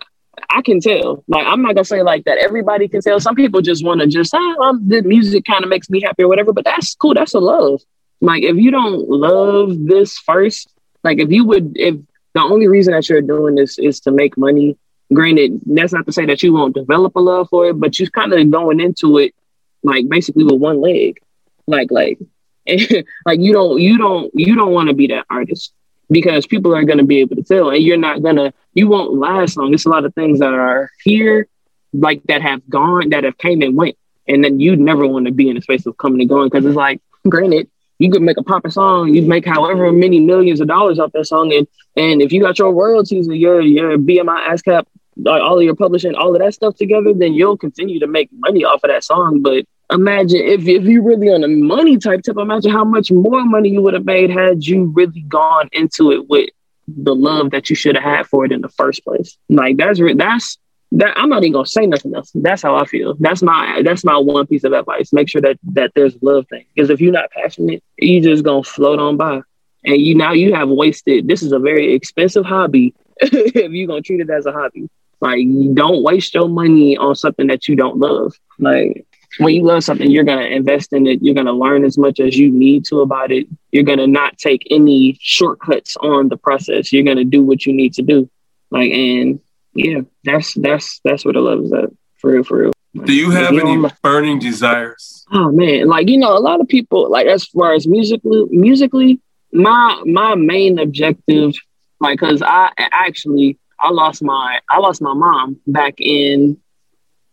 i 0.49 0.61
can 0.61 0.79
tell. 0.79 1.23
Like 1.27 1.45
i'm 1.47 1.61
not 1.61 1.75
gonna 1.75 1.85
say 1.85 2.03
like 2.03 2.25
that 2.25 2.37
everybody 2.37 2.87
can 2.87 3.01
tell. 3.01 3.19
Some 3.19 3.35
people 3.35 3.61
just 3.61 3.83
want 3.85 4.01
to 4.01 4.07
just 4.07 4.33
oh, 4.33 4.63
um, 4.63 4.87
the 4.87 5.01
music 5.01 5.45
kind 5.45 5.63
of 5.63 5.69
makes 5.69 5.89
me 5.89 6.01
happy 6.01 6.23
or 6.23 6.27
whatever 6.27 6.53
but 6.53 6.65
that's 6.65 6.95
cool. 6.95 7.13
That's 7.13 7.33
a 7.33 7.39
love. 7.39 7.81
Like 8.21 8.43
if 8.43 8.55
you 8.57 8.71
don't 8.71 9.09
love 9.09 9.77
this 9.85 10.17
first 10.19 10.73
like 11.03 11.19
if 11.19 11.31
you 11.31 11.45
would 11.45 11.73
if 11.75 11.95
the 12.33 12.41
only 12.41 12.67
reason 12.67 12.93
that 12.93 13.09
you're 13.09 13.21
doing 13.21 13.55
this 13.55 13.77
is 13.77 13.99
to 14.01 14.11
make 14.11 14.37
money 14.37 14.77
granted 15.13 15.59
that's 15.65 15.91
not 15.91 16.05
to 16.05 16.11
say 16.13 16.25
that 16.25 16.41
you 16.41 16.53
won't 16.53 16.73
develop 16.73 17.15
a 17.15 17.19
love 17.19 17.49
for 17.49 17.67
it 17.67 17.79
but 17.79 17.99
you're 17.99 18.09
kind 18.09 18.31
of 18.31 18.49
going 18.49 18.79
into 18.79 19.17
it 19.17 19.35
like 19.83 20.07
basically 20.07 20.43
with 20.43 20.59
one 20.59 20.81
leg, 20.81 21.19
like 21.67 21.91
like 21.91 22.19
and 22.67 23.05
like 23.25 23.39
you 23.39 23.53
don't 23.53 23.79
you 23.79 23.97
don't 23.97 24.31
you 24.33 24.55
don't 24.55 24.71
want 24.71 24.89
to 24.89 24.95
be 24.95 25.07
that 25.07 25.25
artist 25.29 25.73
because 26.11 26.45
people 26.45 26.75
are 26.75 26.83
going 26.83 26.97
to 26.97 27.05
be 27.05 27.19
able 27.19 27.37
to 27.37 27.43
tell, 27.43 27.69
and 27.69 27.83
you're 27.83 27.97
not 27.97 28.21
gonna 28.21 28.53
you 28.73 28.87
won't 28.87 29.13
last 29.13 29.57
long. 29.57 29.71
There's 29.71 29.85
a 29.85 29.89
lot 29.89 30.05
of 30.05 30.13
things 30.13 30.39
that 30.39 30.53
are 30.53 30.91
here, 31.03 31.47
like 31.93 32.21
that 32.23 32.41
have 32.41 32.67
gone 32.69 33.09
that 33.09 33.23
have 33.23 33.37
came 33.37 33.61
and 33.61 33.75
went, 33.75 33.97
and 34.27 34.43
then 34.43 34.59
you'd 34.59 34.79
never 34.79 35.07
want 35.07 35.25
to 35.25 35.31
be 35.31 35.49
in 35.49 35.57
a 35.57 35.61
space 35.61 35.85
of 35.85 35.97
coming 35.97 36.21
and 36.21 36.29
going 36.29 36.49
because 36.49 36.65
it's 36.65 36.75
like, 36.75 37.01
granted, 37.27 37.69
you 37.97 38.11
could 38.11 38.21
make 38.21 38.37
a 38.37 38.43
proper 38.43 38.69
song, 38.69 39.13
you'd 39.13 39.27
make 39.27 39.45
however 39.45 39.91
many 39.91 40.19
millions 40.19 40.59
of 40.59 40.67
dollars 40.67 40.99
off 40.99 41.11
that 41.13 41.25
song, 41.25 41.53
and 41.53 41.67
and 41.95 42.21
if 42.21 42.31
you 42.31 42.41
got 42.41 42.59
your 42.59 42.73
royalties 42.73 43.27
and 43.27 43.37
your 43.37 43.61
your 43.61 43.97
BMI 43.97 44.47
ASCAP 44.47 44.85
like 45.17 45.41
all 45.41 45.57
of 45.57 45.63
your 45.63 45.75
publishing, 45.75 46.15
all 46.15 46.33
of 46.33 46.41
that 46.41 46.53
stuff 46.53 46.75
together, 46.75 47.13
then 47.13 47.33
you'll 47.33 47.57
continue 47.57 47.99
to 47.99 48.07
make 48.07 48.29
money 48.33 48.63
off 48.63 48.83
of 48.83 48.89
that 48.89 49.03
song. 49.03 49.41
But 49.41 49.65
imagine 49.91 50.41
if 50.41 50.67
if 50.67 50.83
you 50.83 51.01
really 51.01 51.29
on 51.29 51.43
a 51.43 51.47
money 51.47 51.97
type 51.97 52.21
tip, 52.23 52.37
imagine 52.37 52.71
how 52.71 52.83
much 52.83 53.11
more 53.11 53.43
money 53.45 53.69
you 53.69 53.81
would 53.81 53.93
have 53.93 54.05
made 54.05 54.29
had 54.29 54.65
you 54.65 54.85
really 54.95 55.21
gone 55.21 55.69
into 55.71 56.11
it 56.11 56.29
with 56.29 56.49
the 56.87 57.15
love 57.15 57.51
that 57.51 57.69
you 57.69 57.75
should 57.75 57.95
have 57.95 58.03
had 58.03 58.27
for 58.27 58.45
it 58.45 58.51
in 58.51 58.61
the 58.61 58.69
first 58.69 59.03
place. 59.03 59.37
Like 59.49 59.77
that's 59.77 59.99
that's 60.15 60.57
that 60.93 61.17
I'm 61.17 61.29
not 61.29 61.43
even 61.43 61.53
gonna 61.53 61.65
say 61.65 61.85
nothing 61.85 62.15
else. 62.15 62.31
That's 62.33 62.61
how 62.61 62.75
I 62.75 62.85
feel. 62.85 63.15
That's 63.19 63.41
my 63.41 63.81
that's 63.83 64.03
my 64.03 64.17
one 64.17 64.47
piece 64.47 64.63
of 64.63 64.73
advice. 64.73 65.13
Make 65.13 65.29
sure 65.29 65.41
that 65.41 65.57
that 65.73 65.91
there's 65.95 66.15
love 66.21 66.47
thing. 66.49 66.65
Because 66.75 66.89
if 66.89 66.99
you're 66.99 67.13
not 67.13 67.31
passionate, 67.31 67.83
you 67.97 68.21
just 68.21 68.43
gonna 68.43 68.63
float 68.63 68.99
on 68.99 69.17
by. 69.17 69.41
And 69.83 69.97
you 69.97 70.15
now 70.15 70.33
you 70.33 70.53
have 70.53 70.69
wasted 70.69 71.27
this 71.27 71.41
is 71.41 71.51
a 71.53 71.59
very 71.59 71.93
expensive 71.93 72.45
hobby 72.45 72.93
if 73.17 73.71
you're 73.71 73.87
gonna 73.87 74.01
treat 74.01 74.19
it 74.19 74.29
as 74.29 74.45
a 74.45 74.51
hobby. 74.51 74.89
Like 75.21 75.39
don't 75.73 76.03
waste 76.03 76.33
your 76.33 76.49
money 76.49 76.97
on 76.97 77.15
something 77.15 77.47
that 77.47 77.67
you 77.67 77.75
don't 77.75 77.97
love. 77.97 78.33
Like 78.59 79.05
when 79.37 79.55
you 79.55 79.63
love 79.63 79.83
something, 79.83 80.09
you're 80.09 80.23
gonna 80.23 80.45
invest 80.45 80.93
in 80.93 81.07
it. 81.07 81.19
You're 81.21 81.35
gonna 81.35 81.53
learn 81.53 81.85
as 81.85 81.97
much 81.97 82.19
as 82.19 82.37
you 82.37 82.51
need 82.51 82.85
to 82.85 83.01
about 83.01 83.31
it. 83.31 83.47
You're 83.71 83.83
gonna 83.83 84.07
not 84.07 84.37
take 84.37 84.67
any 84.69 85.17
shortcuts 85.21 85.95
on 85.97 86.29
the 86.29 86.37
process. 86.37 86.91
You're 86.91 87.03
gonna 87.03 87.25
do 87.25 87.43
what 87.43 87.65
you 87.65 87.73
need 87.73 87.93
to 87.93 88.01
do. 88.01 88.29
Like 88.69 88.91
and 88.91 89.39
yeah, 89.73 90.01
that's 90.23 90.53
that's 90.55 90.99
that's 91.03 91.25
what 91.25 91.35
the 91.35 91.41
love 91.41 91.63
is 91.63 91.73
at. 91.73 91.89
For 92.17 92.31
real, 92.31 92.43
for 92.43 92.57
real. 92.59 92.71
Do 93.05 93.13
you 93.13 93.31
have 93.31 93.53
you 93.53 93.61
any 93.61 93.77
know, 93.77 93.89
burning 94.03 94.39
desires? 94.39 95.25
Oh 95.31 95.51
man, 95.51 95.87
like 95.87 96.09
you 96.09 96.17
know, 96.17 96.37
a 96.37 96.39
lot 96.39 96.59
of 96.59 96.67
people 96.67 97.09
like 97.09 97.27
as 97.27 97.45
far 97.45 97.73
as 97.73 97.87
musically, 97.87 98.45
musically, 98.49 99.19
my 99.53 100.01
my 100.05 100.35
main 100.35 100.77
objective, 100.77 101.53
like, 101.99 102.19
cause 102.19 102.41
I 102.45 102.69
actually 102.77 103.57
I 103.79 103.91
lost 103.91 104.21
my 104.21 104.59
I 104.69 104.79
lost 104.79 105.01
my 105.01 105.13
mom 105.13 105.59
back 105.67 105.95
in 105.99 106.57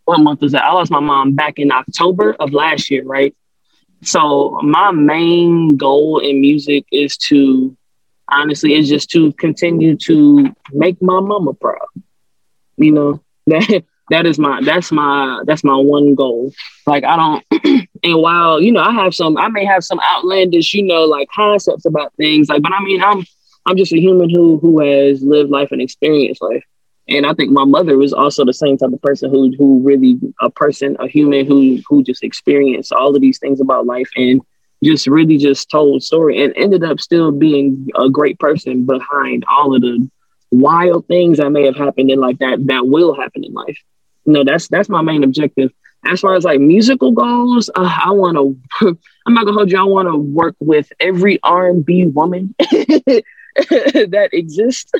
what 0.08 0.20
month 0.20 0.40
was 0.40 0.52
that? 0.52 0.64
I 0.64 0.72
lost 0.72 0.90
my 0.90 1.00
mom 1.00 1.34
back 1.34 1.58
in 1.58 1.70
October 1.70 2.34
of 2.40 2.54
last 2.54 2.90
year, 2.90 3.04
right? 3.04 3.36
So 4.02 4.58
my 4.62 4.90
main 4.90 5.76
goal 5.76 6.20
in 6.20 6.40
music 6.40 6.86
is 6.90 7.18
to 7.28 7.76
honestly 8.30 8.72
is 8.72 8.88
just 8.88 9.10
to 9.10 9.32
continue 9.34 9.96
to 9.98 10.54
make 10.72 11.02
my 11.02 11.20
mama 11.20 11.52
proud. 11.52 11.88
You 12.78 12.92
know, 12.92 13.22
that 13.48 13.84
that 14.08 14.24
is 14.24 14.38
my 14.38 14.62
that's 14.62 14.90
my 14.90 15.42
that's 15.44 15.62
my 15.62 15.76
one 15.76 16.14
goal. 16.14 16.52
Like 16.86 17.04
I 17.04 17.16
don't 17.16 17.44
and 18.02 18.16
while, 18.22 18.62
you 18.62 18.72
know, 18.72 18.80
I 18.80 18.92
have 18.92 19.14
some 19.14 19.36
I 19.36 19.48
may 19.48 19.66
have 19.66 19.84
some 19.84 20.00
outlandish, 20.00 20.72
you 20.72 20.84
know, 20.84 21.04
like 21.04 21.28
concepts 21.34 21.84
about 21.84 22.14
things, 22.14 22.48
like, 22.48 22.62
but 22.62 22.72
I 22.72 22.82
mean 22.82 23.02
I'm 23.02 23.26
I'm 23.66 23.76
just 23.76 23.92
a 23.92 24.00
human 24.00 24.30
who 24.30 24.58
who 24.58 24.80
has 24.80 25.22
lived 25.22 25.50
life 25.50 25.70
and 25.70 25.82
experienced 25.82 26.40
life. 26.40 26.64
And 27.08 27.24
I 27.24 27.32
think 27.32 27.50
my 27.50 27.64
mother 27.64 27.96
was 27.96 28.12
also 28.12 28.44
the 28.44 28.52
same 28.52 28.76
type 28.76 28.92
of 28.92 29.00
person 29.00 29.30
who 29.30 29.52
who 29.56 29.80
really 29.82 30.18
a 30.40 30.50
person, 30.50 30.96
a 31.00 31.08
human 31.08 31.46
who 31.46 31.80
who 31.88 32.02
just 32.02 32.22
experienced 32.22 32.92
all 32.92 33.14
of 33.14 33.20
these 33.20 33.38
things 33.38 33.60
about 33.60 33.86
life 33.86 34.10
and 34.16 34.42
just 34.84 35.06
really 35.06 35.38
just 35.38 35.70
told 35.70 36.02
story 36.02 36.42
and 36.42 36.52
ended 36.56 36.84
up 36.84 37.00
still 37.00 37.32
being 37.32 37.88
a 37.96 38.08
great 38.08 38.38
person 38.38 38.84
behind 38.84 39.44
all 39.48 39.74
of 39.74 39.80
the 39.80 40.08
wild 40.50 41.06
things 41.08 41.38
that 41.38 41.50
may 41.50 41.64
have 41.64 41.76
happened 41.76 42.10
in 42.10 42.20
like 42.20 42.38
that 42.38 42.64
that 42.66 42.86
will 42.86 43.14
happen 43.14 43.42
in 43.42 43.52
life. 43.52 43.78
You 44.26 44.34
know, 44.34 44.44
that's 44.44 44.68
that's 44.68 44.88
my 44.88 45.02
main 45.02 45.24
objective. 45.24 45.72
As 46.04 46.20
far 46.20 46.34
as 46.34 46.44
like 46.44 46.60
musical 46.60 47.12
goals, 47.12 47.70
uh, 47.74 48.00
I 48.04 48.10
want 48.10 48.36
to. 48.36 48.98
I'm 49.26 49.34
not 49.34 49.46
gonna 49.46 49.56
hold 49.56 49.72
you. 49.72 49.78
I 49.78 49.84
want 49.84 50.08
to 50.08 50.16
work 50.16 50.56
with 50.60 50.92
every 51.00 51.38
R&B 51.42 52.06
woman 52.06 52.54
that 52.60 54.28
exists 54.32 54.92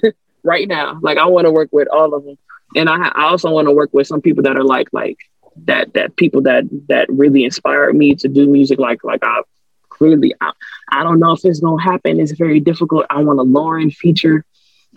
right 0.49 0.67
now. 0.67 0.99
Like 1.03 1.19
I 1.19 1.27
want 1.27 1.47
to 1.47 1.53
work 1.53 1.69
with 1.71 1.89
all 1.89 2.15
of 2.15 2.25
them, 2.25 2.39
and 2.75 2.89
I, 2.89 3.09
I 3.09 3.25
also 3.25 3.51
want 3.51 3.69
to 3.69 3.73
work 3.73 3.91
with 3.93 4.07
some 4.07 4.23
people 4.23 4.43
that 4.45 4.57
are 4.57 4.65
like 4.65 4.89
like 4.93 5.19
that 5.67 5.95
that 5.95 6.17
people 6.17 6.43
that 6.43 6.65
that 6.89 7.07
really 7.11 7.45
inspire 7.45 7.93
me 7.93 8.15
to 8.17 8.29
do 8.29 8.49
music. 8.49 8.79
Like 8.79 9.05
like 9.05 9.23
I 9.23 9.43
clearly 9.89 10.35
I, 10.41 10.53
I 10.91 11.03
don't 11.03 11.21
know 11.21 11.33
if 11.33 11.45
it's 11.45 11.61
gonna 11.61 11.83
happen. 11.83 12.19
It's 12.19 12.33
very 12.33 12.61
difficult. 12.61 13.07
I 13.11 13.23
want 13.23 13.41
a 13.41 13.45
Lauryn 13.45 13.95
feature. 13.95 14.45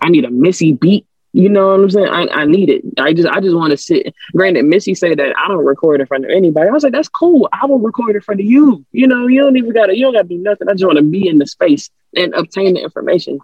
I 0.01 0.09
need 0.09 0.25
a 0.25 0.31
Missy 0.31 0.73
beat. 0.73 1.05
You 1.33 1.47
know 1.47 1.67
what 1.69 1.79
I'm 1.79 1.89
saying? 1.89 2.07
I, 2.07 2.27
I 2.27 2.45
need 2.45 2.69
it. 2.69 2.83
I 2.97 3.13
just 3.13 3.27
I 3.27 3.39
just 3.39 3.55
want 3.55 3.71
to 3.71 3.77
sit. 3.77 4.13
Granted, 4.35 4.65
Missy 4.65 4.93
said 4.93 5.17
that 5.17 5.33
I 5.37 5.47
don't 5.47 5.65
record 5.65 6.01
in 6.01 6.07
front 6.07 6.25
of 6.25 6.31
anybody. 6.31 6.67
I 6.67 6.71
was 6.71 6.83
like, 6.83 6.91
that's 6.91 7.07
cool. 7.07 7.47
I 7.53 7.65
will 7.65 7.79
record 7.79 8.15
in 8.15 8.21
front 8.21 8.41
of 8.41 8.45
you. 8.45 8.85
You 8.91 9.07
know, 9.07 9.27
you 9.27 9.39
don't 9.41 9.55
even 9.55 9.71
gotta 9.71 9.95
you 9.95 10.05
don't 10.05 10.13
gotta 10.13 10.27
do 10.27 10.37
nothing. 10.37 10.67
I 10.67 10.73
just 10.73 10.85
want 10.85 10.97
to 10.97 11.03
be 11.03 11.27
in 11.27 11.37
the 11.37 11.47
space 11.47 11.89
and 12.15 12.33
obtain 12.33 12.73
the 12.73 12.81
information. 12.81 13.39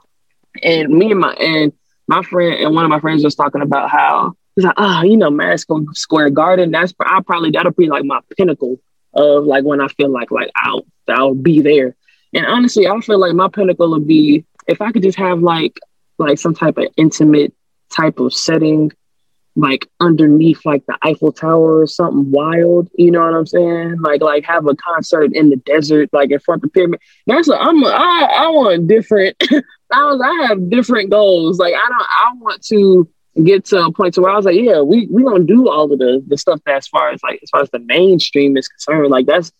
And 0.61 0.89
me 0.89 1.11
and 1.11 1.19
my 1.19 1.33
and 1.33 1.71
my 2.07 2.21
friend 2.23 2.55
and 2.55 2.73
one 2.73 2.83
of 2.83 2.89
my 2.89 2.99
friends 2.99 3.23
was 3.23 3.35
talking 3.35 3.61
about 3.61 3.89
how 3.89 4.35
he's 4.55 4.65
like, 4.65 4.75
oh, 4.77 5.03
you 5.03 5.17
know, 5.17 5.29
Madison 5.29 5.87
Square 5.93 6.31
Garden. 6.31 6.71
That's 6.71 6.93
I 6.99 7.21
probably 7.25 7.51
that'll 7.51 7.71
be 7.71 7.87
like 7.87 8.03
my 8.03 8.19
pinnacle 8.37 8.79
of 9.13 9.45
like 9.45 9.63
when 9.63 9.81
I 9.81 9.87
feel 9.87 10.09
like 10.09 10.31
like 10.31 10.49
I'll 10.55 10.85
I'll 11.07 11.35
be 11.35 11.61
there. 11.61 11.95
And 12.33 12.45
honestly, 12.45 12.87
I 12.87 12.99
feel 13.01 13.19
like 13.19 13.33
my 13.33 13.49
pinnacle 13.49 13.91
would 13.91 14.07
be 14.07 14.45
if 14.67 14.81
I 14.81 14.91
could 14.91 15.03
just 15.03 15.17
have 15.17 15.39
like 15.39 15.79
like 16.17 16.39
some 16.39 16.53
type 16.53 16.77
of 16.77 16.87
intimate 16.97 17.53
type 17.89 18.19
of 18.19 18.33
setting, 18.33 18.91
like 19.57 19.89
underneath 19.99 20.63
like 20.65 20.85
the 20.85 20.95
Eiffel 21.01 21.31
Tower 21.31 21.81
or 21.81 21.87
something 21.87 22.29
wild. 22.29 22.89
You 22.95 23.09
know 23.09 23.21
what 23.21 23.33
I'm 23.33 23.47
saying? 23.47 23.99
Like 24.01 24.21
like 24.21 24.45
have 24.45 24.67
a 24.67 24.75
concert 24.75 25.33
in 25.33 25.49
the 25.49 25.55
desert, 25.57 26.09
like 26.13 26.29
in 26.29 26.39
front 26.39 26.63
of 26.63 26.69
the 26.69 26.73
pyramid. 26.73 27.01
That's 27.25 27.47
what 27.47 27.59
I'm. 27.59 27.83
A, 27.83 27.87
I 27.87 28.27
I 28.35 28.47
want 28.49 28.87
different. 28.87 29.35
I 29.91 30.03
was 30.05 30.21
I 30.21 30.47
have 30.47 30.69
different 30.69 31.09
goals. 31.09 31.57
Like 31.57 31.73
I 31.73 31.89
don't. 31.89 32.01
I 32.01 32.31
want 32.35 32.61
to 32.67 33.09
get 33.43 33.65
to 33.65 33.85
a 33.85 33.91
point 33.91 34.13
to 34.13 34.21
where 34.21 34.31
I 34.31 34.35
was 34.35 34.45
like, 34.45 34.55
yeah, 34.55 34.81
we 34.81 35.07
we 35.11 35.23
gonna 35.23 35.43
do 35.43 35.67
all 35.67 35.91
of 35.91 35.97
the 35.97 36.23
the 36.27 36.37
stuff 36.37 36.61
as 36.67 36.87
far 36.87 37.09
as 37.09 37.21
like 37.23 37.39
as 37.41 37.49
far 37.49 37.61
as 37.61 37.69
the 37.71 37.79
mainstream 37.79 38.55
is 38.57 38.67
concerned. 38.67 39.09
Like 39.09 39.25
that's 39.25 39.51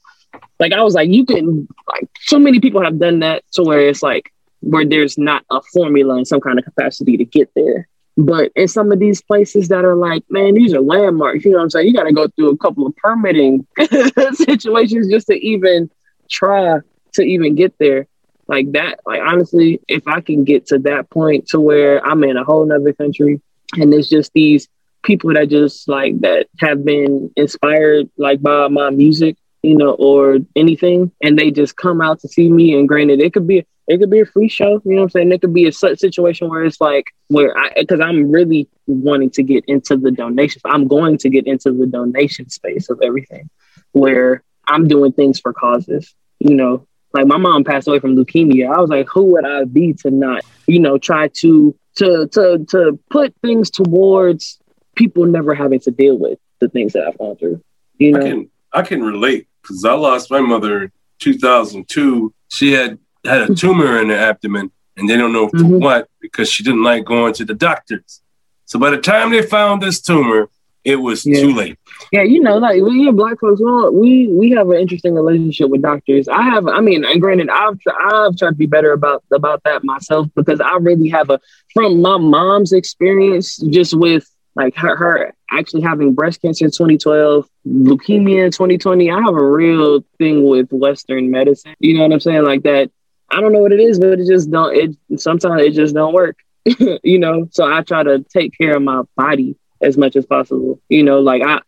like 0.60 0.74
I 0.74 0.84
was 0.84 0.94
like, 0.94 1.10
you 1.10 1.26
can 1.26 1.68
like 1.88 2.08
so 2.22 2.38
many 2.38 2.60
people 2.60 2.84
have 2.84 3.00
done 3.00 3.20
that 3.22 3.44
to 3.54 3.64
where 3.64 3.90
it's 3.90 4.04
like 4.04 4.32
where 4.60 4.86
there's 4.86 5.18
not 5.18 5.44
a 5.50 5.60
formula 5.74 6.20
in 6.20 6.26
some 6.26 6.40
kind 6.40 6.60
of 6.60 6.66
capacity 6.66 7.18
to 7.18 7.26
get 7.26 7.50
there. 7.56 7.88
But 8.18 8.52
in 8.56 8.68
some 8.68 8.92
of 8.92 9.00
these 9.00 9.22
places 9.22 9.68
that 9.68 9.86
are 9.86 9.96
like, 9.96 10.24
man, 10.30 10.56
these 10.56 10.74
are 10.74 10.82
landmarks, 10.82 11.46
you 11.46 11.52
know 11.52 11.58
what 11.58 11.66
I'm 11.66 11.70
saying? 11.70 11.88
You 11.88 11.94
got 11.94 12.06
to 12.06 12.14
go 12.14 12.28
through 12.28 12.50
a 12.50 12.58
couple 12.58 12.88
of 12.88 12.96
permitting 12.96 13.68
situations 14.34 15.08
just 15.08 15.28
to 15.28 15.36
even 15.36 15.92
try 16.30 16.80
to 17.14 17.22
even 17.22 17.56
get 17.56 17.78
there. 17.78 18.08
Like 18.48 18.72
that, 18.72 19.02
like 19.06 19.22
honestly, 19.22 19.82
if 19.88 20.08
I 20.08 20.22
can 20.22 20.46
get 20.46 20.68
to 20.68 20.80
that 20.80 21.10
point 21.10 21.50
to 21.50 21.60
where 21.60 22.04
I'm 22.06 22.24
in 22.24 22.38
a 22.38 22.44
whole 22.44 22.66
nother 22.66 22.94
country 22.94 23.42
and 23.74 23.94
it's 23.94 24.10
just 24.10 24.32
these 24.34 24.68
people 25.04 25.34
that 25.34 25.50
just 25.50 25.88
like 25.88 26.20
that 26.22 26.48
have 26.60 26.84
been 26.84 27.32
inspired 27.36 28.10
like 28.18 28.42
by 28.42 28.68
my 28.70 28.90
music 28.90 29.38
you 29.68 29.76
know, 29.76 29.92
or 29.92 30.38
anything, 30.56 31.12
and 31.22 31.38
they 31.38 31.52
just 31.52 31.76
come 31.76 32.02
out 32.02 32.20
to 32.22 32.28
see 32.28 32.50
me. 32.50 32.78
And 32.78 32.88
granted, 32.88 33.22
it 33.22 33.34
could 33.34 33.48
be 33.48 33.66
it 33.88 34.00
could 34.00 34.10
be 34.10 34.20
a 34.20 34.26
free 34.26 34.50
show. 34.50 34.82
You 34.84 34.92
know 34.92 34.98
what 34.98 35.04
I'm 35.04 35.10
saying? 35.10 35.32
It 35.32 35.42
could 35.42 35.54
be 35.54 35.68
a 35.68 35.72
situation 35.72 36.50
where 36.50 36.64
it's 36.64 36.82
like 36.82 37.06
where 37.30 37.58
I 37.58 37.72
because 37.78 38.00
I'm 38.02 38.32
really 38.32 38.68
wanting 38.86 39.30
to 39.32 39.44
get 39.44 39.64
into 39.66 39.96
the 39.98 40.12
donation. 40.12 40.62
I'm 40.66 40.88
going 40.88 41.18
to 41.20 41.30
get 41.30 41.48
into 41.48 41.72
the 41.72 41.88
donation 41.88 42.50
space 42.50 42.90
of 42.90 43.00
everything, 43.02 43.50
where 43.94 44.44
I'm 44.68 44.88
doing 44.88 45.14
things 45.14 45.40
for 45.40 45.54
causes. 45.54 46.14
You 46.40 46.56
know, 46.56 46.86
like 47.14 47.28
my 47.28 47.38
mom 47.38 47.64
passed 47.64 47.88
away 47.88 48.00
from 48.00 48.16
leukemia. 48.16 48.76
I 48.76 48.80
was 48.80 48.90
like, 48.90 49.08
who 49.10 49.24
would 49.34 49.46
I 49.46 49.64
be 49.64 49.94
to 50.02 50.12
not, 50.12 50.44
you 50.68 50.80
know, 50.80 50.98
try 50.98 51.30
to 51.40 51.76
to 51.96 52.28
to 52.28 52.66
to 52.70 53.00
put 53.10 53.34
things 53.42 53.72
towards 53.72 54.60
people 54.96 55.26
never 55.26 55.56
having 55.56 55.80
to 55.80 55.92
deal 55.92 56.18
with 56.18 56.40
the 56.60 56.68
things 56.68 56.94
that 56.94 57.08
I've 57.08 57.18
gone 57.18 57.38
through. 57.38 57.62
You 57.98 58.12
know, 58.12 58.20
I 58.20 58.24
can, 58.24 58.50
I 58.74 58.82
can 58.82 59.02
relate 59.02 59.48
because 59.62 59.86
I 59.86 59.94
lost 59.94 60.30
my 60.30 60.42
mother 60.42 60.84
in 60.84 60.92
2002. 61.20 62.34
She 62.50 62.74
had 62.74 63.00
had 63.28 63.50
a 63.50 63.56
tumor 63.56 64.02
in 64.02 64.10
her 64.10 64.16
abdomen, 64.16 64.72
and 64.96 65.10
they 65.10 65.18
don't 65.18 65.34
know 65.34 65.50
for 65.50 65.58
mm-hmm. 65.58 65.80
what 65.80 66.10
because 66.22 66.50
she 66.50 66.64
didn't 66.64 66.84
like 66.84 67.06
going 67.06 67.34
to 67.34 67.46
the 67.46 67.54
doctors. 67.54 68.22
So 68.66 68.80
by 68.80 68.90
the 68.90 68.98
time 68.98 69.32
they 69.32 69.42
found 69.42 69.82
this 69.82 70.02
tumor, 70.02 70.50
it 70.88 70.96
was 70.96 71.26
yeah. 71.26 71.42
too 71.42 71.54
late. 71.54 71.78
Yeah, 72.14 72.24
you 72.24 72.40
know, 72.40 72.58
like 72.58 72.82
we 72.82 73.12
black 73.12 73.40
folks, 73.40 73.60
we 73.92 74.28
we 74.28 74.52
have 74.52 74.70
an 74.70 74.78
interesting 74.78 75.14
relationship 75.14 75.70
with 75.70 75.82
doctors. 75.82 76.30
I 76.30 76.42
have, 76.44 76.66
I 76.68 76.80
mean, 76.80 77.04
and 77.04 77.20
granted, 77.20 77.50
I've 77.50 77.78
I've 78.00 78.38
tried 78.38 78.52
to 78.52 78.56
be 78.56 78.68
better 78.68 78.94
about 78.94 79.24
about 79.34 79.64
that 79.64 79.84
myself 79.84 80.28
because 80.36 80.62
I 80.62 80.76
really 80.78 81.10
have 81.10 81.30
a 81.30 81.42
from 81.74 82.02
my 82.02 82.18
mom's 82.18 82.72
experience 82.72 83.58
just 83.58 83.94
with 83.94 84.26
like 84.56 84.76
her, 84.76 84.96
her 84.96 85.34
actually 85.52 85.82
having 85.82 86.14
breast 86.14 86.42
cancer 86.42 86.66
in 86.66 86.72
2012, 86.72 87.48
leukemia 87.68 88.46
in 88.46 88.52
2020. 88.52 89.12
I 89.12 89.22
have 89.22 89.36
a 89.36 89.44
real 89.44 90.04
thing 90.18 90.46
with 90.48 90.72
Western 90.72 91.30
medicine. 91.30 91.76
You 91.80 91.96
know 91.98 92.04
what 92.04 92.14
I'm 92.14 92.20
saying? 92.20 92.44
Like 92.44 92.64
that. 92.64 92.92
I 93.30 93.42
don't 93.42 93.54
know 93.54 93.60
what 93.60 93.74
it 93.74 93.80
is, 93.80 94.00
but 94.00 94.20
it 94.20 94.28
just 94.28 94.50
don't. 94.50 94.76
It 94.76 95.20
sometimes 95.20 95.62
it 95.62 95.74
just 95.74 95.94
don't 95.94 96.14
work. 96.14 96.38
you 97.04 97.20
know. 97.20 97.48
So 97.52 97.72
I 97.72 97.82
try 97.82 98.04
to 98.04 98.24
take 98.24 98.58
care 98.58 98.76
of 98.76 98.82
my 98.82 99.04
body 99.16 99.56
as 99.82 99.98
much 99.98 100.16
as 100.16 100.26
possible. 100.26 100.82
You 100.90 101.04
know, 101.04 101.20
like 101.20 101.42
I 101.44 101.62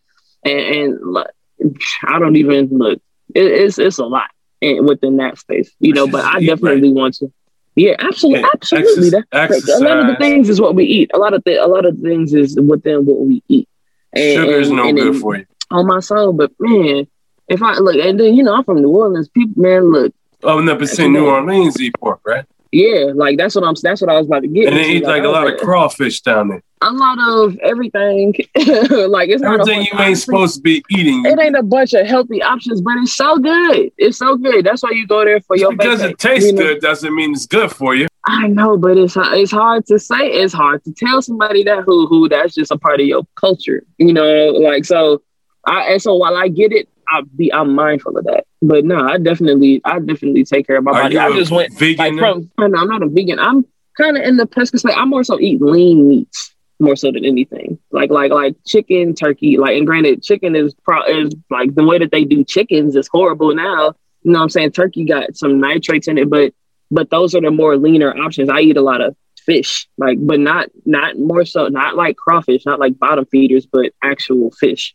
and, 0.44 0.60
and 0.60 1.76
I 2.04 2.18
don't 2.18 2.36
even 2.36 2.68
look. 2.68 3.00
It, 3.34 3.44
it's 3.44 3.78
it's 3.78 3.98
a 3.98 4.06
lot 4.06 4.30
within 4.60 5.18
that 5.18 5.38
space. 5.38 5.70
You 5.80 5.92
know, 5.92 6.06
but 6.06 6.24
I 6.24 6.40
definitely 6.44 6.92
want 6.92 7.14
to. 7.16 7.32
Yeah, 7.76 7.94
absolutely, 7.98 8.44
absolutely. 8.52 9.06
Exercise, 9.06 9.24
exercise. 9.32 9.80
A 9.80 9.84
lot 9.84 9.98
of 10.00 10.06
the 10.08 10.16
things 10.16 10.48
is 10.48 10.60
what 10.60 10.74
we 10.74 10.84
eat. 10.84 11.10
A 11.14 11.18
lot 11.18 11.34
of 11.34 11.42
the 11.44 11.56
a 11.56 11.66
lot 11.66 11.86
of 11.86 11.98
things 11.98 12.34
is 12.34 12.58
within 12.60 13.06
what 13.06 13.20
we 13.20 13.42
eat. 13.48 13.68
And, 14.12 14.34
Sugar 14.34 14.60
is 14.60 14.70
no 14.70 14.88
and 14.88 14.98
good 14.98 15.20
for 15.20 15.36
you. 15.36 15.46
On 15.70 15.86
my 15.86 16.00
soul, 16.00 16.32
but 16.32 16.50
man, 16.58 17.06
if 17.48 17.62
I 17.62 17.74
look, 17.78 17.94
and 17.96 18.18
then 18.18 18.34
you 18.34 18.42
know 18.42 18.54
I'm 18.54 18.64
from 18.64 18.82
New 18.82 18.90
Orleans. 18.90 19.28
People, 19.28 19.62
man, 19.62 19.92
look. 19.92 20.14
Oh, 20.42 20.60
no, 20.60 20.76
but 20.76 20.88
say 20.88 21.08
New 21.08 21.26
Orleans 21.26 21.80
eat 21.80 21.94
pork, 22.00 22.20
right? 22.24 22.44
Yeah, 22.72 23.06
like 23.14 23.36
that's 23.36 23.56
what 23.56 23.64
I'm. 23.64 23.74
That's 23.82 24.00
what 24.00 24.10
I 24.10 24.16
was 24.16 24.26
about 24.26 24.42
to 24.42 24.48
get. 24.48 24.68
And 24.68 24.76
they 24.76 24.90
eat 24.90 25.04
like 25.04 25.22
I 25.22 25.26
a 25.26 25.30
lot 25.30 25.52
of 25.52 25.58
crawfish 25.58 26.20
down 26.20 26.48
there. 26.48 26.62
a 26.82 26.92
lot 26.92 27.18
of 27.18 27.58
everything. 27.58 28.32
like 28.54 29.28
it's 29.28 29.42
not 29.42 29.58
a 29.58 29.62
Everything 29.62 29.88
you 29.90 29.98
ain't 29.98 30.18
supposed 30.18 30.56
to 30.56 30.60
be 30.60 30.84
eating. 30.88 31.24
It 31.24 31.36
ain't 31.40 31.56
a 31.56 31.64
bunch 31.64 31.94
of 31.94 32.06
healthy 32.06 32.40
options, 32.42 32.80
but 32.80 32.96
it's 32.98 33.14
so 33.16 33.38
good. 33.38 33.90
It's 33.98 34.18
so 34.18 34.36
good. 34.36 34.64
That's 34.64 34.84
why 34.84 34.90
you 34.92 35.04
go 35.08 35.24
there 35.24 35.40
for 35.40 35.56
your. 35.56 35.72
Because 35.72 36.00
vacay, 36.00 36.10
it 36.10 36.18
tastes 36.18 36.46
you 36.46 36.52
know? 36.52 36.62
good 36.62 36.80
doesn't 36.80 37.12
mean 37.12 37.32
it's 37.32 37.46
good 37.46 37.72
for 37.72 37.96
you. 37.96 38.06
I 38.26 38.46
know, 38.46 38.76
but 38.76 38.96
it's 38.96 39.16
it's 39.16 39.50
hard 39.50 39.86
to 39.86 39.98
say. 39.98 40.30
It's 40.30 40.54
hard 40.54 40.84
to 40.84 40.92
tell 40.92 41.22
somebody 41.22 41.64
that 41.64 41.82
who 41.82 42.06
who 42.06 42.28
that's 42.28 42.54
just 42.54 42.70
a 42.70 42.78
part 42.78 43.00
of 43.00 43.06
your 43.06 43.24
culture. 43.34 43.82
You 43.98 44.12
know, 44.12 44.50
like 44.50 44.84
so. 44.84 45.22
I 45.66 45.92
and 45.92 46.00
so 46.00 46.14
while 46.14 46.36
I 46.36 46.48
get 46.48 46.72
it, 46.72 46.88
I 47.10 47.22
be 47.36 47.52
I'm 47.52 47.74
mindful 47.74 48.16
of 48.16 48.24
that. 48.24 48.44
But 48.62 48.84
no, 48.84 49.00
I 49.06 49.18
definitely 49.18 49.80
I 49.84 49.98
definitely 49.98 50.44
take 50.44 50.66
care 50.66 50.76
of 50.76 50.84
my 50.84 50.92
Are 50.92 51.02
body. 51.02 51.18
I 51.18 51.32
just 51.32 51.50
went 51.50 51.76
vegan 51.78 52.16
like 52.16 52.18
from. 52.18 52.50
No, 52.58 52.78
I'm 52.78 52.88
not 52.88 53.02
a 53.02 53.08
vegan. 53.08 53.38
I'm 53.38 53.66
kind 53.96 54.16
of 54.16 54.22
in 54.22 54.36
the 54.36 54.46
pesca 54.46 54.78
space. 54.78 54.94
I 54.96 55.04
more 55.04 55.24
so 55.24 55.38
eat 55.40 55.60
lean 55.60 56.08
meats 56.08 56.54
more 56.80 56.96
so 56.96 57.12
than 57.12 57.24
anything. 57.24 57.78
Like 57.90 58.10
like 58.10 58.32
like 58.32 58.56
chicken, 58.66 59.14
turkey. 59.14 59.58
Like 59.58 59.76
and 59.76 59.86
granted, 59.86 60.22
chicken 60.22 60.56
is 60.56 60.74
pro 60.82 61.04
is 61.04 61.34
like 61.50 61.74
the 61.74 61.84
way 61.84 61.98
that 61.98 62.10
they 62.10 62.24
do 62.24 62.44
chickens 62.44 62.96
is 62.96 63.08
horrible 63.08 63.54
now. 63.54 63.94
You 64.22 64.32
know 64.32 64.38
what 64.38 64.44
I'm 64.44 64.48
saying? 64.50 64.72
Turkey 64.72 65.04
got 65.04 65.36
some 65.36 65.60
nitrates 65.60 66.08
in 66.08 66.18
it, 66.18 66.28
but 66.28 66.52
but 66.90 67.10
those 67.10 67.34
are 67.34 67.40
the 67.40 67.50
more 67.50 67.76
leaner 67.76 68.16
options. 68.16 68.48
I 68.48 68.60
eat 68.60 68.76
a 68.76 68.82
lot 68.82 69.00
of 69.00 69.16
fish, 69.44 69.88
like 69.98 70.18
but 70.20 70.40
not 70.40 70.68
not 70.84 71.18
more 71.18 71.44
so 71.44 71.68
not 71.68 71.96
like 71.96 72.16
crawfish, 72.16 72.66
not 72.66 72.80
like 72.80 72.98
bottom 72.98 73.26
feeders, 73.26 73.66
but 73.66 73.92
actual 74.02 74.50
fish. 74.50 74.94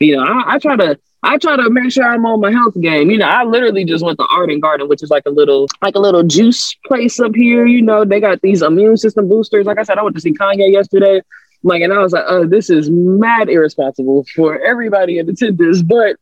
You 0.00 0.16
know, 0.16 0.24
I, 0.24 0.54
I 0.54 0.58
try 0.58 0.76
to 0.76 0.98
I 1.22 1.38
try 1.38 1.56
to 1.56 1.70
make 1.70 1.90
sure 1.90 2.04
I'm 2.04 2.24
on 2.26 2.40
my 2.40 2.52
health 2.52 2.80
game. 2.80 3.10
You 3.10 3.18
know, 3.18 3.26
I 3.26 3.44
literally 3.44 3.84
just 3.84 4.04
went 4.04 4.18
to 4.18 4.26
Arden's 4.30 4.60
Garden, 4.60 4.88
which 4.88 5.02
is 5.02 5.10
like 5.10 5.24
a 5.26 5.30
little 5.30 5.66
like 5.82 5.94
a 5.94 5.98
little 5.98 6.22
juice 6.22 6.74
place 6.86 7.18
up 7.18 7.34
here. 7.34 7.66
You 7.66 7.82
know, 7.82 8.04
they 8.04 8.20
got 8.20 8.42
these 8.42 8.62
immune 8.62 8.96
system 8.96 9.28
boosters. 9.28 9.66
Like 9.66 9.78
I 9.78 9.82
said, 9.82 9.98
I 9.98 10.02
went 10.02 10.14
to 10.16 10.20
see 10.20 10.32
Kanye 10.32 10.72
yesterday. 10.72 11.22
Like, 11.62 11.82
and 11.82 11.92
I 11.92 11.98
was 11.98 12.12
like, 12.12 12.24
oh, 12.28 12.46
this 12.46 12.70
is 12.70 12.90
mad 12.90 13.48
irresponsible 13.48 14.24
for 14.34 14.58
everybody 14.60 15.18
in 15.18 15.28
attendance. 15.28 15.82
But 15.82 16.16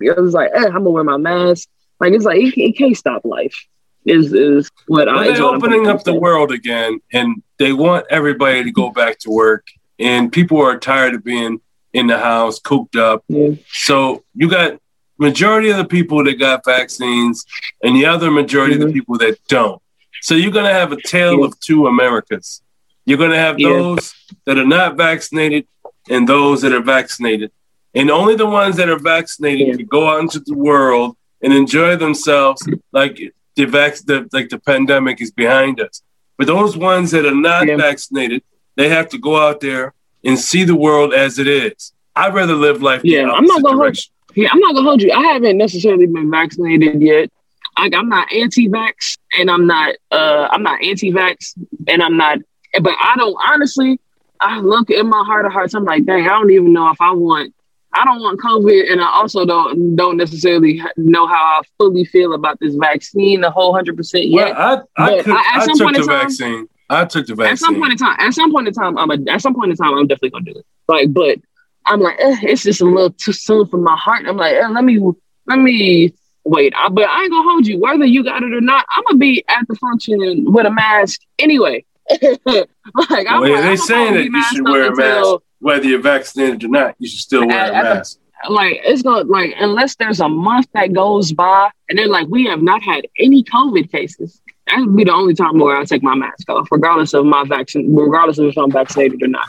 I 0.00 0.20
was 0.20 0.34
like, 0.34 0.50
eh, 0.54 0.66
I'm 0.66 0.72
gonna 0.72 0.90
wear 0.90 1.04
my 1.04 1.16
mask. 1.16 1.68
Like, 1.98 2.12
it's 2.12 2.24
like 2.24 2.38
it, 2.38 2.56
it 2.56 2.78
can't 2.78 2.96
stop 2.96 3.24
life. 3.24 3.66
Is 4.04 4.32
is 4.32 4.70
what 4.86 5.08
I. 5.08 5.14
Well, 5.14 5.30
is 5.30 5.38
they're 5.38 5.46
opening 5.46 5.88
up 5.88 6.04
the 6.04 6.14
world 6.14 6.52
again, 6.52 7.00
and 7.12 7.42
they 7.58 7.72
want 7.72 8.06
everybody 8.10 8.62
to 8.62 8.70
go 8.70 8.90
back 8.90 9.18
to 9.20 9.30
work. 9.30 9.66
And 9.98 10.30
people 10.30 10.60
are 10.60 10.78
tired 10.78 11.14
of 11.14 11.24
being 11.24 11.60
in 11.94 12.08
the 12.08 12.18
house, 12.18 12.58
cooped 12.58 12.96
up. 12.96 13.24
So 13.72 14.24
you 14.34 14.50
got 14.50 14.78
majority 15.18 15.70
of 15.70 15.78
the 15.78 15.84
people 15.84 16.22
that 16.24 16.34
got 16.34 16.64
vaccines, 16.64 17.46
and 17.82 17.96
the 17.96 18.04
other 18.04 18.30
majority 18.30 18.74
of 18.74 18.80
the 18.80 18.86
mm-hmm. 18.86 18.94
people 18.94 19.18
that 19.18 19.38
don't. 19.48 19.80
So 20.20 20.34
you're 20.34 20.50
gonna 20.50 20.72
have 20.72 20.92
a 20.92 21.00
tale 21.00 21.44
of 21.44 21.58
two 21.60 21.86
Americas. 21.86 22.62
You're 23.06 23.18
gonna 23.18 23.38
have 23.38 23.58
Yeah. 23.58 23.68
those 23.70 24.12
that 24.44 24.58
are 24.58 24.66
not 24.66 24.96
vaccinated 24.96 25.66
and 26.10 26.28
those 26.28 26.62
that 26.62 26.72
are 26.72 26.82
vaccinated, 26.82 27.50
and 27.94 28.10
only 28.10 28.34
the 28.34 28.46
ones 28.46 28.76
that 28.76 28.88
are 28.88 28.98
vaccinated 28.98 29.76
can 29.76 29.86
go 29.86 30.08
out 30.08 30.20
into 30.20 30.40
the 30.40 30.54
world 30.54 31.16
and 31.42 31.52
enjoy 31.52 31.96
themselves 31.96 32.66
like 32.92 33.20
the 33.54 33.66
vac- 33.66 34.04
the 34.06 34.28
like 34.32 34.48
the 34.48 34.58
pandemic 34.58 35.20
is 35.20 35.30
behind 35.30 35.80
us. 35.80 36.02
But 36.36 36.48
those 36.48 36.76
ones 36.76 37.12
that 37.12 37.24
are 37.24 37.40
not 37.50 37.66
vaccinated, 37.66 38.42
they 38.74 38.88
have 38.88 39.08
to 39.10 39.18
go 39.18 39.36
out 39.36 39.60
there 39.60 39.94
and 40.24 40.38
see 40.38 40.64
the 40.64 40.74
world 40.76 41.12
as 41.14 41.38
it 41.38 41.46
is. 41.46 41.92
I'd 42.16 42.34
rather 42.34 42.54
live 42.54 42.82
life. 42.82 43.02
Yeah, 43.04 43.30
I'm 43.30 43.44
not 43.44 43.62
gonna 43.62 43.76
hold. 43.76 43.86
direction. 43.86 44.12
Yeah, 44.34 44.48
I'm 44.52 44.60
not 44.60 44.74
gonna 44.74 44.88
hold 44.88 45.02
you. 45.02 45.12
I 45.12 45.22
haven't 45.22 45.56
necessarily 45.58 46.06
been 46.06 46.30
vaccinated 46.30 47.00
yet. 47.02 47.30
I, 47.76 47.90
I'm 47.92 48.08
not 48.08 48.32
anti-vax, 48.32 49.16
and 49.38 49.50
I'm 49.50 49.66
not. 49.66 49.94
Uh, 50.10 50.48
I'm 50.50 50.62
not 50.62 50.82
anti-vax, 50.82 51.54
and 51.88 52.02
I'm 52.02 52.16
not. 52.16 52.38
But 52.80 52.94
I 53.00 53.14
don't 53.16 53.36
honestly. 53.48 53.98
I 54.40 54.58
look 54.60 54.90
in 54.90 55.08
my 55.08 55.22
heart 55.24 55.46
of 55.46 55.52
hearts. 55.52 55.74
I'm 55.74 55.84
like, 55.84 56.04
dang, 56.04 56.24
I 56.24 56.28
don't 56.30 56.50
even 56.50 56.72
know 56.72 56.88
if 56.90 57.00
I 57.00 57.12
want. 57.12 57.54
I 57.96 58.04
don't 58.04 58.20
want 58.20 58.40
COVID, 58.40 58.90
and 58.92 59.00
I 59.00 59.06
also 59.08 59.44
don't 59.46 59.94
don't 59.96 60.16
necessarily 60.16 60.82
know 60.96 61.26
how 61.26 61.34
I 61.34 61.62
fully 61.78 62.04
feel 62.04 62.34
about 62.34 62.58
this 62.60 62.74
vaccine 62.74 63.40
the 63.40 63.50
whole 63.50 63.72
hundred 63.74 63.96
percent 63.96 64.26
yet. 64.26 64.54
Well, 64.56 64.88
I, 64.96 65.02
I, 65.18 65.22
could, 65.22 65.32
I- 65.32 65.38
at 65.54 65.62
I 65.62 65.64
some 65.64 65.78
took 65.78 65.84
point 65.86 65.96
the 65.96 66.02
in 66.02 66.08
time- 66.08 66.20
vaccine. 66.20 66.68
I 66.90 67.04
took 67.06 67.26
the 67.26 67.34
vaccine. 67.34 67.52
At 67.52 67.58
some 67.58 67.74
point 67.80 67.92
in 67.92 67.98
time, 67.98 68.16
at 68.20 68.34
some 68.34 68.52
point 68.52 68.68
in 68.68 68.74
time, 68.74 68.98
I'm 68.98 69.10
a, 69.10 69.18
at 69.30 69.40
some 69.40 69.54
point 69.54 69.70
in 69.70 69.76
time, 69.76 69.94
I'm 69.94 70.06
definitely 70.06 70.30
gonna 70.30 70.44
do 70.52 70.58
it. 70.58 70.66
Like, 70.88 71.12
but 71.12 71.38
I'm 71.86 72.00
like, 72.00 72.16
eh, 72.20 72.36
it's 72.42 72.62
just 72.62 72.80
a 72.80 72.84
little 72.84 73.10
too 73.10 73.32
soon 73.32 73.66
for 73.66 73.78
my 73.78 73.96
heart. 73.96 74.24
I'm 74.26 74.36
like, 74.36 74.54
eh, 74.54 74.68
let 74.68 74.84
me, 74.84 74.98
let 75.46 75.58
me 75.58 76.12
wait. 76.44 76.72
I, 76.76 76.88
but 76.88 77.08
I 77.08 77.22
ain't 77.22 77.30
gonna 77.30 77.50
hold 77.50 77.66
you, 77.66 77.80
whether 77.80 78.04
you 78.04 78.22
got 78.24 78.42
it 78.42 78.52
or 78.52 78.60
not. 78.60 78.84
I'm 78.94 79.02
gonna 79.08 79.18
be 79.18 79.44
at 79.48 79.66
the 79.68 79.74
function 79.76 80.44
with 80.52 80.66
a 80.66 80.70
mask 80.70 81.20
anyway. 81.38 81.84
like, 82.20 82.26
I'm 82.46 83.40
Well, 83.40 83.50
like, 83.52 83.62
they're 83.62 83.70
I'm 83.70 83.76
saying 83.76 84.14
that 84.14 84.24
you 84.24 84.42
should 84.44 84.64
wear 84.64 84.86
a 84.92 84.96
mask, 84.96 85.00
until- 85.18 85.42
whether 85.60 85.86
you're 85.86 86.00
vaccinated 86.00 86.64
or 86.64 86.68
not. 86.68 86.94
You 86.98 87.08
should 87.08 87.20
still 87.20 87.46
wear 87.46 87.58
At- 87.58 87.68
a 87.70 87.72
the- 87.72 87.94
mask. 87.94 88.18
like 88.50 88.80
it's 88.84 89.00
gonna 89.02 89.24
like 89.24 89.54
unless 89.58 89.94
there's 89.96 90.20
a 90.20 90.28
month 90.28 90.66
that 90.74 90.92
goes 90.92 91.32
by 91.32 91.70
and 91.88 91.98
they're 91.98 92.08
like 92.08 92.26
we 92.28 92.44
have 92.44 92.60
not 92.62 92.82
had 92.82 93.06
any 93.18 93.42
COVID 93.44 93.90
cases. 93.90 94.40
That 94.66 94.78
would 94.80 94.96
be 94.96 95.04
the 95.04 95.12
only 95.12 95.34
time 95.34 95.58
where 95.58 95.76
I 95.76 95.84
take 95.84 96.02
my 96.02 96.14
mask 96.14 96.48
off, 96.48 96.68
regardless 96.70 97.12
of 97.14 97.26
my 97.26 97.44
vaccine, 97.44 97.94
regardless 97.94 98.38
of 98.38 98.46
if 98.46 98.56
I'm 98.56 98.70
vaccinated 98.70 99.22
or 99.22 99.28
not. 99.28 99.46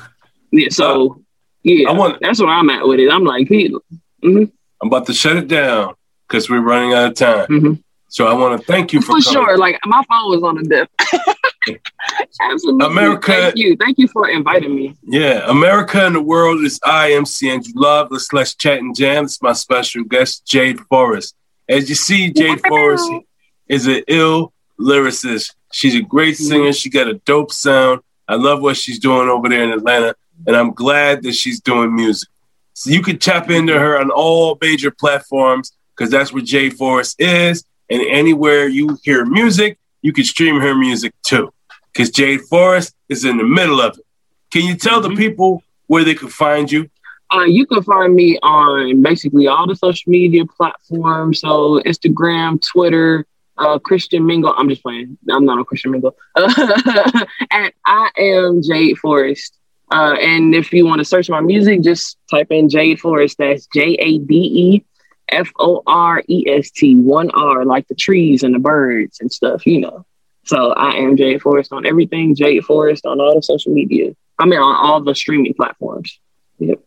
Yeah, 0.52 0.68
so 0.70 1.22
yeah, 1.64 1.90
I 1.90 1.94
want- 1.94 2.20
that's 2.22 2.40
where 2.40 2.50
I'm 2.50 2.70
at 2.70 2.86
with 2.88 3.00
it. 3.00 3.10
I'm 3.12 3.24
like, 3.24 3.48
mhm, 3.48 3.80
I'm 4.24 4.88
about 4.88 5.06
to 5.08 5.14
shut 5.14 5.38
it 5.38 5.48
down 5.48 5.94
because 6.28 6.50
we're 6.50 6.62
running 6.62 6.94
out 6.94 7.12
of 7.12 7.16
time. 7.16 7.82
So 8.10 8.28
I 8.28 8.34
want 8.34 8.60
to 8.60 8.66
thank 8.66 8.94
you 8.94 9.02
for, 9.02 9.14
Mm-hmm. 9.14 9.22
for 9.22 9.32
sure. 9.32 9.58
Like 9.58 9.80
my 9.86 10.02
phone 10.10 10.30
was 10.32 10.44
on 10.44 10.56
the 10.56 10.64
dip. 10.64 11.80
Absolutely, 12.42 12.86
America- 12.86 13.32
Thank 13.32 13.58
you, 13.58 13.76
thank 13.76 13.98
you 13.98 14.08
for 14.08 14.30
inviting 14.30 14.76
me. 14.76 14.96
Yeah, 15.04 15.50
America 15.50 16.06
and 16.06 16.16
the 16.16 16.22
world 16.22 16.62
is 16.64 16.80
I, 16.84 17.12
Andrew 17.14 17.74
Love. 17.76 18.10
Let's 18.12 18.32
let's 18.34 18.54
chat 18.56 18.80
and 18.80 18.96
jam. 18.96 19.26
It's 19.26 19.42
my 19.42 19.54
special 19.54 20.04
guest, 20.04 20.46
Jade 20.46 20.80
Forrest. 20.82 21.36
As 21.68 21.90
you 21.90 21.96
see, 21.96 22.32
Jade 22.32 22.62
Forrest 22.68 23.10
is 23.68 23.88
an 23.88 24.04
ill 24.08 24.54
lyricist. 24.80 25.54
She's 25.72 25.96
a 25.96 26.02
great 26.02 26.36
mm-hmm. 26.36 26.44
singer. 26.44 26.74
She 26.74 26.90
got 26.90 27.08
a 27.08 27.16
dope 27.26 27.52
sound. 27.52 28.02
I 28.28 28.36
love 28.36 28.62
what 28.62 28.78
she's 28.78 29.00
doing 29.00 29.30
over 29.30 29.50
there 29.50 29.64
in 29.64 29.72
Atlanta, 29.72 30.16
and 30.48 30.56
I'm 30.56 30.72
glad 30.72 31.24
that 31.24 31.34
she's 31.34 31.60
doing 31.60 31.96
music. 31.96 32.30
So 32.74 32.90
you 32.90 33.02
can 33.02 33.20
tap 33.20 33.50
into 33.50 33.74
mm-hmm. 33.74 33.82
her 33.82 34.00
on 34.00 34.12
all 34.12 34.58
major 34.62 34.92
platforms 34.92 35.72
because 35.96 36.12
that's 36.12 36.34
where 36.34 36.44
Jade 36.44 36.74
Forrest 36.74 37.16
is. 37.20 37.64
And 37.90 38.02
anywhere 38.02 38.68
you 38.68 38.98
hear 39.04 39.26
music, 39.26 39.78
you 40.02 40.12
can 40.12 40.24
stream 40.24 40.60
her 40.60 40.76
music 40.76 41.14
too. 41.24 41.54
Because 41.94 42.10
Jade 42.10 42.42
Forrest 42.42 42.94
is 43.08 43.24
in 43.24 43.38
the 43.38 43.44
middle 43.44 43.80
of 43.80 43.98
it. 43.98 44.06
Can 44.52 44.64
you 44.64 44.76
tell 44.76 45.02
the 45.02 45.10
mm-hmm. 45.10 45.18
people 45.18 45.64
where 45.88 46.04
they 46.04 46.16
can 46.16 46.30
find 46.30 46.72
you? 46.72 46.90
Uh, 47.34 47.44
you 47.44 47.66
can 47.66 47.82
find 47.82 48.14
me 48.14 48.38
on 48.44 49.02
basically 49.02 49.48
all 49.48 49.68
the 49.68 49.76
social 49.76 50.12
media 50.12 50.46
platforms. 50.46 51.40
So 51.40 51.82
Instagram, 51.86 52.62
Twitter, 52.62 53.26
uh, 53.58 53.80
Christian 53.80 54.26
Mingle. 54.26 54.54
I'm 54.56 54.70
just 54.70 54.84
playing. 54.84 55.18
I'm 55.30 55.46
not 55.46 55.58
on 55.58 55.66
Christian 55.66 55.92
Mingle. 55.92 56.16
and 56.36 57.72
I 57.86 58.10
am 58.18 58.62
Jade 58.62 58.98
Forrest. 58.98 59.58
Uh, 59.92 60.16
and 60.20 60.56
if 60.56 60.74
you 60.74 60.86
want 60.86 61.00
to 61.00 61.06
search 61.06 61.30
my 61.30 61.42
music, 61.42 61.82
just 61.82 62.18
type 62.30 62.48
in 62.50 62.70
Jade 62.70 63.00
Forrest. 63.00 63.38
That's 63.38 63.68
J 63.68 63.96
A 64.00 64.18
D 64.20 64.36
E 64.36 64.86
F 65.30 65.52
O 65.60 65.84
R 65.86 66.24
E 66.28 66.46
S 66.50 66.72
T, 66.72 66.96
one 66.96 67.30
R, 67.32 67.66
like 67.66 67.88
the 67.88 67.96
trees 67.96 68.44
and 68.44 68.54
the 68.54 68.60
birds 68.60 69.20
and 69.20 69.32
stuff, 69.32 69.66
you 69.66 69.82
know. 69.82 70.06
So 70.46 70.74
I 70.74 70.94
am 70.96 71.18
Jade 71.18 71.42
Forrest 71.42 71.72
on 71.74 71.86
everything, 71.86 72.36
Jade 72.36 72.64
Forrest 72.66 73.06
on 73.06 73.20
all 73.20 73.36
the 73.36 73.42
social 73.42 73.74
media. 73.74 74.16
I 74.38 74.46
mean, 74.46 74.60
on 74.60 74.76
all 74.76 75.02
the 75.02 75.16
streaming 75.16 75.54
platforms. 75.54 76.20
Yep. 76.60 76.82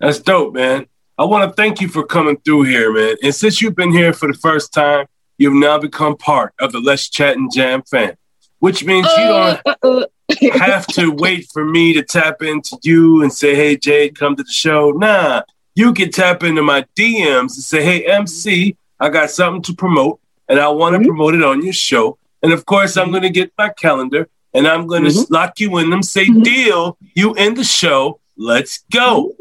That's 0.00 0.20
dope, 0.20 0.54
man. 0.54 0.86
I 1.16 1.24
want 1.24 1.48
to 1.48 1.54
thank 1.54 1.80
you 1.80 1.88
for 1.88 2.04
coming 2.04 2.36
through 2.38 2.62
here, 2.62 2.92
man. 2.92 3.16
And 3.22 3.34
since 3.34 3.60
you've 3.60 3.74
been 3.74 3.92
here 3.92 4.12
for 4.12 4.28
the 4.28 4.38
first 4.38 4.72
time, 4.72 5.06
you've 5.38 5.54
now 5.54 5.78
become 5.78 6.16
part 6.16 6.52
of 6.60 6.72
the 6.72 6.80
Let's 6.80 7.08
Chat 7.08 7.36
and 7.36 7.50
Jam 7.52 7.82
fan, 7.82 8.16
which 8.58 8.84
means 8.84 9.06
you 9.16 9.24
don't 9.24 9.60
uh, 9.64 9.74
uh, 9.82 9.88
uh. 9.88 10.06
have 10.58 10.86
to 10.88 11.10
wait 11.10 11.48
for 11.52 11.64
me 11.64 11.94
to 11.94 12.02
tap 12.02 12.42
into 12.42 12.76
you 12.82 13.22
and 13.22 13.32
say, 13.32 13.54
hey, 13.54 13.76
Jade, 13.76 14.18
come 14.18 14.36
to 14.36 14.42
the 14.42 14.52
show. 14.52 14.90
Nah, 14.90 15.42
you 15.74 15.94
can 15.94 16.10
tap 16.10 16.42
into 16.42 16.62
my 16.62 16.84
DMs 16.96 17.40
and 17.40 17.50
say, 17.52 17.82
hey, 17.82 18.04
MC, 18.04 18.76
I 19.00 19.08
got 19.08 19.30
something 19.30 19.62
to 19.62 19.74
promote 19.74 20.20
and 20.48 20.58
I 20.58 20.68
want 20.68 20.94
to 20.94 20.98
mm-hmm. 20.98 21.06
promote 21.06 21.34
it 21.34 21.42
on 21.42 21.62
your 21.62 21.72
show. 21.72 22.18
And 22.42 22.52
of 22.52 22.66
course, 22.66 22.96
I'm 22.96 23.04
mm-hmm. 23.04 23.12
going 23.12 23.22
to 23.22 23.30
get 23.30 23.52
my 23.56 23.70
calendar 23.70 24.28
and 24.52 24.66
I'm 24.66 24.86
going 24.86 25.04
to 25.04 25.10
mm-hmm. 25.10 25.32
lock 25.32 25.60
you 25.60 25.78
in 25.78 25.90
them, 25.90 26.02
say, 26.02 26.26
deal, 26.26 26.98
you 27.14 27.34
in 27.34 27.54
the 27.54 27.64
show. 27.64 28.20
Let's 28.36 28.84
go. 28.92 29.34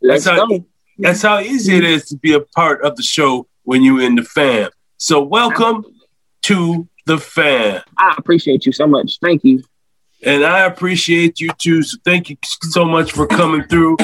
Let's 0.00 0.24
that's 0.24 0.38
how, 0.38 0.46
go. 0.46 0.64
That's 0.98 1.22
how 1.22 1.40
easy 1.40 1.76
it 1.76 1.84
is 1.84 2.06
to 2.06 2.16
be 2.16 2.32
a 2.32 2.40
part 2.40 2.84
of 2.84 2.96
the 2.96 3.02
show 3.02 3.46
when 3.64 3.82
you're 3.82 4.02
in 4.02 4.14
the 4.14 4.24
fam. 4.24 4.70
So 5.04 5.20
welcome 5.20 5.84
to 6.42 6.88
the 7.06 7.18
fan. 7.18 7.82
I 7.96 8.14
appreciate 8.16 8.64
you 8.66 8.70
so 8.70 8.86
much. 8.86 9.18
Thank 9.20 9.42
you. 9.42 9.64
And 10.22 10.44
I 10.44 10.60
appreciate 10.66 11.40
you 11.40 11.50
too. 11.58 11.82
So 11.82 11.98
thank 12.04 12.30
you 12.30 12.36
so 12.70 12.84
much 12.84 13.10
for 13.10 13.26
coming 13.26 13.64
through. 13.64 13.96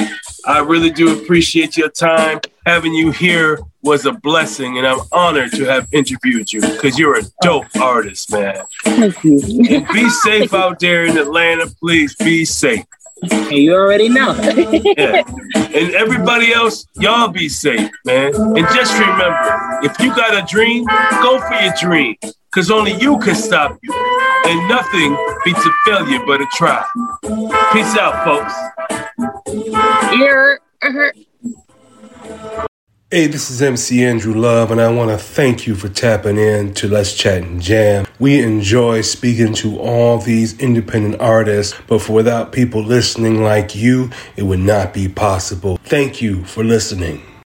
I 0.45 0.59
really 0.59 0.89
do 0.89 1.17
appreciate 1.17 1.77
your 1.77 1.87
time. 1.87 2.41
Having 2.65 2.95
you 2.95 3.11
here 3.11 3.59
was 3.81 4.05
a 4.05 4.11
blessing, 4.11 4.77
and 4.77 4.85
I'm 4.85 4.99
honored 5.13 5.53
to 5.53 5.63
have 5.63 5.87
interviewed 5.93 6.51
you 6.51 6.59
because 6.59 6.99
you're 6.99 7.17
a 7.17 7.23
dope 7.41 7.73
artist, 7.77 8.33
man. 8.33 8.57
Thank 8.83 9.23
you. 9.23 9.39
And 9.69 9.87
be 9.87 10.09
safe 10.23 10.53
out 10.53 10.81
there 10.81 11.05
in 11.05 11.17
Atlanta. 11.17 11.67
Please 11.79 12.13
be 12.17 12.43
safe. 12.43 12.83
You 13.51 13.73
already 13.73 14.09
know. 14.09 14.33
yeah. 14.97 15.23
And 15.55 15.93
everybody 15.95 16.53
else, 16.53 16.85
y'all 16.95 17.27
be 17.29 17.49
safe, 17.49 17.89
man. 18.05 18.33
And 18.35 18.65
just 18.73 18.93
remember, 18.93 19.79
if 19.83 19.99
you 19.99 20.09
got 20.15 20.35
a 20.41 20.45
dream, 20.47 20.85
go 21.21 21.39
for 21.39 21.55
your 21.55 21.73
dream. 21.79 22.15
Cause 22.51 22.71
only 22.71 22.93
you 22.95 23.19
can 23.19 23.35
stop 23.35 23.77
you. 23.83 23.93
And 24.45 24.67
nothing 24.67 25.15
beats 25.45 25.63
a 25.65 25.71
failure 25.85 26.19
but 26.25 26.41
a 26.41 26.47
try. 26.53 26.83
Peace 27.71 27.95
out, 27.95 28.23
folks. 28.23 28.53
Here. 30.11 30.59
Hey, 33.11 33.25
this 33.25 33.49
is 33.49 33.59
MC 33.59 34.03
Andrew 34.05 34.35
Love, 34.35 34.69
and 34.69 34.79
I 34.79 34.91
want 34.91 35.09
to 35.09 35.17
thank 35.17 35.65
you 35.65 35.73
for 35.73 35.89
tapping 35.89 36.37
in 36.37 36.75
to 36.75 36.87
Let's 36.87 37.15
Chat 37.15 37.41
and 37.41 37.59
Jam. 37.59 38.05
We 38.19 38.39
enjoy 38.39 39.01
speaking 39.01 39.55
to 39.55 39.79
all 39.79 40.19
these 40.19 40.59
independent 40.59 41.19
artists, 41.19 41.73
but 41.87 42.03
for 42.03 42.13
without 42.13 42.51
people 42.51 42.83
listening 42.83 43.41
like 43.41 43.75
you, 43.75 44.11
it 44.35 44.43
would 44.43 44.59
not 44.59 44.93
be 44.93 45.09
possible. 45.09 45.79
Thank 45.85 46.21
you 46.21 46.43
for 46.43 46.63
listening. 46.63 47.23